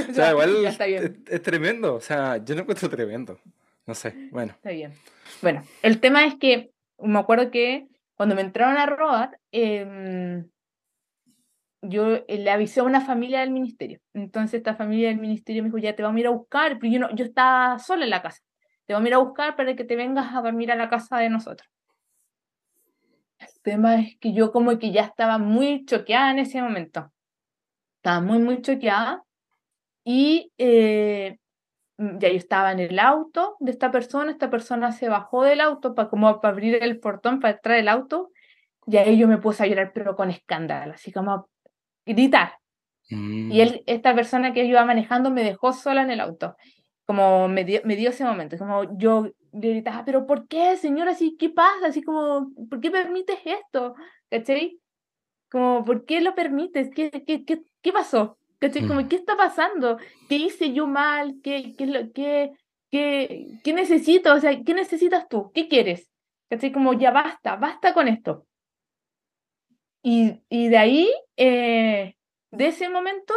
o 0.09 0.13
sea, 0.13 0.31
igual 0.31 0.65
es, 0.65 1.41
tremendo. 1.41 1.95
O 1.95 2.01
sea, 2.01 2.37
yo 2.43 2.55
lo 2.55 2.61
encuentro 2.61 2.89
tremendo. 2.89 3.39
No 3.85 3.93
sé, 3.93 4.13
bueno. 4.31 4.53
Está 4.53 4.71
bien. 4.71 4.93
Bueno, 5.41 5.63
el 5.81 5.99
tema 5.99 6.25
es 6.25 6.35
que 6.35 6.71
me 6.99 7.19
acuerdo 7.19 7.51
que 7.51 7.87
cuando 8.15 8.35
me 8.35 8.41
entraron 8.41 8.77
a 8.77 8.85
robar, 8.85 9.39
em, 9.51 10.49
yo 11.81 12.23
le 12.27 12.51
avisé 12.51 12.81
a 12.81 12.83
una 12.83 13.01
familia 13.01 13.39
del 13.39 13.51
ministerio. 13.51 13.99
Entonces, 14.13 14.55
esta 14.55 14.75
familia 14.75 15.09
del 15.09 15.19
ministerio 15.19 15.63
me 15.63 15.69
dijo: 15.69 15.77
Ya 15.77 15.95
te 15.95 16.03
vamos 16.03 16.17
a 16.17 16.19
ir 16.21 16.27
a 16.27 16.31
buscar. 16.31 16.77
Pero 16.79 16.93
yo, 16.93 16.99
no, 16.99 17.15
yo 17.15 17.25
estaba 17.25 17.79
sola 17.79 18.03
en 18.03 18.09
la 18.09 18.21
casa. 18.21 18.41
Te 18.85 18.93
vamos 18.93 19.05
a 19.05 19.09
ir 19.09 19.13
a 19.13 19.19
buscar 19.19 19.55
para 19.55 19.75
que 19.75 19.83
te 19.83 19.95
vengas 19.95 20.33
a 20.35 20.41
dormir 20.41 20.71
a 20.71 20.75
la 20.75 20.89
casa 20.89 21.17
de 21.17 21.29
nosotros. 21.29 21.69
Tema 23.61 23.99
es 23.99 24.17
que 24.17 24.33
yo 24.33 24.51
como 24.51 24.77
que 24.79 24.91
ya 24.91 25.03
estaba 25.03 25.37
muy 25.37 25.85
choqueada 25.85 26.31
en 26.31 26.39
ese 26.39 26.61
momento. 26.61 27.11
Estaba 27.97 28.21
muy, 28.21 28.39
muy 28.39 28.61
choqueada. 28.61 29.23
Y 30.03 30.51
eh, 30.57 31.37
ya 31.97 32.29
yo 32.29 32.37
estaba 32.37 32.71
en 32.71 32.79
el 32.79 32.97
auto 32.99 33.57
de 33.59 33.71
esta 33.71 33.91
persona. 33.91 34.31
Esta 34.31 34.49
persona 34.49 34.91
se 34.91 35.09
bajó 35.09 35.43
del 35.43 35.61
auto 35.61 35.93
para 35.93 36.09
como 36.09 36.39
para 36.39 36.53
abrir 36.53 36.81
el 36.81 36.99
portón 36.99 37.39
para 37.39 37.55
entrar 37.55 37.77
el 37.77 37.89
auto. 37.89 38.31
Y 38.87 38.97
ahí 38.97 39.17
yo 39.17 39.27
me 39.27 39.37
puse 39.37 39.63
a 39.63 39.67
llorar, 39.67 39.91
pero 39.93 40.15
con 40.15 40.31
escándalo, 40.31 40.93
así 40.93 41.11
como 41.11 41.49
gritar. 42.05 42.53
Y 43.09 43.15
mm. 43.15 43.51
él, 43.51 43.83
esta 43.85 44.15
persona 44.15 44.53
que 44.53 44.63
iba 44.63 44.83
manejando 44.85 45.29
me 45.29 45.43
dejó 45.43 45.73
sola 45.73 46.01
en 46.01 46.11
el 46.11 46.21
auto. 46.21 46.55
Como 47.05 47.47
me 47.47 47.65
dio, 47.65 47.81
me 47.83 47.95
dio 47.95 48.09
ese 48.09 48.23
momento. 48.23 48.57
Como 48.57 48.97
yo 48.97 49.29
le 49.53 49.69
gritaba, 49.69 50.05
pero 50.05 50.25
¿por 50.25 50.47
qué, 50.47 50.77
señora? 50.77 51.11
Así, 51.11 51.35
¿qué 51.37 51.49
pasa? 51.49 51.87
Así 51.87 52.01
como, 52.01 52.51
¿por 52.69 52.79
qué 52.79 52.91
permites 52.91 53.39
esto? 53.45 53.95
¿Cachai? 54.29 54.79
Como, 55.51 55.83
¿por 55.83 56.05
qué 56.05 56.21
lo 56.21 56.35
permites? 56.35 56.89
¿Qué, 56.93 57.09
qué, 57.25 57.45
qué, 57.45 57.61
qué 57.81 57.91
pasó? 57.91 58.37
¿Cachai? 58.59 58.87
Como, 58.87 59.07
¿qué 59.07 59.15
está 59.15 59.37
pasando? 59.37 59.97
¿Qué 60.27 60.35
hice 60.35 60.73
yo 60.73 60.87
mal? 60.87 61.35
¿Qué, 61.43 61.75
qué, 61.77 61.85
lo, 61.87 62.11
qué, 62.13 62.51
qué, 62.91 63.47
qué 63.63 63.73
necesito? 63.73 64.33
O 64.33 64.39
sea, 64.39 64.61
¿qué 64.63 64.73
necesitas 64.73 65.27
tú? 65.29 65.51
¿Qué 65.53 65.67
quieres? 65.67 66.09
¿Cachai? 66.49 66.71
Como, 66.71 66.93
ya 66.93 67.11
basta, 67.11 67.55
basta 67.55 67.93
con 67.93 68.07
esto. 68.07 68.45
Y, 70.01 70.41
y 70.49 70.69
de 70.69 70.77
ahí, 70.77 71.09
eh, 71.37 72.15
de 72.51 72.67
ese 72.67 72.89
momento, 72.89 73.33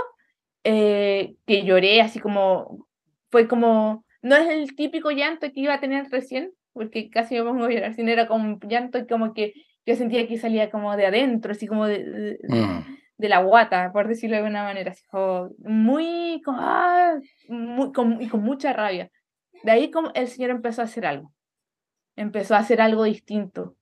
eh, 0.65 1.35
que 1.47 1.65
lloré 1.65 2.01
así 2.01 2.21
como, 2.21 2.87
fue 3.31 3.49
como, 3.49 4.05
no 4.23 4.37
es 4.37 4.49
el 4.49 4.75
típico 4.77 5.11
llanto 5.11 5.53
que 5.53 5.61
iba 5.61 5.75
a 5.75 5.81
tener 5.81 6.09
recién, 6.11 6.53
porque 6.73 7.11
casi 7.11 7.35
me 7.35 7.43
pongo 7.43 7.65
a 7.65 7.71
llorar, 7.71 7.95
sino 7.95 8.11
era 8.11 8.27
como 8.27 8.45
un 8.45 8.61
llanto 8.61 9.07
como 9.07 9.35
que 9.35 9.53
yo 9.85 9.97
sentía 9.97 10.27
que 10.29 10.39
salía 10.39 10.71
como 10.71 10.97
de 10.97 11.07
adentro, 11.07 11.53
así 11.53 11.67
como 11.67 11.87
de, 11.87 12.05
de, 12.05 12.39
mm. 12.49 12.85
la 13.19 13.43
guata, 13.43 13.93
por 13.93 14.09
decirlo 14.09 14.37
de 14.37 14.43
alguna 14.43 14.63
manera, 14.63 14.93
así 14.93 15.05
como 15.11 15.51
muy, 15.59 16.41
ah, 16.47 17.19
muy 17.49 17.93
con, 17.93 18.23
y 18.23 18.29
con 18.29 18.43
mucha 18.43 18.73
rabia. 18.73 19.11
De 19.65 19.73
ahí 19.73 19.91
como 19.91 20.11
el 20.15 20.29
Señor 20.29 20.51
empezó 20.51 20.83
a 20.83 20.85
hacer 20.85 21.05
algo, 21.05 21.33
empezó 22.17 22.55
a 22.55 22.59
hacer 22.59 22.81
algo 22.81 23.05
distinto. 23.05 23.77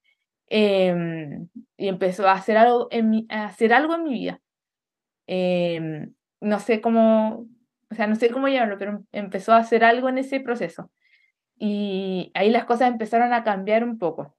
em, 0.53 1.49
y 1.76 1.88
empezó 1.88 2.26
a 2.28 2.32
hacer 2.32 2.57
algo 2.57 2.88
en 2.91 3.11
mi, 3.11 3.26
a 3.28 3.45
hacer 3.47 3.72
algo 3.72 3.95
en 3.95 4.03
mi 4.03 4.12
vida. 4.14 4.41
Em, 5.26 6.12
no 6.41 6.59
sé 6.59 6.80
cómo, 6.80 7.47
o 7.91 7.95
sea, 7.95 8.07
no 8.07 8.14
sé 8.14 8.30
cómo 8.30 8.49
llamarlo, 8.49 8.78
pero 8.78 9.05
empezó 9.12 9.53
a 9.53 9.59
hacer 9.59 9.84
algo 9.84 10.09
en 10.09 10.18
ese 10.18 10.41
proceso. 10.41 10.91
Y 11.59 12.30
ahí 12.34 12.51
las 12.51 12.64
cosas 12.64 12.88
empezaron 12.88 13.32
a 13.32 13.45
cambiar 13.45 13.84
un 13.84 13.99
poco. 13.99 14.36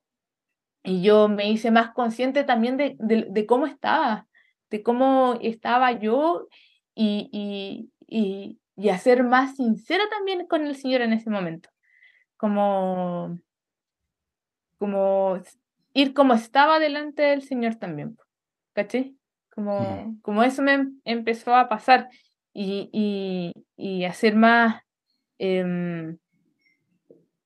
Y 0.83 1.03
yo 1.03 1.27
me 1.27 1.49
hice 1.49 1.69
más 1.69 1.91
consciente 1.91 2.43
también 2.43 2.77
de, 2.77 2.95
de, 2.97 3.45
cómo 3.45 3.67
estaba, 3.67 4.27
de 4.69 4.81
cómo 4.81 5.37
estaba 5.41 5.91
yo 5.91 6.47
y, 6.95 7.29
y, 7.31 7.91
y, 8.07 8.59
y 8.75 8.89
a 8.89 8.97
ser 8.97 9.23
más 9.23 9.57
sincera 9.57 10.05
también 10.09 10.47
con 10.47 10.65
el 10.65 10.75
Señor 10.75 11.01
en 11.01 11.13
ese 11.13 11.29
momento. 11.29 11.69
Como, 12.37 13.37
como 14.79 15.39
ir 15.93 16.13
como 16.13 16.33
estaba 16.33 16.79
delante 16.79 17.21
del 17.21 17.43
Señor 17.43 17.75
también. 17.75 18.17
¿Caché? 18.73 19.13
Como, 19.53 20.17
como 20.21 20.41
eso 20.41 20.61
me 20.61 20.73
em, 20.73 21.01
empezó 21.03 21.53
a 21.53 21.67
pasar 21.67 22.09
y, 22.53 22.89
y, 22.91 23.53
y 23.75 24.05
hacer 24.05 24.35
más, 24.35 24.81
em, 25.37 26.17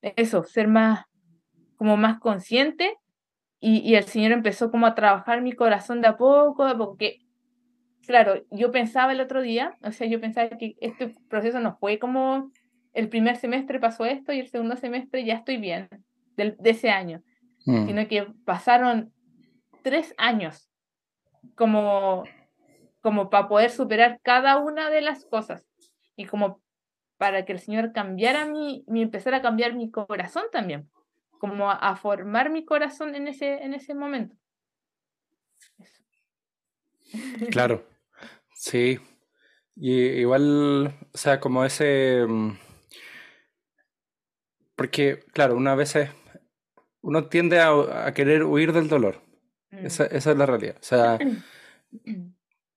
eso, 0.02 0.44
ser 0.44 0.68
más, 0.68 1.06
como 1.78 1.98
más 1.98 2.20
consciente 2.20 2.96
y, 3.60 3.80
y, 3.80 3.96
el 3.96 4.04
Señor 4.04 4.32
empezó 4.32 4.72
como 4.72 4.86
a 4.86 4.96
trabajar 4.96 5.42
mi 5.42 5.54
corazón 5.54 6.02
de 6.02 6.08
a 6.08 6.18
poco, 6.18 6.66
de 6.66 6.76
porque, 6.76 7.20
claro, 8.06 8.44
yo 8.52 8.72
pensaba 8.72 9.12
el 9.12 9.22
otro 9.22 9.42
día, 9.42 9.76
o 9.82 9.92
sea, 9.92 10.08
yo 10.08 10.22
pensaba 10.22 10.50
que 10.50 10.76
este 10.82 11.16
proceso 11.30 11.60
no 11.60 11.76
fue 11.78 11.98
como 11.98 12.52
el 12.94 13.10
primer 13.10 13.36
semestre 13.36 13.80
pasó 13.80 14.06
esto 14.06 14.32
y 14.34 14.40
el 14.40 14.48
segundo 14.48 14.78
semestre 14.78 15.26
ya 15.26 15.36
estoy 15.36 15.58
bien, 15.58 15.90
del, 16.38 16.56
de 16.58 16.70
ese 16.70 16.90
año, 16.90 17.22
mm. 17.66 17.88
sino 17.88 18.08
que 18.08 18.28
pasaron 18.46 19.12
tres 19.84 20.14
años 20.18 20.70
como 21.56 22.24
como 23.06 23.30
para 23.30 23.48
poder 23.48 23.70
superar 23.70 24.20
cada 24.24 24.58
una 24.58 24.90
de 24.90 25.00
las 25.00 25.26
cosas 25.26 25.64
y 26.16 26.26
como 26.26 26.64
para 27.18 27.46
que 27.46 27.52
el 27.52 27.60
Señor 27.60 27.94
cambiara 27.94 28.48
mi, 28.48 28.84
mi 28.88 29.04
empezar 29.04 29.36
a 29.36 29.44
cambiar 29.44 29.76
mi 29.76 29.92
corazón 29.92 30.46
también, 30.52 30.90
como 31.38 31.70
a, 31.70 31.96
formar 31.98 32.50
mi 32.50 32.66
corazón 32.66 33.14
en 33.14 33.28
ese, 33.28 33.64
en 33.64 33.76
ese 33.76 33.94
momento. 33.94 34.36
Claro, 37.52 37.86
sí. 38.56 38.98
Y 39.76 39.94
igual, 39.94 40.88
o 41.14 41.18
sea, 41.18 41.40
como 41.40 41.64
ese... 41.64 42.26
Mm, 42.28 42.58
porque, 44.76 45.20
claro, 45.32 45.56
una 45.56 45.76
vez 45.76 45.96
uno 47.02 47.28
tiende 47.28 47.60
a, 47.60 48.12
querer 48.16 48.46
huir 48.46 48.74
del 48.74 48.88
dolor. 48.88 49.22
Mm. 49.70 49.86
Esa, 49.86 50.06
esa, 50.08 50.32
es 50.32 50.38
la 50.38 50.48
realidad. 50.48 50.78
O 50.80 50.84
sea, 50.84 51.20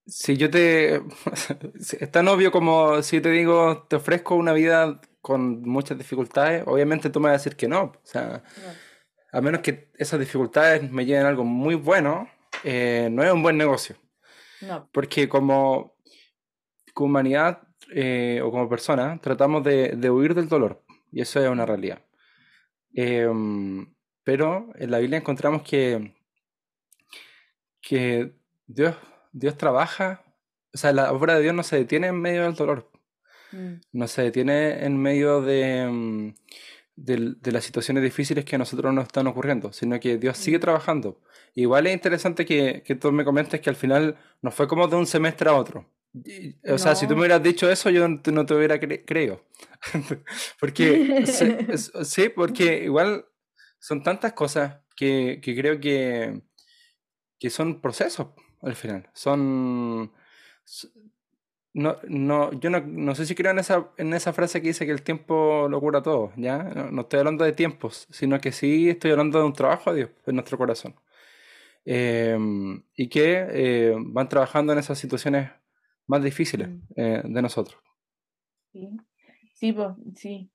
si 0.08 0.36
yo 0.36 0.50
te... 0.50 0.96
es 2.00 2.10
tan 2.10 2.28
obvio 2.28 2.50
como 2.50 3.02
si 3.02 3.20
te 3.20 3.30
digo, 3.30 3.86
te 3.88 3.96
ofrezco 3.96 4.34
una 4.34 4.52
vida 4.52 5.00
con 5.20 5.62
muchas 5.62 5.98
dificultades, 5.98 6.64
obviamente 6.66 7.10
tú 7.10 7.20
me 7.20 7.28
vas 7.28 7.34
a 7.34 7.44
decir 7.44 7.56
que 7.56 7.68
no. 7.68 7.82
O 7.82 8.00
sea, 8.02 8.42
a 9.30 9.40
menos 9.40 9.60
que 9.60 9.90
esas 9.98 10.18
dificultades 10.18 10.90
me 10.90 11.04
lleven 11.04 11.26
a 11.26 11.28
algo 11.28 11.44
muy 11.44 11.74
bueno, 11.74 12.28
eh, 12.64 13.08
no 13.10 13.22
es 13.22 13.30
un 13.30 13.42
buen 13.42 13.58
negocio. 13.58 13.96
No. 14.62 14.88
Porque 14.92 15.28
como, 15.28 15.96
humanidad 16.96 17.62
eh, 17.92 18.40
o 18.42 18.50
como 18.50 18.68
persona 18.68 19.20
tratamos 19.20 19.62
de, 19.62 19.90
de, 19.96 20.10
huir 20.10 20.34
del 20.34 20.48
dolor, 20.48 20.82
y 21.12 21.20
eso 21.20 21.40
es 21.40 21.48
una 21.48 21.66
realidad. 21.66 22.02
Em, 22.94 23.94
pero 24.24 24.70
en 24.76 24.90
la 24.90 24.98
Biblia 24.98 25.18
encontramos 25.18 25.62
que, 25.62 26.14
que 27.80 28.34
Dios 28.66 28.96
Dios 29.32 29.56
trabaja, 29.56 30.24
o 30.72 30.78
sea, 30.78 30.92
la 30.92 31.12
obra 31.12 31.34
de 31.34 31.42
Dios 31.42 31.54
no 31.54 31.62
se 31.62 31.76
detiene 31.76 32.08
en 32.08 32.20
medio 32.20 32.42
del 32.42 32.54
dolor, 32.54 32.90
mm. 33.52 33.74
no 33.92 34.08
se 34.08 34.22
detiene 34.22 34.84
en 34.84 34.96
medio 34.96 35.40
de, 35.40 35.86
mm, 35.90 36.34
de, 36.96 37.52
las 37.52 37.64
situaciones 37.64 38.02
difíciles 38.02 38.44
que 38.44 38.56
a 38.56 38.58
nosotros 38.58 38.92
nos 38.92 39.04
están 39.04 39.26
ocurriendo, 39.26 39.72
sino 39.72 39.98
que 40.00 40.18
Dios 40.18 40.36
sigue 40.36 40.58
mm. 40.58 40.62
trabajando. 40.62 41.20
Igual 41.54 41.86
es 41.86 41.94
interesante 41.94 42.44
que, 42.44 42.82
que 42.84 42.94
tú 42.94 43.10
me 43.12 43.24
comentes 43.24 43.60
que 43.60 43.70
al 43.70 43.76
final 43.76 44.16
no 44.42 44.50
fue 44.50 44.68
como 44.68 44.86
de 44.86 44.96
un 44.96 45.06
semestre 45.06 45.48
a 45.48 45.54
otro. 45.54 45.86
O 46.68 46.78
sea, 46.78 46.94
si 46.94 47.06
tú 47.06 47.14
me 47.14 47.20
hubieras 47.20 47.42
dicho 47.42 47.70
eso, 47.70 47.90
yo 47.90 48.08
no 48.08 48.46
te 48.46 48.54
hubiera 48.54 48.80
creído. 48.80 49.44
porque, 50.60 51.24
sí, 51.26 52.28
porque 52.30 52.84
igual 52.84 53.26
son 53.78 54.02
tantas 54.02 54.32
cosas 54.32 54.80
que, 54.96 55.40
que 55.42 55.54
creo 55.54 55.80
que, 55.80 56.42
que 57.38 57.50
son 57.50 57.80
procesos 57.80 58.28
al 58.62 58.74
final. 58.74 59.08
Son. 59.12 60.12
No, 61.74 61.96
no, 62.08 62.52
yo 62.58 62.70
no, 62.70 62.80
no, 62.80 63.14
sé 63.14 63.26
si 63.26 63.34
creo 63.34 63.52
en 63.52 63.58
esa, 63.60 63.90
en 63.98 64.12
esa 64.12 64.32
frase 64.32 64.60
que 64.60 64.68
dice 64.68 64.84
que 64.84 64.90
el 64.92 65.02
tiempo 65.02 65.68
lo 65.68 65.80
cura 65.80 66.02
todo, 66.02 66.32
¿ya? 66.36 66.58
No, 66.90 67.02
estoy 67.02 67.20
hablando 67.20 67.44
de 67.44 67.52
tiempos, 67.52 68.08
sino 68.10 68.40
que 68.40 68.52
sí 68.52 68.88
estoy 68.88 69.12
hablando 69.12 69.38
de 69.38 69.44
un 69.44 69.52
trabajo 69.52 69.92
de 69.92 69.98
Dios 69.98 70.10
en 70.26 70.34
nuestro 70.34 70.58
corazón. 70.58 70.96
Em, 71.84 72.82
y 72.94 73.08
que 73.08 73.46
eh, 73.50 73.94
van 73.96 74.28
trabajando 74.28 74.72
en 74.72 74.78
esas 74.78 74.98
situaciones 74.98 75.50
más 76.06 76.22
difíciles 76.22 76.68
mm. 76.68 76.80
eh, 76.96 77.22
de 77.24 77.42
nosotros. 77.42 77.80
Sí, 78.72 78.90
sí, 79.54 79.72
pues, 79.72 79.90
sí, 80.16 80.50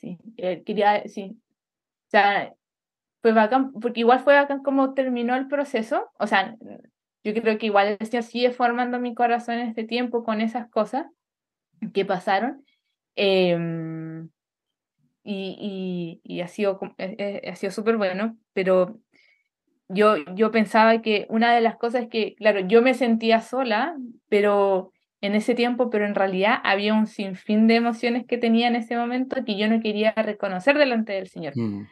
sí. 0.00 0.18
Eh, 0.36 0.62
quería, 0.64 1.06
sí. 1.06 1.40
O 2.06 2.10
sea, 2.10 2.54
fue 3.20 3.32
bacán, 3.32 3.72
porque 3.72 4.00
igual 4.00 4.20
fue 4.20 4.34
bacán 4.34 4.62
como 4.62 4.94
terminó 4.94 5.36
el 5.36 5.48
proceso, 5.48 6.10
o 6.18 6.26
sea, 6.26 6.56
yo 7.32 7.42
creo 7.42 7.58
que 7.58 7.66
igual 7.66 7.96
Señor 8.00 8.22
sigue 8.22 8.50
formando 8.50 8.98
mi 9.00 9.14
corazón 9.14 9.56
en 9.56 9.68
este 9.68 9.84
tiempo 9.84 10.24
con 10.24 10.40
esas 10.40 10.68
cosas 10.70 11.06
que 11.92 12.04
pasaron. 12.04 12.64
Em, 13.16 14.28
y, 15.24 16.20
y, 16.22 16.40
ha 16.40 16.46
sido, 16.46 16.78
eh, 16.98 17.16
eh, 17.18 17.50
ha 17.50 17.56
sido 17.56 17.72
súper 17.72 17.96
bueno, 17.96 18.36
pero 18.52 19.00
yo, 19.88 20.16
yo 20.34 20.52
pensaba 20.52 21.02
que 21.02 21.26
una 21.28 21.52
de 21.52 21.60
las 21.60 21.76
cosas 21.76 22.06
que, 22.08 22.36
claro, 22.36 22.60
yo 22.60 22.80
me 22.80 22.94
sentía 22.94 23.40
sola, 23.40 23.96
pero 24.28 24.92
en 25.20 25.34
ese 25.34 25.54
tiempo, 25.54 25.90
pero 25.90 26.06
en 26.06 26.14
realidad 26.14 26.58
había 26.62 26.94
un 26.94 27.08
sinfín 27.08 27.66
de 27.66 27.76
emociones 27.76 28.24
que 28.26 28.38
tenía 28.38 28.68
en 28.68 28.76
ese 28.76 28.96
momento 28.96 29.44
que 29.44 29.58
yo 29.58 29.68
no 29.68 29.80
quería 29.80 30.12
reconocer 30.12 30.78
delante 30.78 31.14
del 31.14 31.26
Señor. 31.26 31.54
Mm. 31.56 31.88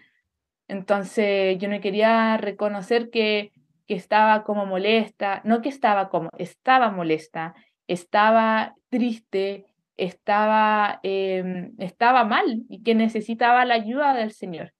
Entonces, 0.69 1.59
yo 1.59 1.69
no 1.69 1.81
quería 1.81 2.37
reconocer 2.37 3.11
que 3.11 3.51
que 3.87 3.95
estaba 3.95 4.45
como 4.45 4.67
molesta, 4.67 5.41
no 5.45 5.61
que 5.63 5.69
estaba 5.69 6.09
como, 6.09 6.31
estaba 6.39 6.91
molesta, 6.91 7.55
estaba 7.87 8.75
triste, 8.89 9.67
estaba, 9.97 11.01
em, 11.03 11.75
estaba 11.79 12.25
mal 12.25 12.65
y 12.69 12.83
que 12.83 12.95
necesitaba 12.95 13.65
la 13.65 13.75
ayuda 13.75 14.15
del 14.15 14.33
Señor, 14.33 14.73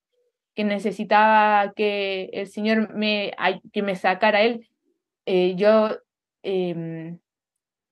que 0.55 0.65
necesitaba 0.65 1.73
que 1.75 2.31
el 2.33 2.47
Señor 2.47 2.95
me, 2.95 3.33
que 3.73 3.83
me 3.83 3.97
sacara 3.97 4.43
él. 4.43 4.69
Eh, 5.27 5.55
yo, 5.57 5.91
em, 6.43 7.19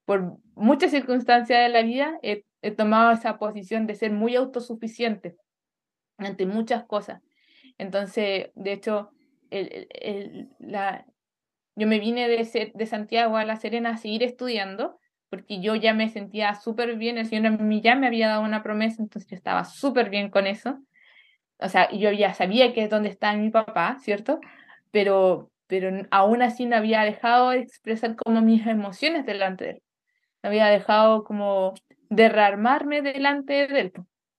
por 0.04 0.38
muchas 0.54 0.90
circunstancias 0.90 1.60
de 1.60 1.68
la 1.68 1.82
vida, 1.82 2.18
he, 2.22 2.44
tomado 2.76 3.10
esa 3.12 3.38
posición 3.38 3.86
de 3.86 3.96
ser 3.96 4.12
muy 4.12 4.36
autosuficiente 4.36 5.36
ante 6.16 6.46
muchas 6.46 6.84
cosas. 6.84 7.20
Entonces, 7.76 8.50
de 8.54 8.72
hecho, 8.72 9.10
el, 9.53 10.50
la, 10.59 11.07
yo 11.74 11.86
me 11.86 11.98
vine 11.98 12.28
de, 12.28 12.72
de 12.74 12.86
Santiago 12.86 13.36
a 13.36 13.44
La 13.44 13.57
Serena 13.57 13.90
a 13.90 13.96
seguir 13.96 14.22
estudiando, 14.22 14.98
porque 15.30 15.61
yo 15.61 15.74
ya 15.74 15.94
me 15.94 16.11
sentía 16.11 16.55
súper 16.55 16.96
bien, 16.96 17.16
el 17.16 17.26
Señor 17.26 17.59
ya 17.80 17.94
me 17.94 18.07
había 18.07 18.28
dado 18.28 18.42
una 18.42 18.62
promesa, 18.62 19.03
entonces 19.03 19.30
yo 19.30 19.36
estaba 19.36 19.64
súper 19.64 20.11
bien 20.11 20.28
con 20.28 20.46
eso. 20.46 20.78
O 21.59 21.68
sea, 21.68 21.90
yo 21.90 22.11
ya 22.11 22.34
sabía 22.34 22.74
que 22.74 22.82
es 22.82 22.90
donde 22.90 23.09
está 23.09 23.34
mi 23.34 23.48
papá, 23.48 23.96
¿cierto? 24.00 24.40
Pero, 24.90 25.50
pero 25.68 26.07
aún 26.11 26.42
así 26.42 26.66
no 26.66 26.76
había 26.76 27.03
dejado 27.03 27.50
de 27.50 27.61
expresar 27.61 28.14
como 28.16 28.42
mis 28.42 28.66
emociones 28.66 29.24
delante 29.24 29.64
de 29.64 29.70
él. 29.70 29.82
No 30.42 30.50
había 30.50 30.66
dejado 30.66 31.24
como 31.24 31.72
derramarme 32.11 33.00
delante 33.00 33.66
de 33.68 33.80
él, 33.80 33.92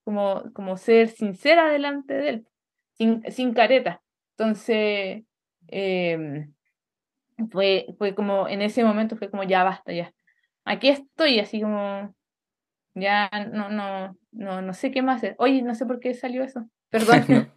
como, 0.03 0.43
como 0.53 0.77
ser 0.77 1.07
sincera 1.07 1.69
delante 1.69 2.13
de 2.13 2.29
él, 2.29 2.47
sin, 2.91 3.23
sin 3.31 3.53
careta. 3.55 4.02
Entonces, 4.37 5.23
eh, 5.67 6.47
fue, 7.51 7.87
fue 7.97 8.15
como, 8.15 8.47
en 8.47 8.61
ese 8.61 8.83
momento 8.83 9.15
fue 9.15 9.29
como, 9.29 9.43
ya 9.43 9.63
basta, 9.63 9.91
ya. 9.91 10.13
Aquí 10.65 10.89
estoy, 10.89 11.39
así 11.39 11.61
como, 11.61 12.15
ya 12.95 13.29
no, 13.51 13.69
no, 13.69 14.17
no, 14.31 14.61
no 14.61 14.73
sé 14.73 14.91
qué 14.91 15.01
más 15.01 15.17
hacer. 15.17 15.35
Oye, 15.39 15.61
no 15.61 15.75
sé 15.75 15.85
por 15.85 15.99
qué 15.99 16.13
salió 16.13 16.43
eso. 16.43 16.67
Perdón. 16.89 17.51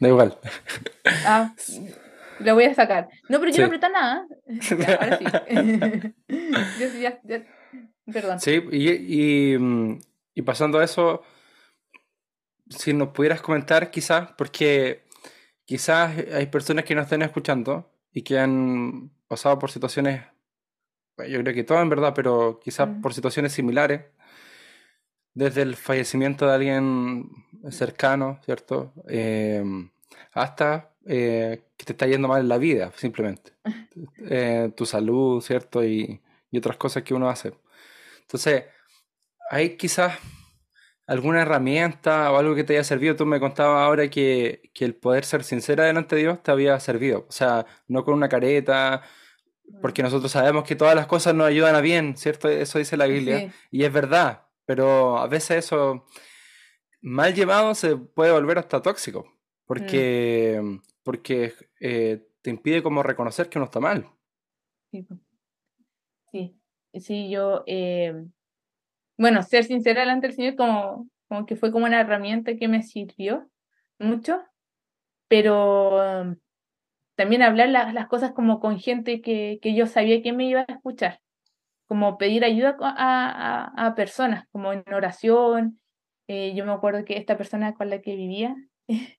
da 0.00 0.08
igual. 0.08 0.38
Ah, 1.26 1.54
lo 2.40 2.54
voy 2.54 2.64
a 2.64 2.74
sacar. 2.74 3.08
No, 3.28 3.40
pero 3.40 3.52
yo 3.52 3.60
no 3.60 3.66
apreté 3.66 3.90
nada. 3.90 4.26
ahora 5.00 5.18
sí. 5.18 5.24
yo 6.80 6.88
sí, 6.90 7.00
ya, 7.00 7.20
Perdón. 8.10 8.40
Sí, 8.40 8.62
y, 8.72 9.52
y, 9.52 9.58
mm, 9.58 9.98
y 10.34 10.42
pasando 10.42 10.78
a 10.78 10.84
eso, 10.84 11.22
si 12.70 12.94
nos 12.94 13.08
pudieras 13.08 13.42
comentar 13.42 13.90
quizás, 13.90 14.32
porque 14.32 15.07
quizás 15.68 16.16
hay 16.32 16.46
personas 16.46 16.86
que 16.86 16.94
nos 16.94 17.04
estén 17.04 17.20
escuchando 17.20 17.92
y 18.10 18.22
que 18.22 18.38
han 18.38 19.10
pasado 19.28 19.58
por 19.58 19.70
situaciones, 19.70 20.22
yo 21.28 21.42
creo 21.42 21.54
que 21.54 21.62
todas 21.62 21.82
en 21.82 21.90
verdad, 21.90 22.14
pero 22.14 22.58
quizás 22.58 22.88
por 23.02 23.12
situaciones 23.12 23.52
similares, 23.52 24.06
desde 25.34 25.60
el 25.60 25.76
fallecimiento 25.76 26.46
de 26.46 26.54
alguien 26.54 27.28
cercano, 27.70 28.40
¿cierto? 28.46 28.94
Em, 29.08 29.90
hasta 30.32 30.94
eh, 31.04 31.64
que 31.76 31.84
te 31.84 31.92
está 31.92 32.06
yendo 32.06 32.28
mal 32.28 32.40
en 32.40 32.48
la 32.48 32.58
vida, 32.58 32.90
simplemente. 32.96 33.52
Eh, 34.30 34.70
tu 34.76 34.86
salud, 34.86 35.40
¿cierto? 35.40 35.84
Y, 35.84 36.20
y, 36.52 36.58
otras 36.58 36.76
cosas 36.76 37.02
que 37.02 37.14
uno 37.14 37.28
hace. 37.28 37.52
Entonces, 38.22 38.64
hay 39.50 39.76
quizás 39.76 40.18
alguna 41.08 41.42
herramienta 41.42 42.30
o 42.30 42.36
algo 42.36 42.54
que 42.54 42.64
te 42.64 42.74
haya 42.74 42.84
servido. 42.84 43.16
Tú 43.16 43.26
me 43.26 43.40
contabas 43.40 43.80
ahora 43.80 44.08
que, 44.08 44.70
que 44.74 44.84
el 44.84 44.94
poder 44.94 45.24
ser 45.24 45.42
sincera 45.42 45.84
delante 45.84 46.14
de 46.14 46.22
Dios 46.22 46.42
te 46.42 46.50
había 46.50 46.78
servido. 46.78 47.26
O 47.28 47.32
sea, 47.32 47.66
no 47.88 48.04
con 48.04 48.14
una 48.14 48.28
careta, 48.28 49.02
porque 49.80 50.02
nosotros 50.02 50.30
sabemos 50.30 50.64
que 50.64 50.76
todas 50.76 50.94
las 50.94 51.06
cosas 51.06 51.34
nos 51.34 51.46
ayudan 51.46 51.74
a 51.74 51.80
bien, 51.80 52.16
¿cierto? 52.16 52.48
Eso 52.48 52.78
dice 52.78 52.98
la 52.98 53.06
Biblia. 53.06 53.52
Y 53.70 53.84
es 53.84 53.92
verdad, 53.92 54.48
pero 54.66 55.18
a 55.18 55.26
veces 55.26 55.64
eso 55.64 56.04
mal 57.00 57.34
llevado 57.34 57.74
se 57.74 57.96
puede 57.96 58.30
volver 58.30 58.58
hasta 58.58 58.82
tóxico, 58.82 59.24
mm. 59.24 59.64
porque, 59.66 60.78
porque 61.02 61.54
eh, 61.80 62.28
te 62.42 62.50
impide 62.50 62.82
como 62.82 63.02
reconocer 63.02 63.48
que 63.48 63.58
uno 63.58 63.64
está 63.64 63.80
mal. 63.80 64.10
Sí, 66.30 66.54
sí, 66.92 67.30
yo, 67.30 67.64
eh, 67.66 68.26
bueno, 69.18 69.42
ser 69.42 69.64
sincera 69.64 70.00
delante 70.00 70.28
del 70.28 70.36
Señor 70.36 70.56
como, 70.56 71.08
como 71.28 71.44
que 71.44 71.56
fue 71.56 71.72
como 71.72 71.86
una 71.86 72.00
herramienta 72.00 72.56
que 72.56 72.68
me 72.68 72.82
sirvió 72.82 73.50
mucho, 73.98 74.42
pero 75.28 76.36
también 77.16 77.42
hablar 77.42 77.68
las, 77.68 78.06
cosas 78.06 78.32
como 78.32 78.60
con 78.60 78.78
gente 78.78 79.20
que, 79.20 79.58
que 79.60 79.74
yo 79.74 79.86
sabía 79.86 80.22
que 80.22 80.32
me 80.32 80.46
iba 80.46 80.60
a 80.60 80.72
escuchar, 80.72 81.20
como 81.86 82.16
pedir 82.16 82.44
ayuda 82.44 82.76
a, 82.80 83.64
a, 83.76 83.86
a 83.86 83.94
personas, 83.96 84.46
como 84.52 84.72
en 84.72 84.84
oración, 84.94 85.80
eh, 86.28 86.54
yo 86.54 86.64
me 86.64 86.72
acuerdo 86.72 87.04
que 87.04 87.16
esta 87.16 87.36
persona 87.36 87.74
con 87.74 87.90
la 87.90 88.00
que 88.00 88.14
vivía, 88.14 88.54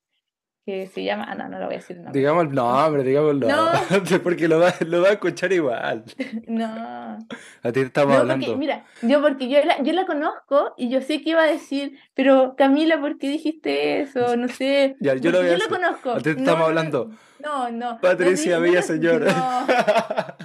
que 0.70 0.88
se 0.88 1.04
llama, 1.04 1.26
ah, 1.28 1.36
no, 1.36 1.50
no 1.50 1.60
lo 1.60 1.66
voy 1.66 1.76
a 1.76 1.78
decir. 1.78 1.98
No, 1.98 2.12
digamos 2.12 2.46
el 2.46 2.54
nombre, 2.54 3.04
digamos 3.04 3.32
el 3.32 3.40
nombre, 3.40 4.20
porque 4.24 4.48
lo 4.48 4.60
va, 4.60 4.74
lo 4.86 5.02
va 5.02 5.10
a 5.10 5.12
escuchar 5.14 5.52
igual. 5.52 6.04
No. 6.48 7.18
A 7.64 7.72
ti 7.72 7.80
te 7.80 7.82
estamos 7.82 8.18
hablando. 8.18 8.58
mira, 8.58 8.86
yo 9.02 9.22
porque 9.22 9.50
yo 9.50 9.64
la, 9.64 9.82
yo 9.82 9.94
la 9.94 10.06
conozco 10.06 10.74
y 10.78 10.90
yo 10.90 11.02
sé 11.02 11.22
que 11.22 11.32
iba 11.32 11.44
a 11.44 11.48
decir, 11.48 11.98
pero 12.14 12.56
Camila, 12.58 13.00
¿por 13.00 13.18
qué 13.18 13.30
dijiste 13.30 14.02
eso? 14.02 14.36
No 14.36 14.48
sé. 14.48 14.96
ya, 15.00 15.16
yo 15.16 15.32
lo, 15.32 15.40
voy 15.40 15.50
yo 15.50 15.58
la 15.58 15.68
conozco. 15.68 16.12
A 16.12 16.18
ti 16.18 16.24
te 16.24 16.40
estamos 16.40 16.68
hablando. 16.68 17.12
No, 17.40 17.72
no. 17.72 18.00
Patricia, 18.02 18.60
bella 18.60 18.82
señora. 18.82 20.36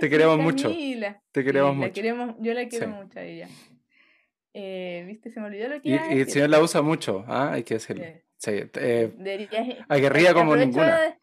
Te 0.00 0.10
queremos 0.10 0.38
mucho. 0.38 0.68
Te 1.32 1.44
queremos 1.44 1.76
mucho. 1.76 2.36
yo 2.40 2.54
la 2.54 2.68
quiero 2.68 2.88
mucho 2.88 3.18
a 3.18 3.22
ella. 3.22 3.48
Eh, 4.54 5.04
¿Viste? 5.06 5.30
Se 5.30 5.40
me 5.40 5.46
olvidó 5.46 5.68
lo 5.68 5.82
que 5.82 5.88
Y, 5.88 5.92
y 5.92 6.20
el 6.20 6.28
señor 6.28 6.50
la 6.50 6.60
usa 6.60 6.80
mucho, 6.80 7.24
¿ah? 7.26 7.52
hay 7.52 7.64
que 7.64 7.74
decirlo. 7.74 8.04
Sí. 8.36 8.52
Eh, 8.74 9.84
aguerrida 9.88 10.32
como 10.32 10.56
ninguna. 10.56 11.18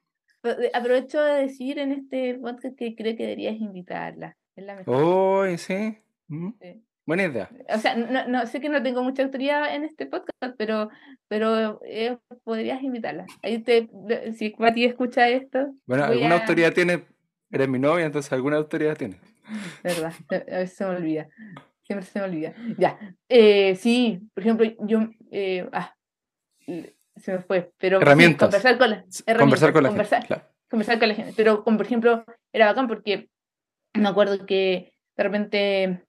aprovecho 0.73 1.21
de 1.21 1.41
decir 1.41 1.79
en 1.79 1.91
este 1.93 2.35
podcast 2.35 2.77
que 2.77 2.95
creo 2.95 3.15
que 3.15 3.23
deberías 3.23 3.55
invitarla. 3.55 4.37
Es 4.55 4.65
la 4.65 4.75
mejor. 4.75 4.95
Oh, 4.95 5.57
sí. 5.57 5.97
Mm. 6.27 6.51
sí. 6.61 6.83
Buena 7.05 7.23
idea. 7.23 7.49
O 7.73 7.77
sea, 7.79 7.95
no, 7.95 8.27
no, 8.27 8.45
sé 8.45 8.61
que 8.61 8.69
no 8.69 8.83
tengo 8.83 9.03
mucha 9.03 9.23
autoridad 9.23 9.73
en 9.75 9.85
este 9.85 10.05
podcast, 10.05 10.55
pero, 10.57 10.89
pero 11.27 11.81
eh, 11.83 12.17
podrías 12.43 12.83
invitarla. 12.83 13.25
Ahí 13.41 13.59
te, 13.59 13.89
si 14.37 14.51
Pati 14.51 14.85
escucha 14.85 15.27
esto. 15.27 15.73
Bueno, 15.87 16.05
alguna 16.05 16.35
autoridad 16.35 16.73
tiene 16.73 17.03
Eres 17.51 17.67
mi 17.67 17.79
novia, 17.79 18.05
entonces 18.05 18.31
alguna 18.31 18.57
autoridad 18.57 18.97
tiene. 18.97 19.19
Verdad, 19.83 20.13
a 20.29 20.35
veces 20.59 20.73
se 20.73 20.85
me 20.85 20.91
olvida. 20.91 21.27
Siempre 21.91 22.05
se 22.05 22.19
me 22.19 22.25
olvida. 22.25 22.53
Ya. 22.77 22.97
Eh, 23.27 23.75
sí, 23.75 24.21
por 24.33 24.43
ejemplo, 24.43 24.65
yo. 24.79 24.99
Eh, 25.29 25.67
ah, 25.73 25.93
se 27.17 27.33
me 27.33 27.39
fue. 27.39 27.73
Pero 27.77 27.99
herramientas. 28.01 28.47
conversar 28.47 28.77
con 28.77 28.89
la, 28.91 29.05
conversar 29.37 29.73
con 29.73 29.83
la 29.83 29.89
gente. 29.89 30.41
Conversar 30.69 30.99
con 30.99 31.09
la 31.09 31.15
gente. 31.15 31.33
Pero, 31.35 31.63
como, 31.65 31.75
por 31.75 31.85
ejemplo, 31.85 32.23
era 32.53 32.67
bacán 32.67 32.87
porque 32.87 33.29
me 33.93 34.07
acuerdo 34.07 34.45
que 34.45 34.93
de 35.17 35.23
repente 35.23 36.05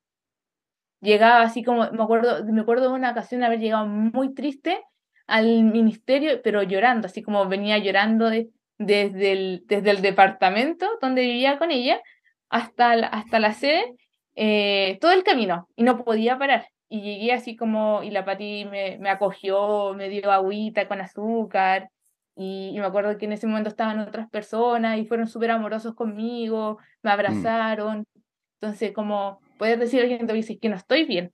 llegaba 1.01 1.43
así 1.43 1.65
como. 1.65 1.91
Me 1.91 2.03
acuerdo, 2.03 2.45
me 2.45 2.61
acuerdo 2.61 2.91
de 2.91 2.95
una 2.95 3.11
ocasión 3.11 3.43
haber 3.43 3.59
llegado 3.59 3.87
muy 3.87 4.35
triste 4.35 4.81
al 5.27 5.65
ministerio, 5.65 6.41
pero 6.45 6.63
llorando, 6.63 7.07
así 7.07 7.23
como 7.23 7.49
venía 7.49 7.79
llorando 7.79 8.31
de 8.31 8.51
desde 8.79 9.33
el, 9.33 9.65
desde 9.67 9.91
el 9.91 10.03
departamento 10.03 10.89
donde 11.01 11.23
vivía 11.23 11.59
con 11.59 11.71
ella 11.71 12.01
hasta 12.49 12.97
la, 12.97 13.07
hasta 13.07 13.41
la 13.41 13.53
sede, 13.53 13.97
eh, 14.35 14.99
todo 15.01 15.13
el 15.13 15.25
camino, 15.25 15.69
y 15.77 15.83
no 15.83 16.05
podía 16.05 16.39
parar. 16.39 16.69
Y 16.89 17.01
llegué 17.01 17.33
así 17.33 17.57
como, 17.57 18.03
y 18.03 18.11
la 18.11 18.25
Pati 18.25 18.67
me, 18.67 18.99
me 18.99 19.11
acogió, 19.11 19.95
me 19.95 20.09
dio 20.09 20.31
agüita 20.31 20.89
con 20.89 21.01
azúcar, 21.01 21.91
y, 22.35 22.75
me 22.79 22.87
acuerdo 22.87 23.17
que 23.19 23.27
en 23.27 23.33
ese 23.33 23.47
momento 23.47 23.69
estaban 23.69 23.99
otras 23.99 24.29
personas 24.31 24.99
y 24.99 25.05
fueron 25.05 25.29
súper 25.29 25.51
amorosos 25.51 25.95
conmigo, 25.95 26.79
me 27.03 27.11
mm. 27.11 27.13
abrazaron. 27.13 28.07
Entonces, 28.61 28.93
como 28.93 29.41
poder 29.59 29.79
decir 29.79 30.01
a 30.01 30.03
alguien 30.05 30.27
que 30.27 30.59
que 30.59 30.69
no 30.69 30.77
estoy 30.77 31.05
bien, 31.05 31.33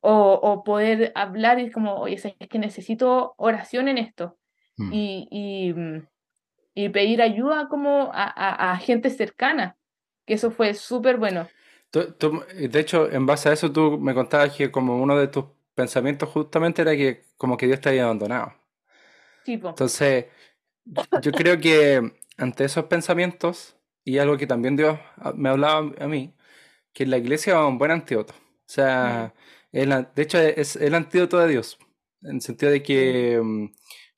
o, 0.00 0.32
o 0.32 0.64
poder 0.64 1.12
hablar 1.14 1.60
y 1.60 1.70
como, 1.70 1.94
oye, 1.94 2.16
es 2.16 2.48
que 2.48 2.58
necesito 2.58 3.34
oración 3.36 3.88
en 3.88 3.98
esto. 3.98 4.36
Mm. 4.76 4.92
Y, 4.92 5.28
y, 5.30 5.72
mm, 5.72 6.06
y 6.74 6.88
pedir 6.88 7.22
ayuda 7.22 7.68
como 7.68 8.10
a, 8.12 8.72
a, 8.72 8.76
gente 8.78 9.10
cercana, 9.10 9.76
que 10.26 10.34
eso 10.34 10.50
fue 10.50 10.74
súper 10.74 11.18
bueno. 11.18 11.46
De 11.92 12.80
hecho, 12.80 13.10
en 13.10 13.26
base 13.26 13.48
a 13.48 13.52
eso 13.52 13.70
tú 13.70 13.98
me 13.98 14.14
contabas 14.14 14.56
que 14.56 14.70
como 14.70 15.00
uno 15.00 15.18
de 15.18 15.28
tus 15.28 15.44
pensamientos 15.74 16.28
justamente 16.30 16.82
era 16.82 16.96
que 16.96 17.24
como 17.36 17.56
que 17.56 17.66
Dios 17.66 17.80
te 17.80 17.90
había 17.90 18.04
abandonado. 18.04 18.54
Tipo. 19.44 19.70
Entonces, 19.70 20.26
yo 20.84 21.32
creo 21.32 21.58
que 21.60 22.12
ante 22.38 22.64
esos 22.64 22.86
pensamientos, 22.86 23.76
y 24.04 24.18
algo 24.18 24.36
que 24.36 24.46
también 24.46 24.76
Dios 24.76 24.98
me 25.34 25.50
hablaba 25.50 25.92
a 25.98 26.08
mí, 26.08 26.34
que 26.92 27.06
la 27.06 27.18
iglesia 27.18 27.54
es 27.54 27.58
un 27.58 27.78
buen 27.78 27.90
antídoto. 27.90 28.34
O 28.34 28.68
sea, 28.72 29.34
de 29.70 30.04
hecho 30.16 30.38
es 30.38 30.76
el 30.76 30.94
antídoto 30.94 31.38
de 31.38 31.48
Dios, 31.48 31.78
en 32.22 32.36
el 32.36 32.40
sentido 32.40 32.72
de 32.72 32.82
que 32.82 33.40
mm, 33.42 33.66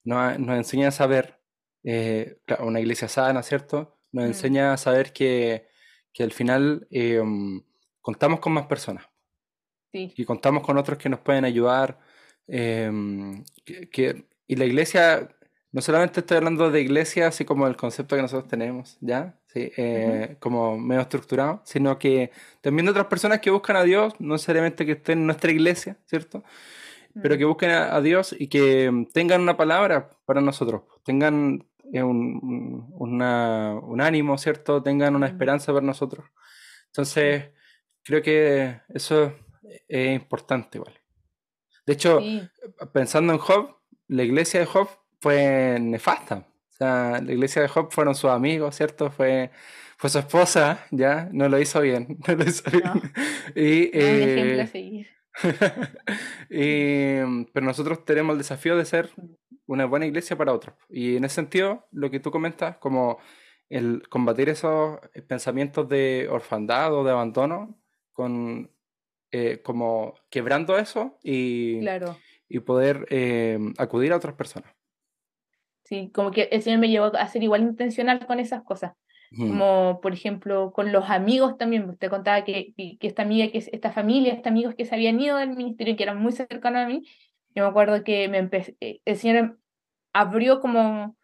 nos, 0.04 0.38
nos 0.38 0.56
enseña 0.56 0.88
a 0.88 0.92
saber 0.92 1.40
eh, 1.82 2.38
una 2.60 2.80
iglesia 2.80 3.08
sana, 3.08 3.42
¿cierto? 3.42 3.98
Nos 4.12 4.24
mm. 4.24 4.28
enseña 4.28 4.72
a 4.72 4.76
saber 4.76 5.12
que, 5.12 5.66
que 6.14 6.22
al 6.22 6.32
final 6.32 6.86
eh, 6.90 7.20
contamos 8.00 8.40
con 8.40 8.54
más 8.54 8.66
personas. 8.66 9.04
Y 9.92 10.24
contamos 10.24 10.64
con 10.64 10.76
otros 10.76 10.98
que 10.98 11.08
nos 11.08 11.20
pueden 11.20 11.44
ayudar. 11.44 12.00
Eh, 12.48 12.90
que, 13.64 14.24
y 14.46 14.56
la 14.56 14.64
iglesia, 14.64 15.28
no 15.70 15.80
solamente 15.80 16.20
estoy 16.20 16.38
hablando 16.38 16.70
de 16.70 16.80
iglesia, 16.80 17.28
así 17.28 17.44
como 17.44 17.66
el 17.68 17.76
concepto 17.76 18.16
que 18.16 18.22
nosotros 18.22 18.48
tenemos, 18.48 18.96
¿ya? 19.00 19.38
Sí, 19.46 19.70
Como 20.40 20.76
medio 20.78 21.02
estructurado, 21.02 21.62
sino 21.64 21.96
que 21.98 22.32
también 22.60 22.86
de 22.86 22.90
otras 22.90 23.06
personas 23.06 23.38
que 23.40 23.50
buscan 23.50 23.76
a 23.76 23.84
Dios, 23.84 24.14
no 24.18 24.34
necesariamente 24.34 24.84
que 24.84 24.92
estén 24.92 25.20
en 25.20 25.26
nuestra 25.26 25.52
iglesia, 25.52 25.96
¿cierto? 26.06 26.42
Pero 27.22 27.36
mm. 27.36 27.38
que 27.38 27.44
busquen 27.44 27.70
a, 27.70 27.94
a 27.94 28.00
Dios 28.00 28.34
y 28.36 28.48
que 28.48 29.06
tengan 29.12 29.42
una 29.42 29.56
palabra 29.56 30.10
para 30.24 30.40
nosotros, 30.40 30.82
tengan 31.04 31.64
un, 32.02 32.88
un 32.92 34.00
ánimo, 34.00 34.38
¿cierto? 34.38 34.82
Tengan 34.82 35.14
una 35.14 35.26
esperanza 35.26 35.72
para 35.72 35.86
nosotros. 35.86 36.26
Entonces, 36.86 37.50
creo 38.02 38.22
que 38.22 38.80
eso 38.88 39.32
es 39.88 40.14
importante 40.14 40.78
igual. 40.78 40.94
De 41.86 41.92
hecho, 41.92 42.20
pensando 42.92 43.32
en 43.32 43.38
Job, 43.38 43.76
la 44.08 44.22
iglesia 44.22 44.60
de 44.60 44.66
Job 44.66 44.88
fue 45.20 45.78
nefasta. 45.80 46.46
O 46.70 46.76
sea, 46.76 47.20
la 47.22 47.32
iglesia 47.32 47.62
de 47.62 47.68
Job 47.68 47.92
fueron 47.92 48.14
sus 48.14 48.30
amigos, 48.30 48.76
¿cierto? 48.76 49.10
Fue, 49.10 49.50
fue 49.96 50.10
su 50.10 50.18
esposa, 50.18 50.86
¿ya? 50.90 51.28
No 51.32 51.48
lo 51.48 51.60
hizo 51.60 51.80
bien. 51.80 52.18
No 52.26 52.34
lo 52.34 52.44
hizo 52.44 52.70
bien. 52.70 53.12
Y, 53.54 53.90
eh, 53.92 55.06
y, 56.50 57.16
pero 57.52 57.66
nosotros 57.66 58.04
tenemos 58.04 58.34
el 58.34 58.38
desafío 58.38 58.76
de 58.76 58.84
ser 58.84 59.10
una 59.66 59.86
buena 59.86 60.06
iglesia 60.06 60.36
para 60.36 60.52
otros. 60.52 60.76
Y 60.88 61.16
en 61.16 61.24
ese 61.24 61.36
sentido, 61.36 61.86
lo 61.92 62.10
que 62.10 62.20
tú 62.20 62.30
comentas, 62.30 62.76
como 62.78 63.18
el 63.68 64.08
combatir 64.08 64.48
esos 64.48 64.98
pensamientos 65.26 65.88
de 65.88 66.28
orfandad 66.30 66.94
o 66.94 67.04
de 67.04 67.12
abandono, 67.12 67.78
con 68.12 68.70
eh, 69.36 69.62
como 69.62 70.14
quebrando 70.30 70.78
eso 70.78 71.18
y, 71.22 71.80
claro. 71.80 72.16
y 72.48 72.60
poder 72.60 73.04
eh, 73.10 73.58
acudir 73.78 74.12
a 74.12 74.16
otras 74.16 74.34
personas. 74.34 74.72
Sí, 75.82 76.10
como 76.14 76.30
que 76.30 76.44
el 76.52 76.62
Señor 76.62 76.78
me 76.78 76.88
llevó 76.88 77.06
a 77.06 77.26
ser 77.26 77.42
igual 77.42 77.62
intencional 77.62 78.24
con 78.26 78.38
esas 78.38 78.62
cosas. 78.62 78.92
Como 79.36 80.00
por 80.00 80.12
ejemplo 80.12 80.72
con 80.72 80.92
los 80.92 81.10
amigos 81.10 81.56
también, 81.58 81.96
te 81.96 82.08
contaba 82.08 82.44
que, 82.44 82.72
que, 82.76 82.98
esta 83.00 83.22
amiga, 83.22 83.50
que 83.50 83.58
esta 83.58 83.92
familia, 83.92 84.32
estos 84.32 84.50
amigos 84.50 84.74
que 84.74 84.84
se 84.84 84.94
habían 84.94 85.20
ido 85.20 85.36
del 85.36 85.50
ministerio, 85.50 85.96
que 85.96 86.02
eran 86.02 86.20
muy 86.20 86.32
cercanos 86.32 86.82
a 86.82 86.86
mí, 86.86 87.02
yo 87.54 87.64
me 87.64 87.68
acuerdo 87.68 88.04
que 88.04 88.28
me 88.28 88.38
empecé, 88.38 88.76
eh, 88.80 89.00
el 89.04 89.16
Señor 89.16 89.58
abrió 90.12 90.60
como, 90.60 91.16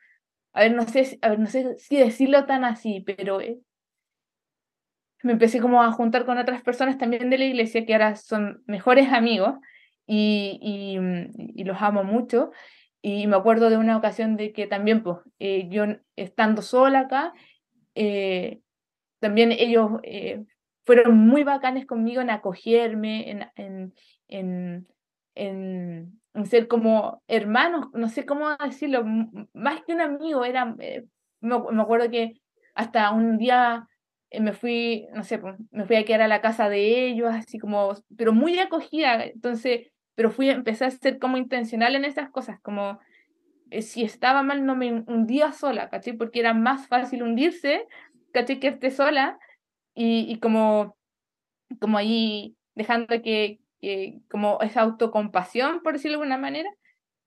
a 0.53 0.61
ver, 0.61 0.73
no 0.73 0.87
sé, 0.87 1.19
a 1.23 1.31
ver, 1.31 1.39
no 1.39 1.47
sé 1.47 1.79
si 1.79 1.97
decirlo 1.97 2.47
tan 2.47 2.65
así, 2.65 3.01
pero 3.01 3.41
eh, 3.41 3.59
me 5.23 5.33
empecé 5.33 5.61
como 5.61 5.83
a 5.83 5.93
juntar 5.93 6.25
con 6.27 6.39
otras 6.39 6.63
personas 6.63 6.99
también 6.99 7.31
de 7.31 7.39
la 7.39 7.45
iglesia 7.45 7.85
que 7.85 7.93
ahora 7.93 8.17
son 8.17 8.63
mejores 8.67 9.13
amigos 9.13 9.55
y, 10.07 10.59
y, 10.63 11.61
y 11.61 11.65
los 11.65 11.81
amo 11.83 12.05
mucho. 12.05 12.51
Y 13.03 13.27
me 13.27 13.37
acuerdo 13.37 13.71
de 13.71 13.79
una 13.79 13.97
ocasión 13.97 14.37
de 14.37 14.53
que 14.53 14.67
también, 14.67 15.03
pues, 15.03 15.19
eh, 15.39 15.69
yo 15.71 15.85
estando 16.17 16.63
sola 16.63 17.01
acá, 17.01 17.33
eh, 17.95 18.61
también 19.21 19.53
ellos 19.53 19.91
eh, 20.03 20.45
fueron 20.85 21.17
muy 21.19 21.45
bacanes 21.45 21.87
conmigo 21.87 22.21
en 22.21 22.31
acogerme, 22.31 23.31
en, 23.31 23.47
en, 23.57 23.95
en, 24.29 24.89
en, 25.35 26.47
ser 26.47 26.69
como 26.69 27.23
hermanos, 27.29 27.89
no 27.93 28.09
sé 28.09 28.25
cómo 28.25 28.57
decirlo, 28.57 29.05
más 29.53 29.83
que 29.85 29.93
un 29.93 30.01
amigo, 30.01 30.45
era, 30.45 30.65
me, 30.65 31.05
me 31.41 31.83
acuerdo 31.83 32.11
que 32.11 32.41
hasta 32.75 33.11
un 33.11 33.37
día 33.39 33.87
me 34.39 34.53
fui, 34.53 35.07
no 35.15 35.25
sé, 35.25 35.39
pues, 35.39 35.57
me 35.71 35.85
fui 35.87 35.97
a 35.97 36.05
quedar 36.05 36.23
a 36.23 36.29
la 36.29 36.41
casa 36.41 36.69
de 36.69 37.07
ellos, 37.07 37.31
así 37.33 37.59
como, 37.59 37.95
pero 38.17 38.33
muy 38.33 38.59
acogida, 38.59 39.25
entonces 39.25 39.91
pero 40.21 40.31
fui, 40.31 40.51
empecé 40.51 40.85
a 40.85 40.91
ser 40.91 41.19
como 41.19 41.39
intencional 41.39 41.97
en 41.97 42.05
esas 42.05 42.29
cosas, 42.29 42.61
como 42.61 42.91
eh, 42.91 42.99
si 43.81 44.03
estaba 44.03 44.43
mal 44.43 44.65
no 44.67 44.77
me 44.77 44.93
hundía 44.93 45.53
sola, 45.53 45.89
¿cachai? 45.89 46.15
Porque 46.15 46.41
era 46.41 46.55
más 46.55 46.87
fácil 46.89 47.23
hundirse, 47.23 47.87
¿cachai? 48.33 48.61
Que 48.61 48.69
esté 48.69 48.91
sola 48.91 49.39
y, 49.95 50.31
y 50.31 50.39
como, 50.39 50.97
como 51.81 51.99
ahí 51.99 52.57
dejando 52.75 53.21
que, 53.23 53.61
que, 53.81 54.21
como 54.31 54.59
esa 54.61 54.83
autocompasión, 54.83 55.83
por 55.83 55.95
decirlo 55.95 56.19
de 56.19 56.23
alguna 56.25 56.39
manera, 56.39 56.71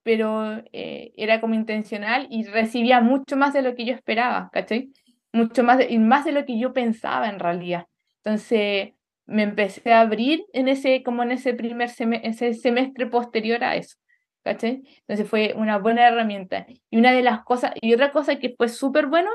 pero 0.04 0.62
eh, 0.74 1.14
era 1.16 1.42
como 1.42 1.56
intencional 1.56 2.28
y 2.30 2.44
recibía 2.44 3.02
mucho 3.02 3.38
más 3.38 3.54
de 3.54 3.62
lo 3.62 3.76
que 3.76 3.86
yo 3.86 3.94
esperaba, 3.94 4.50
¿cachai? 4.52 4.90
Mucho 5.32 5.64
más 5.64 5.80
y 5.90 5.98
más 5.98 6.26
de 6.26 6.34
lo 6.34 6.46
que 6.46 6.60
yo 6.60 6.74
pensaba 6.74 7.30
en 7.30 7.40
realidad. 7.40 7.88
Entonces, 8.18 8.94
me 9.26 9.44
empecé 9.44 9.94
a 9.94 10.02
abrir 10.02 10.44
en 10.54 10.68
ese, 10.68 11.04
como 11.04 11.24
en 11.24 11.32
ese 11.32 11.54
primer 11.54 11.90
ese 12.24 12.54
semestre 12.54 13.08
posterior 13.08 13.64
a 13.64 13.76
eso. 13.76 13.98
¿Cachai? 14.44 14.84
Entonces 15.08 15.28
fue 15.30 15.54
una 15.56 15.78
buena 15.78 16.08
herramienta. 16.08 16.66
Y 16.90 16.98
una 16.98 17.12
de 17.12 17.24
las 17.24 17.44
cosas, 17.44 17.72
y 17.82 17.94
otra 17.94 18.12
cosa 18.12 18.40
que 18.40 18.54
fue 18.58 18.68
súper 18.70 19.08
bueno, 19.08 19.30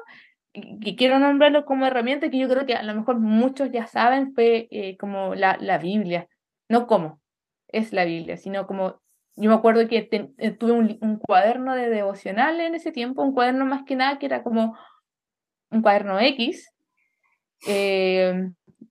que 0.52 0.96
quiero 0.96 1.18
nombrarlo 1.18 1.64
como 1.64 1.86
herramienta, 1.86 2.30
que 2.30 2.38
yo 2.38 2.48
creo 2.48 2.66
que 2.66 2.74
a 2.74 2.82
lo 2.82 2.94
mejor 2.94 3.18
muchos 3.18 3.70
ya 3.70 3.86
saben, 3.86 4.34
fue 4.34 4.68
eh, 4.70 4.96
como 4.98 5.34
la, 5.34 5.56
la 5.60 5.78
Biblia. 5.78 6.28
No 6.68 6.86
como 6.86 7.20
es 7.68 7.92
la 7.92 8.04
Biblia, 8.04 8.36
sino 8.36 8.66
como, 8.66 9.00
yo 9.36 9.50
me 9.50 9.56
acuerdo 9.56 9.86
que 9.88 10.08
eh, 10.10 10.50
tuve 10.52 10.72
un, 10.72 11.18
cuaderno 11.18 11.74
de 11.74 11.88
devocional 11.88 12.60
en 12.60 12.74
ese 12.74 12.92
tiempo, 12.92 13.22
un 13.22 13.34
cuaderno 13.34 13.66
más 13.66 13.84
que 13.84 13.96
nada 13.96 14.18
que 14.18 14.26
era 14.26 14.42
como 14.42 14.76
un 15.70 15.82
cuaderno 15.82 16.18
X, 16.20 16.70
eh, 17.66 18.50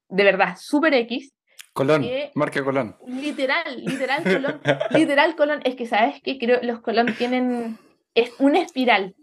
de 0.09 0.23
verdad, 0.23 0.55
super 0.59 0.93
X. 0.93 1.33
Colón, 1.77 2.03
marca 2.33 2.63
Colón. 2.63 2.95
Literal, 3.05 3.85
literal 3.85 4.23
Colón. 4.23 4.61
literal 4.89 5.35
Colón. 5.35 5.61
Es 5.63 5.75
que, 5.75 5.85
¿sabes 5.85 6.19
que 6.23 6.39
Creo 6.39 6.59
los 6.63 6.81
Colón 6.81 7.13
tienen 7.15 7.77
es 8.15 8.33
una 8.39 8.59
espiral. 8.59 9.15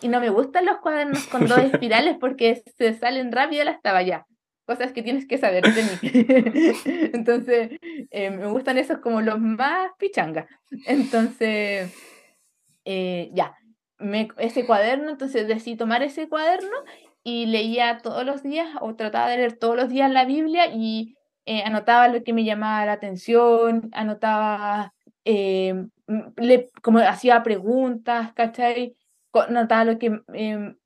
Y 0.00 0.08
no 0.08 0.18
me 0.18 0.30
gustan 0.30 0.66
los 0.66 0.78
cuadernos 0.78 1.28
con 1.28 1.46
dos 1.46 1.58
espirales 1.72 2.16
porque 2.18 2.60
se 2.76 2.94
salen 2.94 3.30
rápido 3.30 3.62
la 3.62 3.70
estaba 3.70 4.02
ya. 4.02 4.26
Cosas 4.66 4.92
que 4.92 5.04
tienes 5.04 5.28
que 5.28 5.38
saber 5.38 5.62
de 5.62 5.82
mí. 5.82 6.70
Entonces, 7.14 7.78
eh, 8.10 8.30
me 8.30 8.46
gustan 8.48 8.78
esos 8.78 8.98
como 8.98 9.20
los 9.20 9.38
más 9.38 9.92
pichanga. 9.96 10.48
Entonces, 10.86 11.94
eh, 12.84 13.30
ya, 13.32 13.56
me, 13.98 14.28
ese 14.38 14.66
cuaderno, 14.66 15.10
entonces 15.10 15.46
decidí 15.46 15.76
tomar 15.76 16.02
ese 16.02 16.28
cuaderno 16.28 16.76
y 17.22 17.46
leía 17.46 17.98
todos 18.02 18.24
los 18.24 18.42
días 18.42 18.68
o 18.80 18.96
trataba 18.96 19.28
de 19.28 19.36
leer 19.36 19.56
todos 19.56 19.76
los 19.76 19.88
días 19.88 20.10
la 20.10 20.24
Biblia 20.24 20.66
y 20.74 21.14
eh, 21.46 21.62
anotaba 21.64 22.08
lo 22.08 22.22
que 22.22 22.32
me 22.32 22.44
llamaba 22.44 22.86
la 22.86 22.92
atención, 22.92 23.90
anotaba, 23.92 24.94
eh, 25.24 25.86
le, 26.36 26.70
como 26.82 26.98
hacía 27.00 27.42
preguntas, 27.42 28.32
¿cachai? 28.34 28.96
Anotaba 29.32 29.84
lo 29.84 29.98
que, 29.98 30.20
em, 30.34 30.76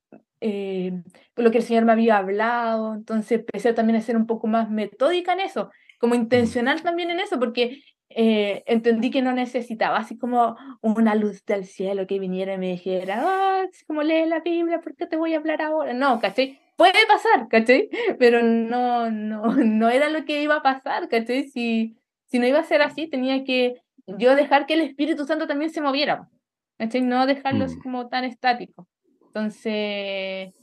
eh, 0.41 0.91
lo 1.35 1.51
que 1.51 1.57
el 1.59 1.63
Señor 1.63 1.85
me 1.85 1.91
había 1.93 2.17
hablado, 2.17 2.93
entonces 2.95 3.39
empecé 3.39 3.73
también 3.73 3.97
a 3.97 4.01
ser 4.01 4.17
un 4.17 4.27
poco 4.27 4.47
más 4.47 4.69
metódica 4.69 5.33
en 5.33 5.41
eso, 5.41 5.71
como 5.99 6.15
intencional 6.15 6.81
también 6.83 7.09
en 7.11 7.19
eso, 7.19 7.39
porque 7.39 7.81
eh, 8.09 8.63
entendí 8.67 9.11
que 9.11 9.21
no 9.21 9.33
necesitaba 9.33 9.97
así 9.97 10.17
como 10.17 10.55
una 10.81 11.15
luz 11.15 11.45
del 11.45 11.65
cielo 11.65 12.07
que 12.07 12.19
viniera 12.19 12.53
y 12.53 12.57
me 12.57 12.71
dijera, 12.71 13.21
ah, 13.23 13.65
como 13.87 14.01
lee 14.03 14.25
la 14.27 14.39
Biblia, 14.39 14.81
¿por 14.81 14.95
qué 14.95 15.07
te 15.07 15.17
voy 15.17 15.33
a 15.33 15.37
hablar 15.37 15.61
ahora? 15.61 15.93
No, 15.93 16.19
¿cachai? 16.19 16.59
Puede 16.77 17.07
pasar, 17.07 17.47
¿cachai? 17.49 17.89
Pero 18.19 18.41
no, 18.43 19.11
no, 19.11 19.55
no 19.55 19.89
era 19.89 20.09
lo 20.09 20.23
que 20.25 20.41
iba 20.41 20.57
a 20.57 20.63
pasar, 20.63 21.09
¿cachai? 21.09 21.49
Si, 21.49 21.97
si 22.25 22.39
no 22.39 22.47
iba 22.47 22.59
a 22.59 22.63
ser 22.63 22.81
así, 22.81 23.07
tenía 23.07 23.43
que 23.43 23.81
yo 24.05 24.35
dejar 24.35 24.67
que 24.67 24.75
el 24.75 24.81
Espíritu 24.81 25.25
Santo 25.25 25.47
también 25.47 25.71
se 25.71 25.81
moviera, 25.81 26.29
¿cachai? 26.77 27.01
No 27.01 27.25
dejarlo 27.25 27.65
así 27.65 27.77
mm. 27.77 27.81
como 27.81 28.07
tan 28.07 28.23
estático. 28.23 28.87
Entonces, 29.25 30.53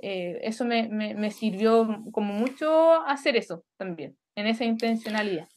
eh, 0.00 0.38
eso 0.42 0.64
me, 0.66 0.88
me, 0.88 1.14
me 1.14 1.30
sirvió 1.30 2.04
como 2.12 2.34
mucho 2.34 2.94
hacer 3.06 3.36
eso 3.36 3.64
también, 3.78 4.16
en 4.34 4.46
esa 4.46 4.64
intencionalidad. 4.64 5.48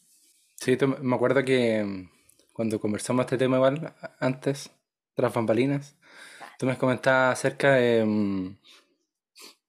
Sí, 0.55 0.77
me 1.01 1.15
acuerdo 1.15 1.43
que 1.43 1.83
mm, 1.83 2.09
cuando 2.53 2.79
conversamos 2.79 3.25
este 3.25 3.37
tema 3.37 3.57
igual 3.57 3.93
antes, 4.19 4.71
tras 5.13 5.33
bambalinas, 5.33 5.97
tú 6.57 6.65
me 6.65 6.77
comentabas 6.77 7.37
acerca 7.39 7.73
de, 7.73 8.05
mm, 8.05 8.57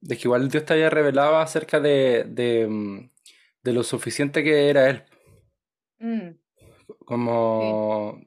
de 0.00 0.16
que 0.16 0.22
igual 0.24 0.48
Dios 0.48 0.64
te 0.64 0.74
había 0.74 0.90
revelado 0.90 1.38
acerca 1.38 1.80
de, 1.80 2.24
de, 2.26 2.66
mm, 2.68 3.10
de 3.62 3.72
lo 3.72 3.82
suficiente 3.82 4.42
que 4.42 4.68
era 4.68 4.88
Él. 4.90 5.04
Como... 7.04 8.20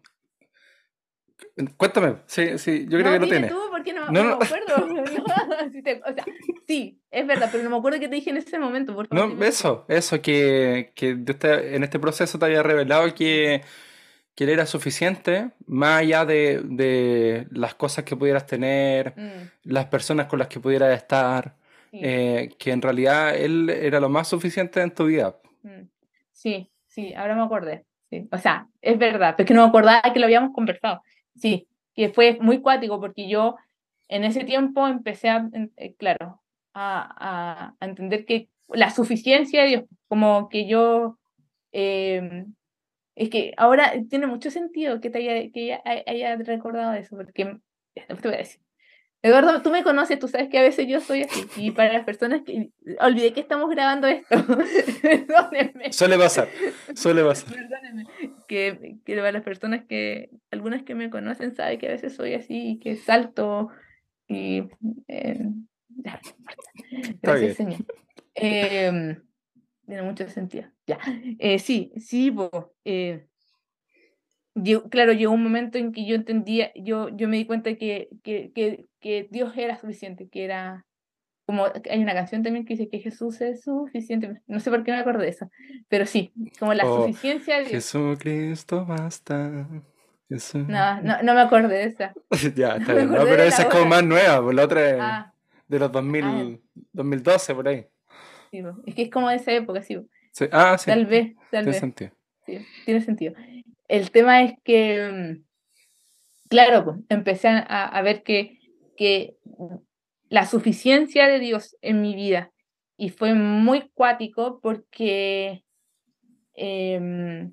Cuéntame, 1.77 2.15
sí, 2.25 2.57
sí, 2.57 2.87
yo 2.89 2.97
creo 2.97 3.13
que 3.13 3.19
lo 3.19 3.27
tiene. 3.27 3.47
tú, 3.47 3.59
porque 3.69 3.93
no, 3.93 4.09
no, 4.09 4.23
no, 4.23 4.37
me 4.39 4.45
acuerdo. 4.45 4.75
o 6.05 6.13
sea, 6.13 6.25
sí, 6.67 6.99
es 7.11 7.27
verdad, 7.27 7.49
pero 7.51 7.63
no 7.63 7.69
me 7.69 7.77
acuerdo 7.77 7.99
qué 7.99 8.07
te 8.07 8.15
dije 8.15 8.31
en 8.31 8.37
ese 8.37 8.57
momento. 8.57 8.95
Por 8.95 9.07
favor, 9.07 9.35
no, 9.35 9.45
eso, 9.45 9.85
eso, 9.87 10.19
que, 10.19 10.93
que 10.95 11.09
en 11.09 11.83
este 11.83 11.99
proceso 11.99 12.39
te 12.39 12.45
había 12.45 12.63
revelado 12.63 13.13
que, 13.13 13.61
que 14.33 14.43
él 14.45 14.49
era 14.49 14.65
suficiente, 14.65 15.51
más 15.67 16.01
allá 16.01 16.25
de, 16.25 16.61
de 16.63 17.47
las 17.51 17.75
cosas 17.75 18.03
que 18.03 18.15
pudieras 18.15 18.47
tener, 18.47 19.13
mm. 19.15 19.69
las 19.71 19.85
personas 19.85 20.25
con 20.25 20.39
las 20.39 20.47
que 20.47 20.59
pudieras 20.59 20.97
estar, 20.97 21.55
eh, 21.93 22.49
que 22.57 22.71
en 22.71 22.81
realidad 22.81 23.35
él 23.35 23.69
era 23.69 23.99
lo 23.99 24.09
más 24.09 24.27
suficiente 24.27 24.81
en 24.81 24.93
tu 24.93 25.05
vida. 25.05 25.37
Mm. 25.61 25.87
Sí, 26.31 26.71
sí, 26.87 27.13
ahora 27.13 27.35
me 27.35 27.43
acordé. 27.43 27.85
Sí. 28.09 28.27
O 28.31 28.37
sea, 28.37 28.67
es 28.81 28.97
verdad, 28.97 29.35
pero 29.37 29.45
es 29.45 29.47
que 29.47 29.53
no 29.53 29.63
me 29.63 29.69
acordaba 29.69 30.01
que 30.13 30.19
lo 30.19 30.25
habíamos 30.25 30.53
conversado. 30.53 31.01
Sí, 31.35 31.67
que 31.95 32.09
fue 32.09 32.37
muy 32.41 32.61
cuático 32.61 32.99
porque 32.99 33.27
yo 33.27 33.55
en 34.07 34.23
ese 34.23 34.43
tiempo 34.43 34.87
empecé 34.87 35.29
a, 35.29 35.49
eh, 35.77 35.95
claro, 35.95 36.41
a, 36.73 37.73
a, 37.79 37.85
entender 37.85 38.25
que 38.25 38.49
la 38.67 38.89
suficiencia 38.89 39.63
de 39.63 39.69
Dios, 39.69 39.83
como 40.07 40.49
que 40.49 40.67
yo, 40.67 41.17
em, 41.71 42.53
es 43.15 43.29
que 43.29 43.53
ahora 43.57 43.93
tiene 44.09 44.27
mucho 44.27 44.51
sentido 44.51 44.99
que 45.01 45.09
te 45.09 45.19
haya, 45.19 45.51
que 45.51 45.79
haya, 46.05 46.35
recordado 46.37 46.93
eso, 46.93 47.15
porque, 47.15 47.57
te 47.93 48.15
voy 48.23 48.33
a 48.33 48.37
decir, 48.37 48.61
Eduardo, 49.25 49.61
tú 49.61 49.71
me 49.71 49.83
conoces, 49.83 50.19
tú 50.19 50.27
sabes 50.27 50.49
que 50.49 50.59
a 50.59 50.61
veces 50.61 50.85
yo 50.85 50.99
soy 50.99 51.21
así. 51.21 51.45
Y 51.55 51.71
para 51.71 51.93
las 51.93 52.03
personas 52.03 52.41
que. 52.41 52.71
Olvidé 52.99 53.31
que 53.31 53.39
estamos 53.39 53.69
grabando 53.69 54.05
esto. 54.05 54.35
Perdónenme. 55.01 55.93
Suele 55.93 56.17
pasar. 56.17 56.49
Suele 56.93 57.23
pasar. 57.23 57.53
Perdónenme. 57.53 58.05
Que, 58.49 58.97
que, 59.05 59.15
para 59.15 59.31
las 59.31 59.43
personas 59.43 59.85
que. 59.85 60.29
Algunas 60.51 60.83
que 60.83 60.93
me 60.93 61.09
conocen 61.09 61.55
saben 61.55 61.79
que 61.79 61.87
a 61.87 61.91
veces 61.91 62.13
soy 62.13 62.33
así 62.33 62.71
y 62.71 62.79
que 62.79 62.97
salto. 62.97 63.69
Y. 64.27 64.63
Eh, 65.07 65.49
gracias, 67.21 67.55
señor. 67.55 67.79
Eh, 68.35 69.17
tiene 69.85 70.01
mucho 70.01 70.27
sentido. 70.27 70.65
Ya. 70.85 70.99
Eh, 71.39 71.59
sí, 71.59 71.93
sí, 71.95 72.29
vos. 72.29 72.51
Eh, 72.83 73.25
claro, 74.89 75.13
llegó 75.13 75.33
un 75.33 75.43
momento 75.43 75.77
en 75.77 75.91
que 75.91 76.05
yo 76.05 76.15
entendía, 76.15 76.71
yo, 76.75 77.09
yo 77.09 77.27
me 77.27 77.37
di 77.37 77.45
cuenta 77.45 77.75
que, 77.75 78.09
que, 78.23 78.51
que, 78.53 78.85
que 78.99 79.27
Dios 79.31 79.53
era 79.57 79.77
suficiente, 79.77 80.29
que 80.29 80.43
era 80.43 80.85
como 81.45 81.65
hay 81.65 82.01
una 82.01 82.13
canción 82.13 82.41
también 82.41 82.65
que 82.65 82.75
dice 82.75 82.89
que 82.89 82.99
Jesús 82.99 83.41
es 83.41 83.63
suficiente, 83.63 84.41
no 84.47 84.59
sé 84.59 84.69
por 84.69 84.83
qué 84.83 84.91
me 84.91 84.99
acuerdo 84.99 85.21
de 85.21 85.29
eso, 85.29 85.49
pero 85.89 86.05
sí, 86.05 86.31
como 86.59 86.73
la 86.73 86.85
oh, 86.85 87.01
suficiencia 87.01 87.57
de 87.57 87.65
Jesucristo 87.65 88.85
basta. 88.85 89.67
No, 90.53 91.01
no, 91.01 91.21
no 91.21 91.33
me 91.35 91.41
acuerdo 91.41 91.67
de 91.67 91.83
esa. 91.83 92.11
ya, 92.55 92.77
está 92.77 92.93
bien, 92.93 93.11
no, 93.11 93.23
pero 93.23 93.43
esa 93.43 93.63
es 93.63 93.67
como 93.67 93.85
más 93.85 94.03
nueva, 94.03 94.41
pues 94.41 94.55
la 94.55 94.63
otra 94.63 94.89
es 94.89 94.97
ah. 94.99 95.33
de 95.67 95.79
los 95.79 95.91
2000, 95.91 96.61
2012 96.93 97.51
ah. 97.51 97.55
por 97.55 97.67
ahí. 97.67 97.85
Sí, 98.49 98.63
es 98.85 98.95
que 98.95 99.01
es 99.03 99.11
como 99.11 99.29
de 99.29 99.35
esa 99.35 99.51
época, 99.51 99.83
sí. 99.83 99.97
Ah, 100.51 100.77
sí. 100.77 100.85
Tal 100.85 101.05
vez, 101.05 101.35
tal 101.51 101.65
tiene 101.65 101.71
vez. 101.71 101.79
Sentido. 101.79 102.11
Sí, 102.45 102.65
tiene 102.85 103.01
sentido. 103.01 103.33
El 103.93 104.09
tema 104.09 104.41
es 104.41 104.55
que, 104.63 105.11
mm, 105.11 106.47
claro, 106.49 106.83
pues, 106.83 106.97
empecé 107.09 107.49
a, 107.49 108.01
ver 108.01 108.23
que, 108.23 108.59
que 108.97 109.37
la 110.29 110.47
suficiencia 110.47 111.27
de 111.27 111.39
Dios 111.39 111.77
en 111.81 112.01
mi 112.01 112.15
vida 112.15 112.51
y 112.97 113.09
fue 113.09 113.35
muy 113.35 113.91
cuático 113.93 114.59
porque 114.63 115.63
eh, 116.55 117.51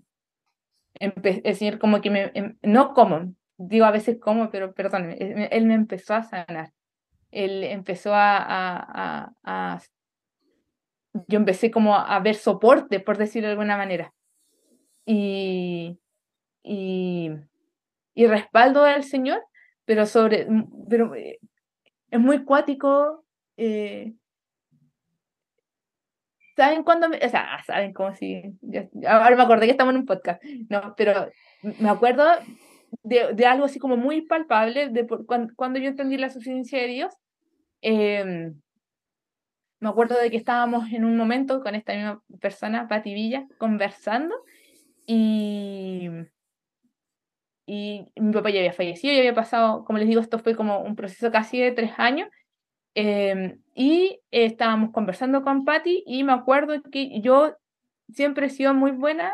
es 0.98 1.42
decir, 1.42 1.78
como 1.78 2.00
que 2.00 2.08
me, 2.08 2.30
em, 2.34 2.56
no 2.62 2.94
como, 2.94 3.34
digo 3.58 3.84
a 3.84 3.90
veces 3.90 4.18
como, 4.18 4.50
pero 4.50 4.72
perdón, 4.72 5.14
él 5.18 5.66
me 5.66 5.74
empezó 5.74 6.14
a 6.14 6.22
sanar. 6.22 6.72
Él 7.30 7.64
empezó 7.64 8.14
a, 8.14 8.38
a, 8.38 9.32
a, 9.44 9.80
yo 11.28 11.38
empecé 11.38 11.70
como 11.70 11.96
a 11.96 12.18
ver 12.20 12.34
soporte, 12.34 12.98
por 12.98 13.18
decirlo 13.18 13.48
de 13.48 13.52
alguna 13.52 13.76
manera. 13.76 14.14
Y, 15.04 15.98
y, 16.62 17.30
y 18.14 18.26
respaldo 18.26 18.84
del 18.84 19.04
Señor, 19.04 19.42
pero 19.84 20.06
sobre, 20.06 20.46
pero 20.88 21.14
eh, 21.14 21.38
es 22.10 22.20
muy 22.20 22.44
cuático 22.44 23.24
eh, 23.56 24.14
¿Saben 26.60 26.82
cuándo? 26.82 27.06
O 27.08 27.28
sea, 27.30 27.62
saben 27.64 27.94
como 27.94 28.14
si. 28.14 28.42
ahora 29.06 29.34
me 29.34 29.42
acordé 29.42 29.64
que 29.64 29.70
estamos 29.70 29.94
en 29.94 30.00
un 30.00 30.06
podcast. 30.06 30.42
No, 30.68 30.94
pero 30.94 31.30
me 31.62 31.88
acuerdo 31.88 32.24
de, 33.02 33.32
de 33.32 33.46
algo 33.46 33.64
así 33.64 33.78
como 33.78 33.96
muy 33.96 34.22
palpable 34.22 34.90
de 34.90 35.06
cuando, 35.06 35.54
cuando, 35.56 35.78
yo 35.78 35.88
entendí 35.88 36.18
la 36.18 36.28
suficiencia 36.28 36.78
de 36.78 36.86
Dios. 36.86 37.14
Em, 37.80 38.60
me 39.78 39.88
acuerdo 39.88 40.18
de 40.18 40.30
que 40.30 40.36
estábamos 40.36 40.92
en 40.92 41.06
un 41.06 41.16
momento 41.16 41.62
con 41.62 41.74
esta 41.74 41.94
misma 41.94 42.22
persona, 42.40 42.88
Pati 42.88 43.14
Villa, 43.14 43.46
conversando 43.56 44.34
y, 45.06 46.10
y 47.70 48.20
mi 48.20 48.32
papá 48.32 48.50
ya 48.50 48.60
había 48.60 48.72
fallecido, 48.72 49.12
ya 49.12 49.20
había 49.20 49.34
pasado, 49.34 49.84
como 49.84 49.98
les 49.98 50.08
digo, 50.08 50.20
esto 50.20 50.38
fue 50.38 50.56
como 50.56 50.80
un 50.80 50.96
proceso 50.96 51.30
casi 51.30 51.60
de 51.60 51.72
tres 51.72 51.92
años 51.98 52.28
Em, 52.94 53.62
y 53.74 54.20
estábamos 54.30 54.90
conversando 54.90 55.42
con 55.42 55.64
Patty 55.64 56.02
y 56.06 56.24
me 56.24 56.32
acuerdo 56.32 56.82
que 56.90 57.20
yo 57.20 57.56
siempre 58.12 58.46
he 58.46 58.50
sido 58.50 58.74
muy 58.74 58.90
buena, 58.90 59.32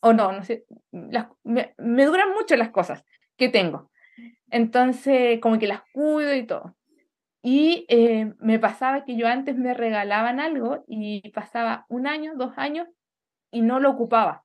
o 0.00 0.12
no, 0.12 0.32
no 0.32 0.44
sé, 0.44 0.64
me, 0.92 1.74
duran 2.04 2.32
mucho 2.34 2.56
las 2.56 2.70
cosas 2.70 3.04
que 3.36 3.48
tengo. 3.48 3.90
Entonces, 4.50 5.40
como 5.40 5.58
que 5.58 5.66
las 5.66 5.82
cuido 5.92 6.34
y 6.34 6.46
todo. 6.46 6.76
Y 7.42 7.86
eh, 7.88 8.32
me 8.40 8.58
pasaba 8.58 9.04
que 9.04 9.16
yo 9.16 9.26
antes 9.28 9.56
me 9.56 9.74
regalaban 9.74 10.40
algo 10.40 10.84
y 10.86 11.30
pasaba 11.30 11.86
un 11.88 12.06
año, 12.06 12.34
dos 12.36 12.52
años 12.56 12.88
y 13.50 13.62
no 13.62 13.80
lo 13.80 13.90
ocupaba, 13.90 14.44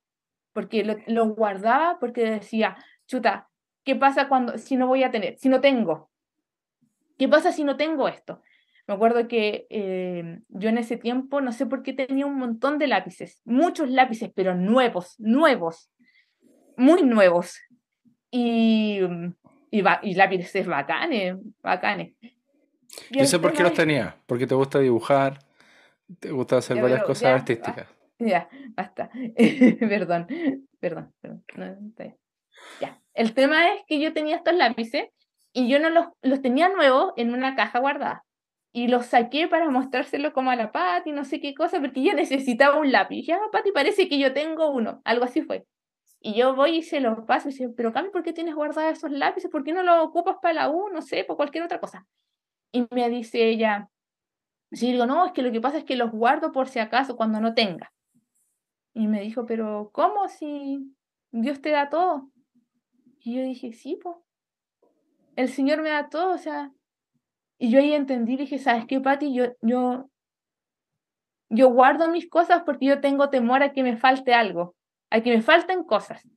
porque 0.52 0.84
lo, 0.84 0.96
lo 1.06 1.26
guardaba 1.34 1.98
porque 2.00 2.24
decía, 2.24 2.76
chuta, 3.06 3.48
¿qué 3.84 3.96
pasa 3.96 4.28
cuando, 4.28 4.58
si 4.58 4.76
no 4.76 4.86
voy 4.86 5.02
a 5.02 5.10
tener, 5.10 5.38
si 5.38 5.48
no 5.48 5.60
tengo? 5.60 6.10
¿Qué 7.18 7.28
pasa 7.28 7.52
si 7.52 7.64
no 7.64 7.76
tengo 7.76 8.08
esto? 8.08 8.42
Me 8.86 8.94
acuerdo 8.94 9.28
que 9.28 9.66
eh, 9.70 10.40
yo 10.48 10.68
en 10.68 10.78
ese 10.78 10.96
tiempo, 10.96 11.40
no 11.40 11.52
sé 11.52 11.64
por 11.66 11.82
qué 11.82 11.92
tenía 11.92 12.26
un 12.26 12.36
montón 12.36 12.78
de 12.78 12.86
lápices, 12.86 13.40
muchos 13.44 13.88
lápices, 13.88 14.30
pero 14.34 14.54
nuevos, 14.54 15.14
nuevos, 15.18 15.90
muy 16.76 17.02
nuevos. 17.02 17.58
Y, 18.30 19.00
y, 19.70 19.82
y 20.02 20.14
lápices 20.14 20.66
bacanes, 20.66 21.36
bacanes. 21.62 22.14
yo 23.10 23.24
sé 23.24 23.38
por 23.38 23.52
qué 23.52 23.62
los 23.62 23.74
tenía, 23.74 24.16
porque 24.26 24.46
te 24.46 24.54
gusta 24.54 24.80
dibujar, 24.80 25.38
te 26.18 26.30
gusta 26.30 26.58
hacer 26.58 26.80
varias 26.80 27.04
cosas 27.04 27.40
artísticas. 27.40 27.88
Ya, 28.16 28.48
basta. 28.76 29.10
perdón, 29.80 30.28
perdón, 30.78 31.12
perdón. 31.20 31.44
Ya. 32.80 33.00
El 33.14 33.34
tema 33.34 33.72
es 33.74 33.82
que 33.86 34.00
yo 34.00 34.12
tenía 34.12 34.36
estos 34.36 34.54
lápices 34.54 35.08
y 35.52 35.68
yo 35.68 35.78
no 35.78 35.90
los, 35.90 36.06
los 36.22 36.42
tenía 36.42 36.68
nuevos 36.68 37.12
en 37.16 37.32
una 37.32 37.54
caja 37.54 37.78
guardada 37.78 38.24
y 38.76 38.88
lo 38.88 39.02
saqué 39.02 39.46
para 39.46 39.70
mostrárselo 39.70 40.32
como 40.32 40.50
a 40.50 40.56
la 40.56 40.72
Patti, 40.72 41.12
no 41.12 41.24
sé 41.24 41.40
qué 41.40 41.54
cosa, 41.54 41.80
porque 41.80 42.00
ella 42.00 42.14
necesitaba 42.14 42.76
un 42.76 42.90
lápiz. 42.90 43.24
Ya, 43.24 43.36
ah, 43.36 43.48
Patti, 43.52 43.70
parece 43.70 44.08
que 44.08 44.18
yo 44.18 44.32
tengo 44.32 44.68
uno, 44.70 45.00
algo 45.04 45.24
así 45.24 45.42
fue. 45.42 45.64
Y 46.18 46.34
yo 46.34 46.56
voy 46.56 46.78
y 46.78 46.82
se 46.82 46.98
los 46.98 47.20
paso 47.24 47.48
y 47.48 47.52
dice, 47.52 47.68
pero 47.68 47.92
Cami, 47.92 48.10
¿por 48.10 48.24
qué 48.24 48.32
tienes 48.32 48.56
guardados 48.56 48.98
esos 48.98 49.12
lápices? 49.12 49.48
¿Por 49.48 49.62
qué 49.62 49.72
no 49.72 49.84
los 49.84 50.04
ocupas 50.04 50.38
para 50.42 50.54
la 50.54 50.70
U? 50.70 50.88
No 50.88 51.02
sé, 51.02 51.22
por 51.22 51.36
cualquier 51.36 51.62
otra 51.62 51.78
cosa. 51.78 52.04
Y 52.72 52.84
me 52.90 53.08
dice 53.10 53.48
ella, 53.48 53.90
sí, 54.72 54.90
digo, 54.90 55.06
no, 55.06 55.24
es 55.26 55.32
que 55.32 55.42
lo 55.42 55.52
que 55.52 55.60
pasa 55.60 55.78
es 55.78 55.84
que 55.84 55.94
los 55.94 56.10
guardo 56.10 56.50
por 56.50 56.66
si 56.66 56.80
acaso 56.80 57.14
cuando 57.14 57.40
no 57.40 57.54
tenga. 57.54 57.92
Y 58.92 59.06
me 59.06 59.20
dijo, 59.20 59.46
pero 59.46 59.90
¿cómo 59.92 60.28
si 60.28 60.96
Dios 61.30 61.60
te 61.60 61.70
da 61.70 61.90
todo? 61.90 62.28
Y 63.24 63.36
yo 63.36 63.42
dije, 63.42 63.72
sí, 63.72 63.98
pues. 64.00 64.16
El 65.34 65.48
Señor 65.48 65.82
me 65.82 65.88
da 65.88 66.08
todo, 66.10 66.34
o 66.34 66.38
sea, 66.38 66.70
y 67.58 67.70
yo 67.70 67.80
ahí 67.80 67.92
entendí, 67.94 68.36
dije, 68.36 68.58
¿sabes 68.58 68.84
qué, 68.86 69.00
Pati? 69.00 69.32
Yo, 69.32 69.46
yo, 69.62 70.10
yo 71.48 71.70
guardo 71.70 72.08
mis 72.08 72.28
cosas 72.28 72.62
porque 72.64 72.86
yo 72.86 73.00
tengo 73.00 73.30
temor 73.30 73.62
a 73.62 73.72
que 73.72 73.82
me 73.82 73.96
falte 73.96 74.34
algo, 74.34 74.76
a 75.10 75.22
que 75.22 75.34
me 75.34 75.42
falten 75.42 75.82
cosas. 75.84 76.28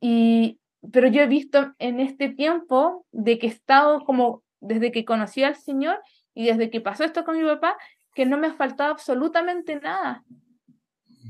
Y, 0.00 0.60
pero 0.92 1.08
yo 1.08 1.20
he 1.20 1.26
visto 1.26 1.74
en 1.78 2.00
este 2.00 2.28
tiempo 2.28 3.04
de 3.10 3.38
que 3.38 3.48
he 3.48 3.50
estado 3.50 4.04
como 4.04 4.44
desde 4.60 4.92
que 4.92 5.04
conocí 5.04 5.42
al 5.42 5.56
Señor 5.56 6.00
y 6.32 6.46
desde 6.46 6.70
que 6.70 6.80
pasó 6.80 7.04
esto 7.04 7.24
con 7.24 7.36
mi 7.36 7.44
papá, 7.44 7.76
que 8.14 8.26
no 8.26 8.38
me 8.38 8.46
ha 8.46 8.54
faltado 8.54 8.92
absolutamente 8.92 9.76
nada. 9.80 10.24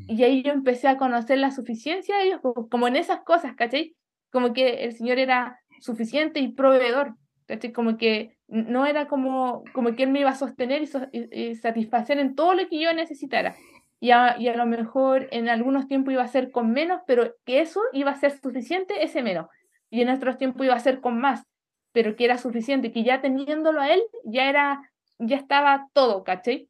Y 0.07 0.23
ahí 0.23 0.43
yo 0.43 0.53
empecé 0.53 0.89
a 0.89 0.99
conocer 0.99 1.39
la 1.39 1.51
suficiencia 1.51 2.19
de 2.19 2.25
Dios, 2.25 2.41
como 2.71 2.87
en 2.87 2.97
esas 2.97 3.23
cosas, 3.23 3.55
¿cachai? 3.55 3.97
Como 4.33 4.53
que 4.53 4.85
el 4.85 4.95
Señor 4.95 5.19
era 5.19 5.61
suficiente 5.81 6.41
y 6.41 6.49
proveedor, 6.49 7.15
¿cachai? 7.47 7.73
Como 7.73 7.97
que 7.97 8.37
no 8.49 8.87
era 8.87 9.07
como, 9.07 9.65
como 9.73 9.95
que 9.95 10.03
él 10.03 10.11
me 10.11 10.21
iba 10.21 10.31
a 10.31 10.35
sostener 10.35 10.83
y, 11.13 11.55
satisfacer 11.57 12.19
en 12.19 12.35
todo 12.35 12.55
lo 12.55 12.69
que 12.69 12.81
yo 12.81 12.93
necesitara. 12.93 13.55
Y 14.01 14.11
a, 14.11 14.37
y 14.39 14.49
a, 14.49 14.57
lo 14.57 14.67
mejor 14.67 15.29
en 15.31 15.49
algunos 15.49 15.87
tiempos 15.87 16.13
iba 16.13 16.23
a 16.23 16.29
ser 16.29 16.51
con 16.51 16.73
menos, 16.73 17.01
pero 17.07 17.35
que 17.45 17.61
eso 17.61 17.81
iba 17.93 18.11
a 18.11 18.17
ser 18.17 18.39
suficiente, 18.41 19.05
ese 19.05 19.23
menos. 19.23 19.47
Y 19.91 20.03
en 20.03 20.09
otros 20.09 20.39
tiempos 20.39 20.67
iba 20.67 20.75
a 20.75 20.81
ser 20.81 21.01
con 21.01 21.19
más, 21.21 21.45
pero 21.93 22.17
que 22.17 22.25
era 22.25 22.39
suficiente, 22.39 22.93
que 22.93 23.05
ya 23.05 23.21
teniéndolo 23.21 23.81
a 23.81 23.93
él, 23.93 24.03
ya 24.25 24.49
era, 24.49 24.91
ya 25.19 25.37
estaba 25.37 25.89
todo, 25.93 26.25
¿cachai? 26.25 26.69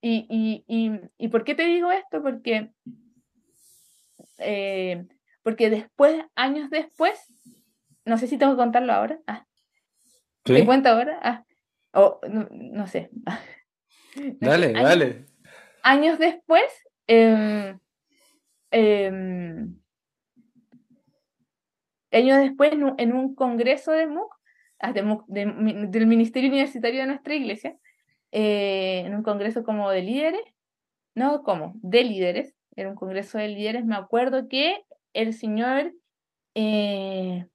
Y, 0.00 0.26
y, 0.30 0.64
y, 0.68 1.00
y 1.18 1.28
por 1.28 1.44
qué 1.44 1.54
te 1.54 1.64
digo 1.64 1.90
esto? 1.90 2.22
Porque, 2.22 2.70
eh, 4.38 5.06
porque 5.48 5.70
después, 5.70 6.22
años 6.34 6.68
después, 6.68 7.18
no 8.04 8.18
sé 8.18 8.26
si 8.26 8.36
tengo 8.36 8.52
que 8.52 8.58
contarlo 8.58 8.92
ahora. 8.92 9.18
Ah, 9.26 9.46
¿Te 10.42 10.62
cuento 10.66 10.90
ahora? 10.90 11.18
Ah, 11.22 11.42
no, 12.28 12.86
sé. 12.86 13.08
Dale, 14.40 14.74
dale. 14.74 15.24
Años 15.82 16.18
después, 16.18 16.64
em, 17.06 17.78
em, 18.70 19.74
años 22.12 22.38
después, 22.40 22.72
en 22.72 23.12
un, 23.14 23.34
congreso 23.34 23.92
de 23.92 24.06
MOOC, 24.06 24.34
ah, 24.80 24.92
del 24.92 26.06
Ministerio 26.06 26.50
Universitario 26.50 27.00
de 27.00 27.06
nuestra 27.06 27.34
iglesia, 27.34 27.74
eh, 28.32 29.04
en 29.06 29.14
un 29.14 29.22
congreso 29.22 29.64
como 29.64 29.88
de 29.90 30.02
líderes, 30.02 30.42
no 31.14 31.42
como, 31.42 31.72
de 31.76 32.04
líderes, 32.04 32.54
era 32.76 32.90
un 32.90 32.96
congreso 32.96 33.38
de 33.38 33.48
líderes, 33.48 33.86
me 33.86 33.96
acuerdo 33.96 34.46
que 34.46 34.84
el 35.20 35.34
Señor 35.34 35.92
eh, 36.54 37.46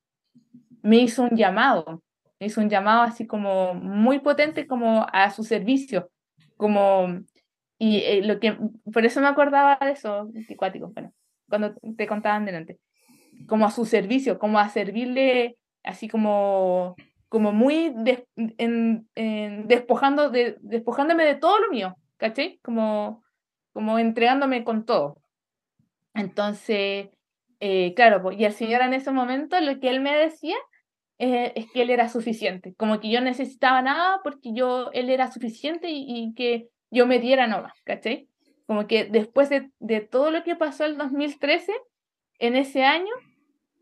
me 0.81 0.97
hizo 0.97 1.23
un 1.23 1.35
llamado 1.35 2.03
hizo 2.45 2.61
un 2.61 2.69
llamado 2.69 3.01
así 3.01 3.25
como 3.25 3.73
muy 3.73 4.19
potente 4.19 4.67
como 4.67 5.05
a 5.11 5.29
su 5.31 5.43
servicio, 5.43 6.09
como, 6.57 7.07
y 7.77 7.97
eh, 7.97 8.21
lo 8.23 8.39
que, 8.39 8.57
por 8.91 9.05
eso 9.05 9.21
me 9.21 9.27
acordaba 9.27 9.77
de 9.81 9.91
eso, 9.91 10.29
bueno, 10.93 11.13
cuando 11.49 11.75
te 11.97 12.07
contaban 12.07 12.45
delante, 12.45 12.79
como 13.47 13.65
a 13.65 13.71
su 13.71 13.85
servicio, 13.85 14.39
como 14.39 14.59
a 14.59 14.69
servirle 14.69 15.57
así 15.83 16.07
como, 16.07 16.95
como 17.29 17.51
muy 17.51 17.93
en, 18.35 19.07
despojando 19.67 20.29
de, 20.29 20.57
despojándome 20.61 21.25
de 21.25 21.35
todo 21.35 21.59
lo 21.59 21.69
mío, 21.69 21.97
¿caché? 22.17 22.59
Como, 22.63 23.23
como 23.73 23.99
entregándome 23.99 24.63
con 24.63 24.85
todo. 24.85 25.17
Entonces, 26.13 27.09
eh, 27.65 27.93
claro, 27.95 28.29
y 28.33 28.43
el 28.43 28.51
Señor 28.51 28.81
en 28.81 28.93
ese 28.93 29.09
momento 29.11 29.57
lo 29.61 29.79
que 29.79 29.87
Él 29.87 30.01
me 30.01 30.13
decía 30.13 30.57
eh, 31.17 31.53
es 31.55 31.71
que 31.71 31.83
él 31.83 31.91
era 31.91 32.09
suficiente, 32.09 32.73
como 32.75 32.99
que 32.99 33.09
yo 33.09 33.21
necesitaba 33.21 33.81
nada 33.81 34.19
porque 34.21 34.51
yo, 34.53 34.91
él 34.91 35.09
era 35.09 35.31
suficiente 35.31 35.87
y, 35.89 36.33
que 36.35 36.67
yo 36.91 37.07
me 37.07 37.19
diera 37.19 37.47
nomás, 37.47 37.81
¿cachai? 37.85 38.27
Como 38.65 38.85
que 38.85 39.05
después 39.05 39.47
de, 39.47 39.69
de, 39.79 40.01
todo 40.01 40.29
lo 40.29 40.43
que 40.43 40.57
pasó 40.57 40.83
el 40.83 40.97
2013, 40.97 41.71
en 42.39 42.57
ese 42.57 42.83
año, 42.83 43.13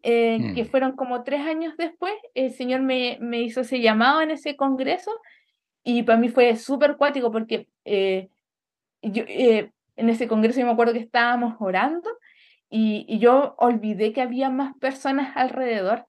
eh, 0.03 0.53
que 0.53 0.65
mm. 0.65 0.67
fueron 0.67 0.95
como 0.95 1.23
tres 1.23 1.41
años 1.41 1.75
después, 1.75 2.13
el 2.35 2.51
Señor 2.51 2.81
me, 2.81 3.17
me 3.19 3.41
hizo 3.41 3.61
ese 3.61 3.81
llamado 3.81 4.21
en 4.21 4.29
ese 4.29 4.55
congreso 4.55 5.11
y 5.83 6.03
para 6.03 6.19
mí 6.19 6.29
fue 6.29 6.55
súper 6.55 6.97
cuático 6.97 7.31
porque 7.31 7.67
eh, 7.85 8.29
yo, 9.01 9.23
en 9.27 10.09
ese 10.09 10.27
congreso 10.27 10.59
yo 10.59 10.67
me 10.67 10.73
acuerdo 10.73 10.93
que 10.93 10.99
estábamos 10.99 11.55
orando 11.59 12.11
y, 12.71 13.19
yo 13.19 13.55
olvidé 13.57 14.13
que 14.13 14.21
había 14.21 14.49
más 14.49 14.75
personas 14.77 15.35
alrededor. 15.35 16.07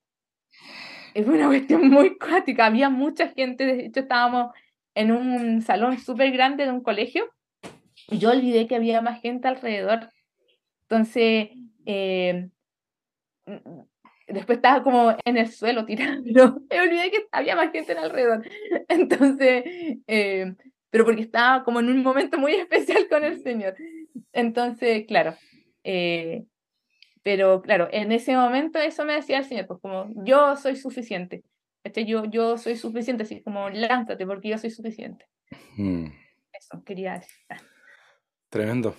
Es 1.12 1.26
una 1.26 1.46
cuestión 1.48 1.88
muy 1.90 2.16
cuática, 2.16 2.66
había 2.66 2.88
mucha 2.88 3.28
gente, 3.28 3.66
de 3.66 3.86
hecho 3.86 4.00
estábamos 4.00 4.52
en 4.94 5.10
un 5.10 5.62
salón 5.62 5.98
súper 5.98 6.30
grande 6.30 6.64
de 6.64 6.72
un 6.72 6.82
colegio 6.82 7.24
y 8.08 8.18
yo 8.18 8.30
olvidé 8.30 8.66
que 8.66 8.76
había 8.76 9.00
más 9.00 9.20
gente 9.20 9.48
alrededor. 9.48 10.08
Entonces, 10.82 11.50
eh, 11.86 12.48
después 14.28 14.58
estaba 14.58 14.82
como 14.82 15.16
en 15.24 15.36
el 15.36 15.48
suelo 15.48 15.84
tirando, 15.84 16.60
me 16.70 16.80
olvidé 16.80 17.10
que 17.10 17.26
había 17.32 17.56
más 17.56 17.72
gente 17.72 17.92
alrededor. 17.92 18.46
Entonces, 18.88 19.64
eh, 20.06 20.54
pero 20.90 21.04
porque 21.04 21.22
estaba 21.22 21.64
como 21.64 21.80
en 21.80 21.88
un 21.88 22.02
momento 22.02 22.38
muy 22.38 22.52
especial 22.54 23.08
con 23.08 23.24
el 23.24 23.42
Señor. 23.42 23.74
Entonces, 24.32 25.06
claro, 25.06 25.34
eh, 25.84 26.44
pero 27.22 27.62
claro, 27.62 27.88
en 27.92 28.12
ese 28.12 28.36
momento 28.36 28.78
eso 28.78 29.04
me 29.04 29.14
decía 29.14 29.38
el 29.38 29.44
Señor, 29.44 29.66
pues 29.66 29.80
como 29.80 30.10
yo 30.24 30.56
soy 30.56 30.76
suficiente. 30.76 31.44
Este, 31.84 32.04
yo, 32.04 32.24
yo 32.26 32.58
soy 32.58 32.76
suficiente, 32.76 33.24
así 33.24 33.42
como 33.42 33.68
lánzate 33.70 34.26
porque 34.26 34.48
yo 34.48 34.58
soy 34.58 34.70
suficiente. 34.70 35.26
Mm. 35.76 36.06
Eso 36.52 36.82
quería 36.84 37.14
decir. 37.14 37.34
Tremendo, 38.48 38.94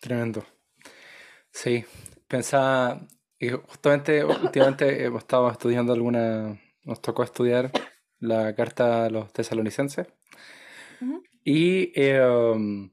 tremendo. 0.00 0.44
Sí, 1.50 1.84
pensaba, 2.28 3.06
y 3.38 3.48
justamente 3.48 4.24
últimamente 4.24 5.04
hemos 5.04 5.22
estado 5.22 5.50
estudiando 5.50 5.92
alguna, 5.92 6.60
nos 6.82 7.00
tocó 7.00 7.22
estudiar 7.22 7.70
la 8.18 8.54
carta 8.54 9.06
a 9.06 9.10
los 9.10 9.32
tesalonicenses. 9.32 10.06
Y 11.44 11.92
em, 11.94 12.90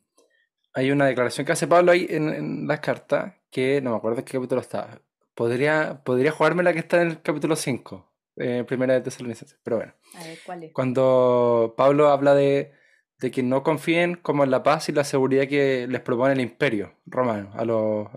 hay 0.73 0.91
una 0.91 1.07
declaración 1.07 1.45
que 1.45 1.53
hace 1.53 1.67
Pablo 1.67 1.91
ahí 1.91 2.05
en, 2.09 2.29
en 2.29 2.67
la 2.67 2.79
carta, 2.79 3.42
que 3.53 3.81
no 3.81 3.91
me 3.91 3.97
acuerdo 3.97 4.19
en 4.19 4.25
qué 4.25 4.33
capítulo 4.33 4.59
está. 4.59 4.99
Podría, 5.35 6.01
podría 6.03 6.31
jugarme 6.31 6.63
la 6.63 6.73
que 6.73 6.79
está 6.79 7.01
en 7.01 7.09
el 7.09 7.21
capítulo 7.21 7.55
5, 7.55 8.11
eh, 8.37 8.63
primera 8.67 8.93
de 8.95 9.01
Tesalonicenses, 9.01 9.59
pero 9.63 9.77
bueno. 9.77 9.93
A 10.15 10.23
ver, 10.23 10.39
¿cuál 10.45 10.63
es? 10.63 10.73
Cuando 10.73 11.73
Pablo 11.77 12.09
habla 12.09 12.35
de, 12.35 12.73
de, 13.19 13.31
que 13.31 13.43
no 13.43 13.63
confíen 13.63 14.15
como 14.15 14.43
en 14.43 14.51
la 14.51 14.63
paz 14.63 14.89
y 14.89 14.91
la 14.91 15.03
seguridad 15.03 15.47
que 15.47 15.87
les 15.87 16.01
propone 16.01 16.33
el 16.33 16.41
imperio 16.41 16.95
romano 17.05 17.51
a 17.53 17.63
los, 17.63 18.07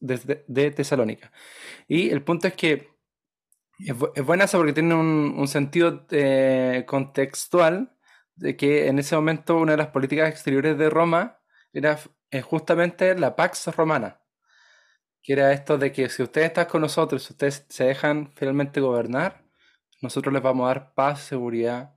de, 0.00 0.70
Tesalónica. 0.72 1.32
Y 1.86 2.10
el 2.10 2.22
punto 2.22 2.48
es 2.48 2.54
que 2.54 2.88
es, 3.78 3.94
es 4.14 4.24
buena 4.24 4.44
eso 4.44 4.58
porque 4.58 4.72
tiene 4.72 4.94
un, 4.94 5.34
un 5.38 5.48
sentido 5.48 6.06
eh, 6.10 6.84
contextual 6.86 7.94
de 8.34 8.56
que 8.56 8.88
en 8.88 8.98
ese 8.98 9.16
momento 9.16 9.56
una 9.56 9.72
de 9.72 9.78
las 9.78 9.88
políticas 9.88 10.30
exteriores 10.30 10.78
de 10.78 10.90
Roma 10.90 11.40
era 11.72 11.98
eh, 12.30 12.42
justamente 12.42 13.18
la 13.18 13.36
Pax 13.36 13.74
Romana, 13.74 14.20
que 15.28 15.34
era 15.34 15.52
esto 15.52 15.76
de 15.76 15.92
que 15.92 16.08
si 16.08 16.22
ustedes 16.22 16.46
están 16.46 16.64
con 16.64 16.80
nosotros, 16.80 17.22
si 17.22 17.34
ustedes 17.34 17.66
se 17.68 17.84
dejan 17.84 18.32
finalmente 18.34 18.80
gobernar, 18.80 19.44
nosotros 20.00 20.32
les 20.32 20.42
vamos 20.42 20.64
a 20.64 20.68
dar 20.68 20.94
paz, 20.94 21.20
seguridad 21.20 21.94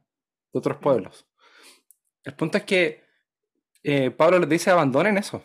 de 0.52 0.60
otros 0.60 0.76
mm. 0.76 0.82
pueblos. 0.82 1.26
El 2.26 2.36
punto 2.36 2.58
es 2.58 2.66
que 2.66 3.06
eh, 3.84 4.12
Pablo 4.12 4.38
les 4.38 4.50
dice 4.50 4.70
abandonen 4.70 5.18
eso, 5.18 5.42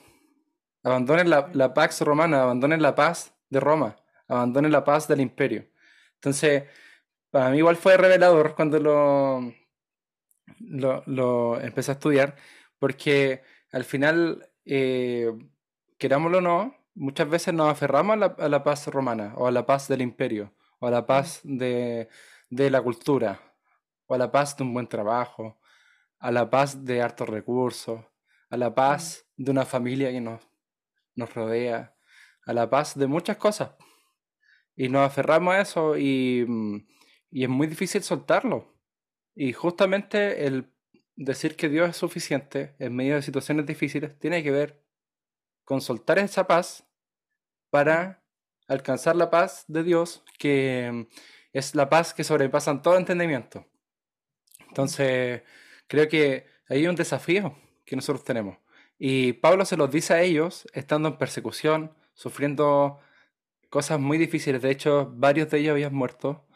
abandonen 0.83 1.31
la, 1.31 1.49
la 1.53 1.75
Pax 1.75 2.01
Romana, 2.01 2.43
abandonen 2.43 2.83
la 2.83 2.97
paz 2.97 3.37
de 3.51 3.61
Roma, 3.61 3.95
abandonen 4.27 4.73
la 4.73 4.83
paz 4.83 5.07
del 5.07 5.21
imperio. 5.21 5.69
Entonces, 6.15 6.65
para 7.31 7.51
mí 7.51 7.59
igual 7.59 7.77
fue 7.77 7.97
revelador 7.97 8.57
cuando 8.57 8.81
lo, 8.81 9.55
lo, 10.59 11.05
lo 11.07 11.61
empecé 11.61 11.93
a 11.93 11.95
estudiar, 11.95 12.35
porque 12.81 13.45
al 13.71 13.85
final, 13.85 14.51
eh, 14.65 15.31
querámoslo 15.99 16.39
o 16.39 16.41
no, 16.41 16.86
muchas 16.97 17.29
veces 17.29 17.55
nos 17.55 17.71
aferramos 17.71 18.19
a 18.39 18.49
la, 18.49 18.65
paz 18.65 18.87
romana, 18.89 19.35
o 19.37 19.47
a 19.47 19.51
la 19.53 19.67
paz 19.67 19.87
del 19.87 20.03
imperio, 20.03 20.53
o 20.81 20.89
a 20.89 20.91
la 20.91 21.07
paz 21.07 21.41
de, 21.45 22.09
de, 22.51 22.71
la 22.71 22.83
cultura, 22.83 23.41
o 24.07 24.15
a 24.15 24.19
la 24.19 24.33
paz 24.33 24.57
de 24.57 24.65
un 24.65 24.75
buen 24.75 24.89
trabajo, 24.89 25.61
a 26.19 26.33
la 26.33 26.51
paz 26.51 26.85
de 26.85 27.03
hartos 27.03 27.29
recursos, 27.29 28.01
a 28.51 28.57
la 28.57 28.75
paz 28.75 29.27
de 29.37 29.51
una 29.51 29.67
familia 29.67 30.11
que 30.11 30.21
nos, 30.21 30.43
nos 31.15 31.33
rodea, 31.35 31.95
a 32.47 32.53
la 32.53 32.69
paz 32.71 32.99
de 32.99 33.07
muchas 33.07 33.37
cosas. 33.37 33.73
Y 34.75 34.89
nos 34.89 35.07
aferramos 35.07 35.55
a 35.55 35.61
eso 35.61 35.97
y, 35.97 36.47
y 37.31 37.45
es 37.45 37.49
muy 37.49 37.67
difícil 37.67 38.03
soltarlo. 38.03 38.75
Y 39.35 39.53
justamente 39.53 40.47
el 40.47 40.73
decir 41.15 41.57
que 41.57 41.69
Dios 41.69 41.91
es 41.91 41.97
suficiente 41.97 42.75
en 42.79 42.95
medio 42.95 43.17
de 43.17 43.23
situaciones 43.23 43.67
difíciles 43.67 44.19
tiene 44.19 44.43
que 44.43 44.51
ver 44.51 44.83
con 45.65 45.81
soltar 45.81 46.19
esa 46.19 46.47
paz 46.47 46.86
para 47.71 48.23
alcanzar 48.69 49.17
la 49.17 49.31
paz 49.31 49.65
de 49.69 49.83
Dios, 49.83 50.25
que 50.39 51.07
es 51.53 51.75
la 51.75 51.89
paz 51.89 52.15
que 52.15 52.25
sobrepasa 52.25 52.83
todo 52.83 52.97
entendimiento. 52.97 53.67
Entonces, 54.69 55.43
creo 55.87 56.09
que 56.09 56.47
hay 56.69 56.87
un 56.87 56.97
desafío 56.97 57.57
que 57.85 57.97
nosotros 57.97 58.25
tenemos. 58.25 58.59
Y 58.99 59.35
Pablo 59.35 59.65
se 59.65 59.77
los 59.77 59.91
dice 59.91 60.15
a 60.15 60.23
ellos, 60.23 60.67
estando 60.73 61.09
en 61.09 61.19
persecución, 61.19 61.95
sufriendo 62.15 62.99
cosas 63.71 64.01
muy 64.01 64.19
difíciles. 64.19 64.63
De 64.63 64.71
hecho, 64.71 65.13
varios 65.15 65.51
de 65.51 65.59
ellos 65.59 65.73
habían 65.73 65.95
muerto. 65.95 66.47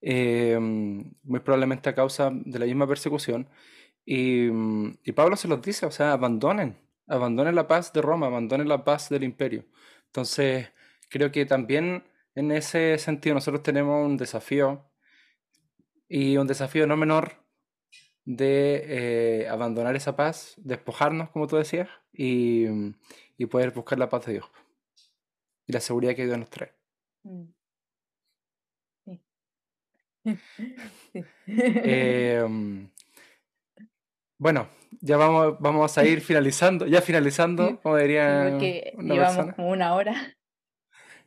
Em, 0.00 1.12
muy 1.24 1.40
probablemente 1.40 1.88
a 1.88 1.94
causa 1.94 2.30
de 2.32 2.58
la 2.58 2.66
misma 2.66 2.86
persecución. 2.86 3.48
Y, 4.04 4.48
y, 5.04 5.12
Pablo 5.12 5.36
se 5.36 5.48
los 5.48 5.60
dice, 5.62 5.86
o 5.86 5.90
sea, 5.90 6.12
abandonen, 6.12 6.78
abandonen 7.08 7.54
la 7.54 7.66
paz 7.68 7.92
de 7.92 8.00
Roma, 8.02 8.26
abandonen 8.26 8.68
la 8.68 8.84
paz 8.84 9.08
del 9.08 9.24
imperio. 9.24 9.64
Entonces, 10.08 10.68
creo 11.08 11.30
que 11.32 11.46
también 11.46 12.04
en 12.34 12.52
ese 12.52 12.98
sentido 12.98 13.34
nosotros 13.34 13.62
tenemos 13.62 14.04
un 14.06 14.16
desafío 14.16 14.84
y 16.08 16.36
un 16.36 16.46
desafío 16.46 16.86
no 16.86 16.96
menor 16.96 17.44
de 18.24 19.42
eh, 19.42 19.48
abandonar 19.48 19.96
esa 19.96 20.16
paz, 20.16 20.54
despojarnos, 20.58 21.30
como 21.30 21.46
tú 21.46 21.56
decías, 21.56 21.88
y, 22.12 22.66
y, 23.36 23.46
poder 23.46 23.70
buscar 23.72 23.98
la 23.98 24.08
paz 24.08 24.26
de 24.26 24.34
Dios 24.34 24.46
y 25.66 25.72
la 25.72 25.80
seguridad 25.80 26.14
que 26.14 26.26
Dios 26.26 26.38
nos 26.38 26.50
trae. 26.50 26.74
Mm. 27.22 27.44
Em, 31.46 32.90
bueno, 34.38 34.68
ya 35.00 35.16
vamos, 35.16 35.56
vamos 35.58 35.98
a 35.98 36.04
ir 36.04 36.20
finalizando, 36.20 36.86
ya 36.86 37.00
finalizando, 37.02 37.80
como 37.82 37.96
diría. 37.96 38.48
Porque 38.50 38.92
llevamos 38.98 39.54
como 39.54 39.70
una 39.70 39.94
hora. 39.94 40.14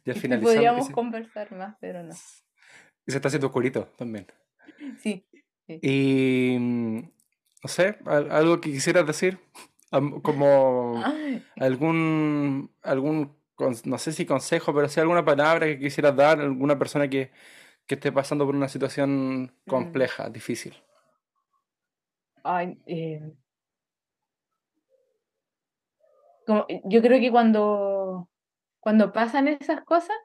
Ya 0.05 0.13
finalizando. 0.15 0.53
Podríamos 0.53 0.89
conversar 0.89 1.51
más, 1.51 1.75
pero 1.79 2.03
no. 2.03 2.13
Y 3.05 3.11
se 3.11 3.17
está 3.17 3.27
haciendo 3.27 3.47
oscurito 3.47 3.85
también. 3.97 4.27
Sí. 4.99 5.25
Y 5.67 6.57
no 6.59 7.67
sé, 7.67 7.97
algo 8.05 8.59
que 8.59 8.71
quisieras 8.71 9.05
decir, 9.05 9.39
como 10.23 11.03
algún, 11.57 12.71
algún, 12.81 13.37
no 13.85 13.97
sé 13.97 14.11
si 14.11 14.25
consejo, 14.25 14.73
pero 14.73 14.89
si 14.89 14.99
alguna 14.99 15.23
palabra 15.23 15.67
que 15.67 15.79
quisieras 15.79 16.15
dar 16.15 16.39
a 16.39 16.43
alguna 16.43 16.79
persona 16.79 17.07
que, 17.09 17.31
que 17.85 17.95
esté 17.95 18.11
pasando 18.11 18.45
por 18.45 18.55
una 18.55 18.67
situación 18.67 19.43
mm. 19.43 19.69
compleja, 19.69 20.29
difícil? 22.43 22.77
Eh, 22.85 23.21
yo 26.85 27.01
creo 27.01 27.19
que 27.19 27.31
cuando, 27.31 28.29
cuando 28.79 29.11
pasan 29.13 29.47
esas 29.47 29.83
cosas, 29.83 30.15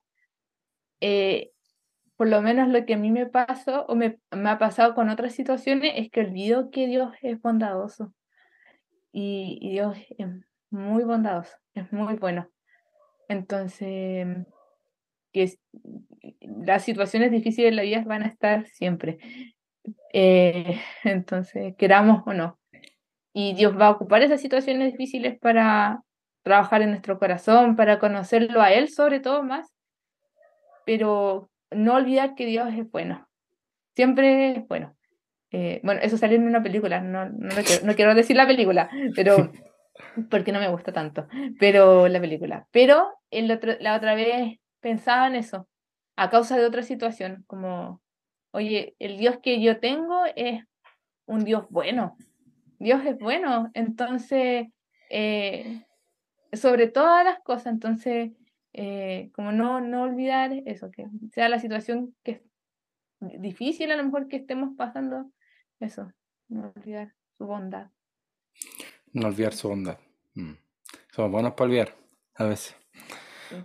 eh, 1.01 1.53
por 2.17 2.29
lo 2.29 2.41
menos 2.41 2.69
lo 2.69 2.85
que 2.87 2.95
a 2.95 2.99
mí 2.99 3.11
me 3.11 3.27
pasó 3.27 3.85
o 3.87 3.95
me, 3.95 4.19
me, 4.31 4.49
ha 4.49 4.59
pasado 4.59 4.95
con 4.95 5.11
otras 5.11 5.35
situaciones 5.35 5.93
es 5.97 6.11
que 6.11 6.21
olvido 6.21 6.71
que 6.71 6.87
Dios 6.87 7.13
es 7.23 7.41
bondadoso. 7.41 8.15
Y, 9.13 9.59
y 9.61 9.73
Dios 9.73 9.97
es 10.19 10.27
muy 10.71 11.05
bondadoso, 11.05 11.57
es 11.75 11.93
muy 11.93 12.17
bueno. 12.17 12.49
Entonces, 13.29 14.47
que 15.33 15.59
las 16.41 16.85
situaciones 16.85 17.31
difíciles 17.31 17.71
de 17.71 17.77
la 17.77 17.83
vida 17.83 18.03
van 18.05 18.23
a 18.23 18.29
estar 18.29 18.67
siempre. 18.69 19.19
Eh, 20.13 20.81
entonces, 21.05 21.75
queramos 21.77 22.23
o 22.27 22.33
no. 22.33 22.59
Y 23.33 23.55
Dios 23.55 23.79
va 23.79 23.89
a 23.89 23.91
ocupar 23.91 24.23
esas 24.23 24.41
situaciones 24.41 24.93
difíciles 24.93 25.39
para 25.39 26.03
trabajar 26.43 26.83
en 26.83 26.91
nuestro 26.91 27.19
corazón, 27.19 27.77
para 27.77 27.99
conocerlo 27.99 28.63
a 28.63 28.73
Él 28.73 28.89
sobre 28.89 29.21
todo 29.21 29.43
más, 29.43 29.75
pero 30.85 31.51
no 31.71 31.95
olvidar 31.95 32.35
que 32.35 32.47
Dios 32.47 32.69
es 32.73 32.91
bueno. 32.91 33.29
Siempre 33.95 34.53
es 34.53 34.69
bueno. 34.69 34.97
Eh, 35.51 35.81
bueno, 35.83 36.01
eso 36.03 36.17
salió 36.17 36.37
en 36.37 36.47
una 36.47 36.63
película, 36.63 37.01
no, 37.01 37.29
no, 37.29 37.49
quiero, 37.65 37.87
no 37.87 37.95
quiero 37.95 38.15
decir 38.15 38.37
la 38.37 38.47
película, 38.47 38.91
pero 39.15 39.53
porque 40.31 40.53
no 40.53 40.61
me 40.61 40.69
gusta 40.69 40.93
tanto, 40.93 41.27
pero 41.59 42.09
la 42.09 42.21
película. 42.21 42.67
Pero 42.71 43.13
el 43.31 43.51
otro, 43.51 43.73
la 43.81 43.97
otra 43.97 44.15
vez 44.15 44.59
pensaba 44.81 45.27
en 45.27 45.37
eso, 45.37 45.69
a 46.17 46.31
causa 46.31 46.57
de 46.57 46.65
otra 46.65 46.83
situación, 46.83 47.45
como, 47.47 48.01
oye, 48.57 48.97
el 48.99 49.19
Dios 49.19 49.39
que 49.43 49.61
yo 49.61 49.81
tengo 49.81 50.25
es 50.35 50.65
un 51.27 51.45
Dios 51.45 51.67
bueno, 51.69 52.17
Dios 52.79 53.05
es 53.05 53.19
bueno, 53.19 53.71
entonces, 53.75 54.69
eh, 55.11 55.83
sobre 56.55 56.89
todas 56.89 57.23
las 57.23 57.41
cosas, 57.41 57.67
entonces, 57.67 58.33
eh, 58.73 59.31
como 59.35 59.53
no, 59.53 59.83
no 59.83 60.05
olvidar 60.05 60.53
eso, 60.65 60.91
que 60.91 61.07
sea 61.33 61.51
la 61.51 61.59
situación 61.59 62.15
que 62.23 62.43
es 63.21 63.41
difícil 63.43 63.91
a 63.91 63.97
lo 63.97 64.05
mejor 64.05 64.27
que 64.29 64.37
estemos 64.37 64.71
pasando, 64.75 65.31
eso, 65.79 66.11
no 66.49 66.73
olvidar 66.75 67.13
su 67.37 67.47
bondad. 67.47 67.91
No 69.13 69.29
olvidar 69.29 69.53
su 69.53 69.69
bondad. 69.69 69.99
Mm. 70.35 70.55
Somos 71.13 71.31
buenos 71.31 71.53
para 71.53 71.65
olvidar 71.65 71.95
a 72.35 72.45
veces. 72.45 72.75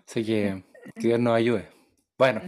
Así 0.06 0.26
que 0.26 0.64
que 0.96 1.00
Dios 1.08 1.20
nos 1.20 1.34
ayude. 1.34 1.70
Bueno, 2.18 2.42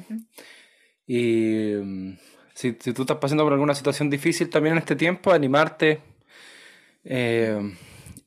y 1.07 1.73
mm, 1.75 2.17
si, 2.53 2.73
tú 2.73 3.01
estás 3.01 3.17
pasando 3.17 3.43
por 3.43 3.53
alguna 3.53 3.75
situación 3.75 4.09
difícil 4.09 4.49
también 4.49 4.73
en 4.73 4.79
este 4.79 4.95
tiempo, 4.95 5.31
animarte. 5.31 6.01
Eh, 7.03 7.75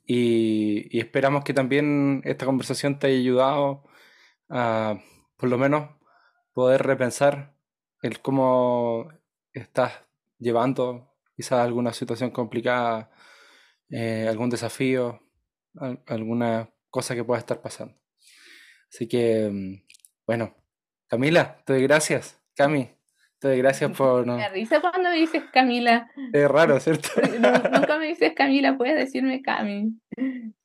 y, 0.07 0.99
esperamos 0.99 1.45
que 1.45 1.55
también 1.55 2.23
esta 2.25 2.47
conversación 2.47 2.99
te 2.99 3.09
haya 3.09 3.17
ayudado 3.17 3.85
a, 4.49 5.01
por 5.37 5.49
lo 5.49 5.59
menos, 5.59 5.91
poder 6.53 6.83
repensar 6.83 7.55
el 8.03 8.21
cómo 8.21 9.09
estás 9.53 9.93
llevando 10.39 11.15
quizás 11.37 11.61
alguna 11.61 11.93
situación 11.93 12.31
complicada, 12.31 13.11
eh, 13.91 14.27
algún 14.29 14.51
desafío, 14.51 15.21
alguna 16.07 16.71
cosa 16.91 17.15
que 17.15 17.25
pueda 17.25 17.41
estar 17.41 17.61
pasando. 17.61 17.95
Así 18.91 19.09
que, 19.09 19.51
mm, 19.51 19.87
bueno, 20.27 20.55
Camila, 21.09 21.63
te 21.65 21.75
doy 21.75 21.83
gracias. 21.83 22.46
Cami, 22.57 22.89
te 23.39 23.49
doy 23.49 23.59
gracias 23.59 23.97
por... 23.97 24.27
Me 24.27 24.49
risa 24.49 24.81
cuando 24.81 25.11
me 25.11 25.17
dices 25.17 25.45
Camila. 25.53 26.11
Es 26.33 26.49
raro, 26.49 26.81
¿cierto? 26.81 27.09
nunca 27.73 27.99
me 27.99 28.07
dices 28.07 28.33
Camila, 28.35 28.77
puedes 28.77 28.97
decirme 28.97 29.43
Cami. 29.43 29.93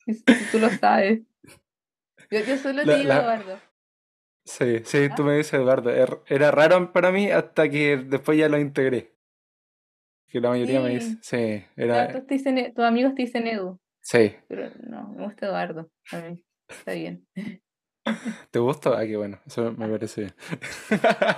Si, 0.06 0.24
tú 0.52 0.60
lo 0.60 0.70
sabes. 0.70 1.22
Yo, 2.32 2.40
yo 2.40 2.58
solo 2.58 2.84
te 2.84 2.98
digo 2.98 3.12
Eduardo. 3.12 3.60
Sí, 4.46 4.80
sí, 4.86 5.10
tú 5.16 5.24
me 5.24 5.36
dices 5.36 5.54
Eduardo. 5.54 5.92
Er, 5.92 6.22
era 6.28 6.50
raro 6.50 6.92
para 6.94 7.12
mí 7.12 7.30
hasta 7.30 7.70
que 7.70 7.98
después 7.98 8.38
ya 8.38 8.50
lo 8.50 8.58
integré. 8.58 9.14
Que 10.28 10.40
la 10.40 10.50
mayoría 10.50 10.80
me 10.80 10.90
dice. 10.92 11.18
Sí, 11.22 11.66
era. 11.76 12.08
tus 12.26 12.86
amigos 12.86 13.16
te 13.16 13.24
dicen 13.24 13.48
Edu. 13.48 13.80
Sí. 14.02 14.34
Pero 14.48 14.72
no, 14.80 15.10
me 15.10 15.26
gusta 15.26 15.48
Eduardo. 15.48 15.92
A 16.14 16.20
mí. 16.22 16.44
Está 16.70 16.94
bien. 16.94 17.28
¿Te 18.52 18.60
gusta? 18.60 18.98
Ah, 18.98 19.06
qué 19.06 19.16
bueno, 19.16 19.38
eso 19.46 19.72
me 19.78 19.88
parece 19.88 20.22
bien. 20.22 20.34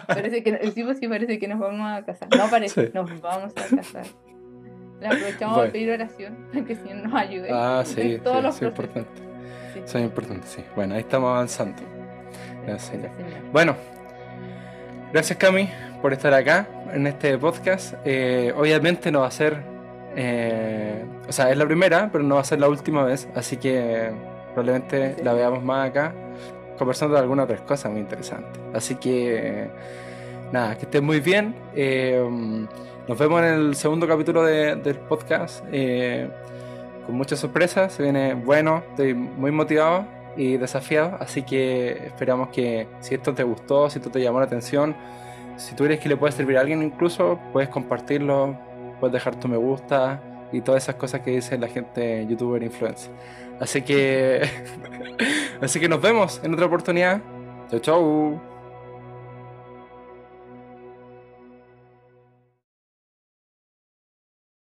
Parece 0.07 0.43
que, 0.43 0.71
sí, 0.71 0.83
pues 0.83 0.97
sí 0.99 1.07
parece 1.07 1.37
que 1.37 1.47
nos 1.47 1.59
vamos 1.59 1.91
a 1.91 2.05
casar. 2.05 2.29
No 2.35 2.49
parece, 2.49 2.91
nos 2.93 3.21
vamos 3.21 3.51
a 3.55 3.75
casar. 3.75 4.05
Le 5.01 5.07
aprovechamos 5.07 5.57
a 5.57 5.71
pedir 5.71 5.91
oración, 5.91 6.37
que 6.67 6.75
si 6.75 6.93
nos 6.93 7.13
ayude. 7.13 7.49
Ah, 7.51 7.83
sí, 7.85 8.13
eso 8.13 8.47
es 8.47 8.61
importante. 8.61 9.21
Eso 9.75 9.97
es 9.97 10.03
importante, 10.03 10.47
sí. 10.47 10.63
Bueno, 10.75 10.95
ahí 10.95 11.01
estamos 11.01 11.29
avanzando. 11.29 11.81
Gracias, 12.65 12.97
Bueno, 13.51 13.75
gracias 15.11 15.37
Cami 15.37 15.69
por 16.01 16.13
estar 16.13 16.33
acá 16.33 16.65
en 16.93 17.05
este 17.07 17.37
podcast. 17.37 17.95
Eh, 18.05 18.53
obviamente 18.55 19.11
no 19.11 19.21
va 19.21 19.27
a 19.27 19.31
ser, 19.31 19.61
eh, 20.15 21.03
o 21.27 21.31
sea, 21.33 21.51
es 21.51 21.57
la 21.57 21.65
primera, 21.65 22.09
pero 22.09 22.23
no 22.23 22.35
va 22.35 22.41
a 22.41 22.45
ser 22.45 22.61
la 22.61 22.69
última 22.69 23.03
vez, 23.03 23.27
así 23.35 23.57
que 23.57 24.11
probablemente 24.53 25.17
la 25.21 25.33
veamos 25.33 25.61
más 25.61 25.89
acá 25.89 26.15
conversando 26.83 27.15
de 27.15 27.21
algunas 27.21 27.45
otras 27.45 27.61
cosas 27.61 27.91
muy 27.91 28.01
interesantes. 28.01 28.61
Así 28.73 28.95
que, 28.95 29.69
nada, 30.51 30.75
que 30.77 30.83
estén 30.83 31.05
muy 31.05 31.21
bien. 31.21 31.55
Eh, 31.75 32.21
nos 33.07 33.17
vemos 33.17 33.41
en 33.41 33.47
el 33.47 33.75
segundo 33.75 34.07
capítulo 34.07 34.43
del 34.43 34.95
podcast. 35.07 35.63
Eh, 35.71 36.29
con 37.05 37.15
muchas 37.15 37.39
sorpresas. 37.39 37.93
Se 37.93 38.03
viene 38.03 38.33
bueno, 38.33 38.83
estoy 38.89 39.13
muy 39.13 39.51
motivado 39.51 40.05
y 40.35 40.57
desafiado. 40.57 41.17
Así 41.19 41.43
que 41.43 42.07
esperamos 42.07 42.49
que 42.49 42.87
si 42.99 43.15
esto 43.15 43.33
te 43.33 43.43
gustó, 43.43 43.89
si 43.89 43.99
esto 43.99 44.09
te 44.09 44.21
llamó 44.21 44.39
la 44.39 44.45
atención, 44.45 44.95
si 45.57 45.75
tú 45.75 45.85
crees 45.85 45.99
que 45.99 46.09
le 46.09 46.17
puede 46.17 46.33
servir 46.33 46.57
a 46.57 46.61
alguien 46.61 46.81
incluso, 46.81 47.39
puedes 47.51 47.69
compartirlo, 47.69 48.57
puedes 48.99 49.13
dejar 49.13 49.39
tu 49.39 49.47
me 49.47 49.57
gusta 49.57 50.21
y 50.51 50.61
todas 50.61 50.83
esas 50.83 50.95
cosas 50.95 51.21
que 51.21 51.31
dice 51.31 51.57
la 51.57 51.67
gente 51.67 52.25
youtuber 52.27 52.61
influencer. 52.61 53.11
Así 53.59 53.81
que, 53.81 54.41
así 55.61 55.79
que 55.79 55.89
nos 55.89 56.01
vemos 56.01 56.41
en 56.43 56.53
otra 56.53 56.65
oportunidad. 56.65 57.21
Chau, 57.69 57.79
chau. 57.79 58.52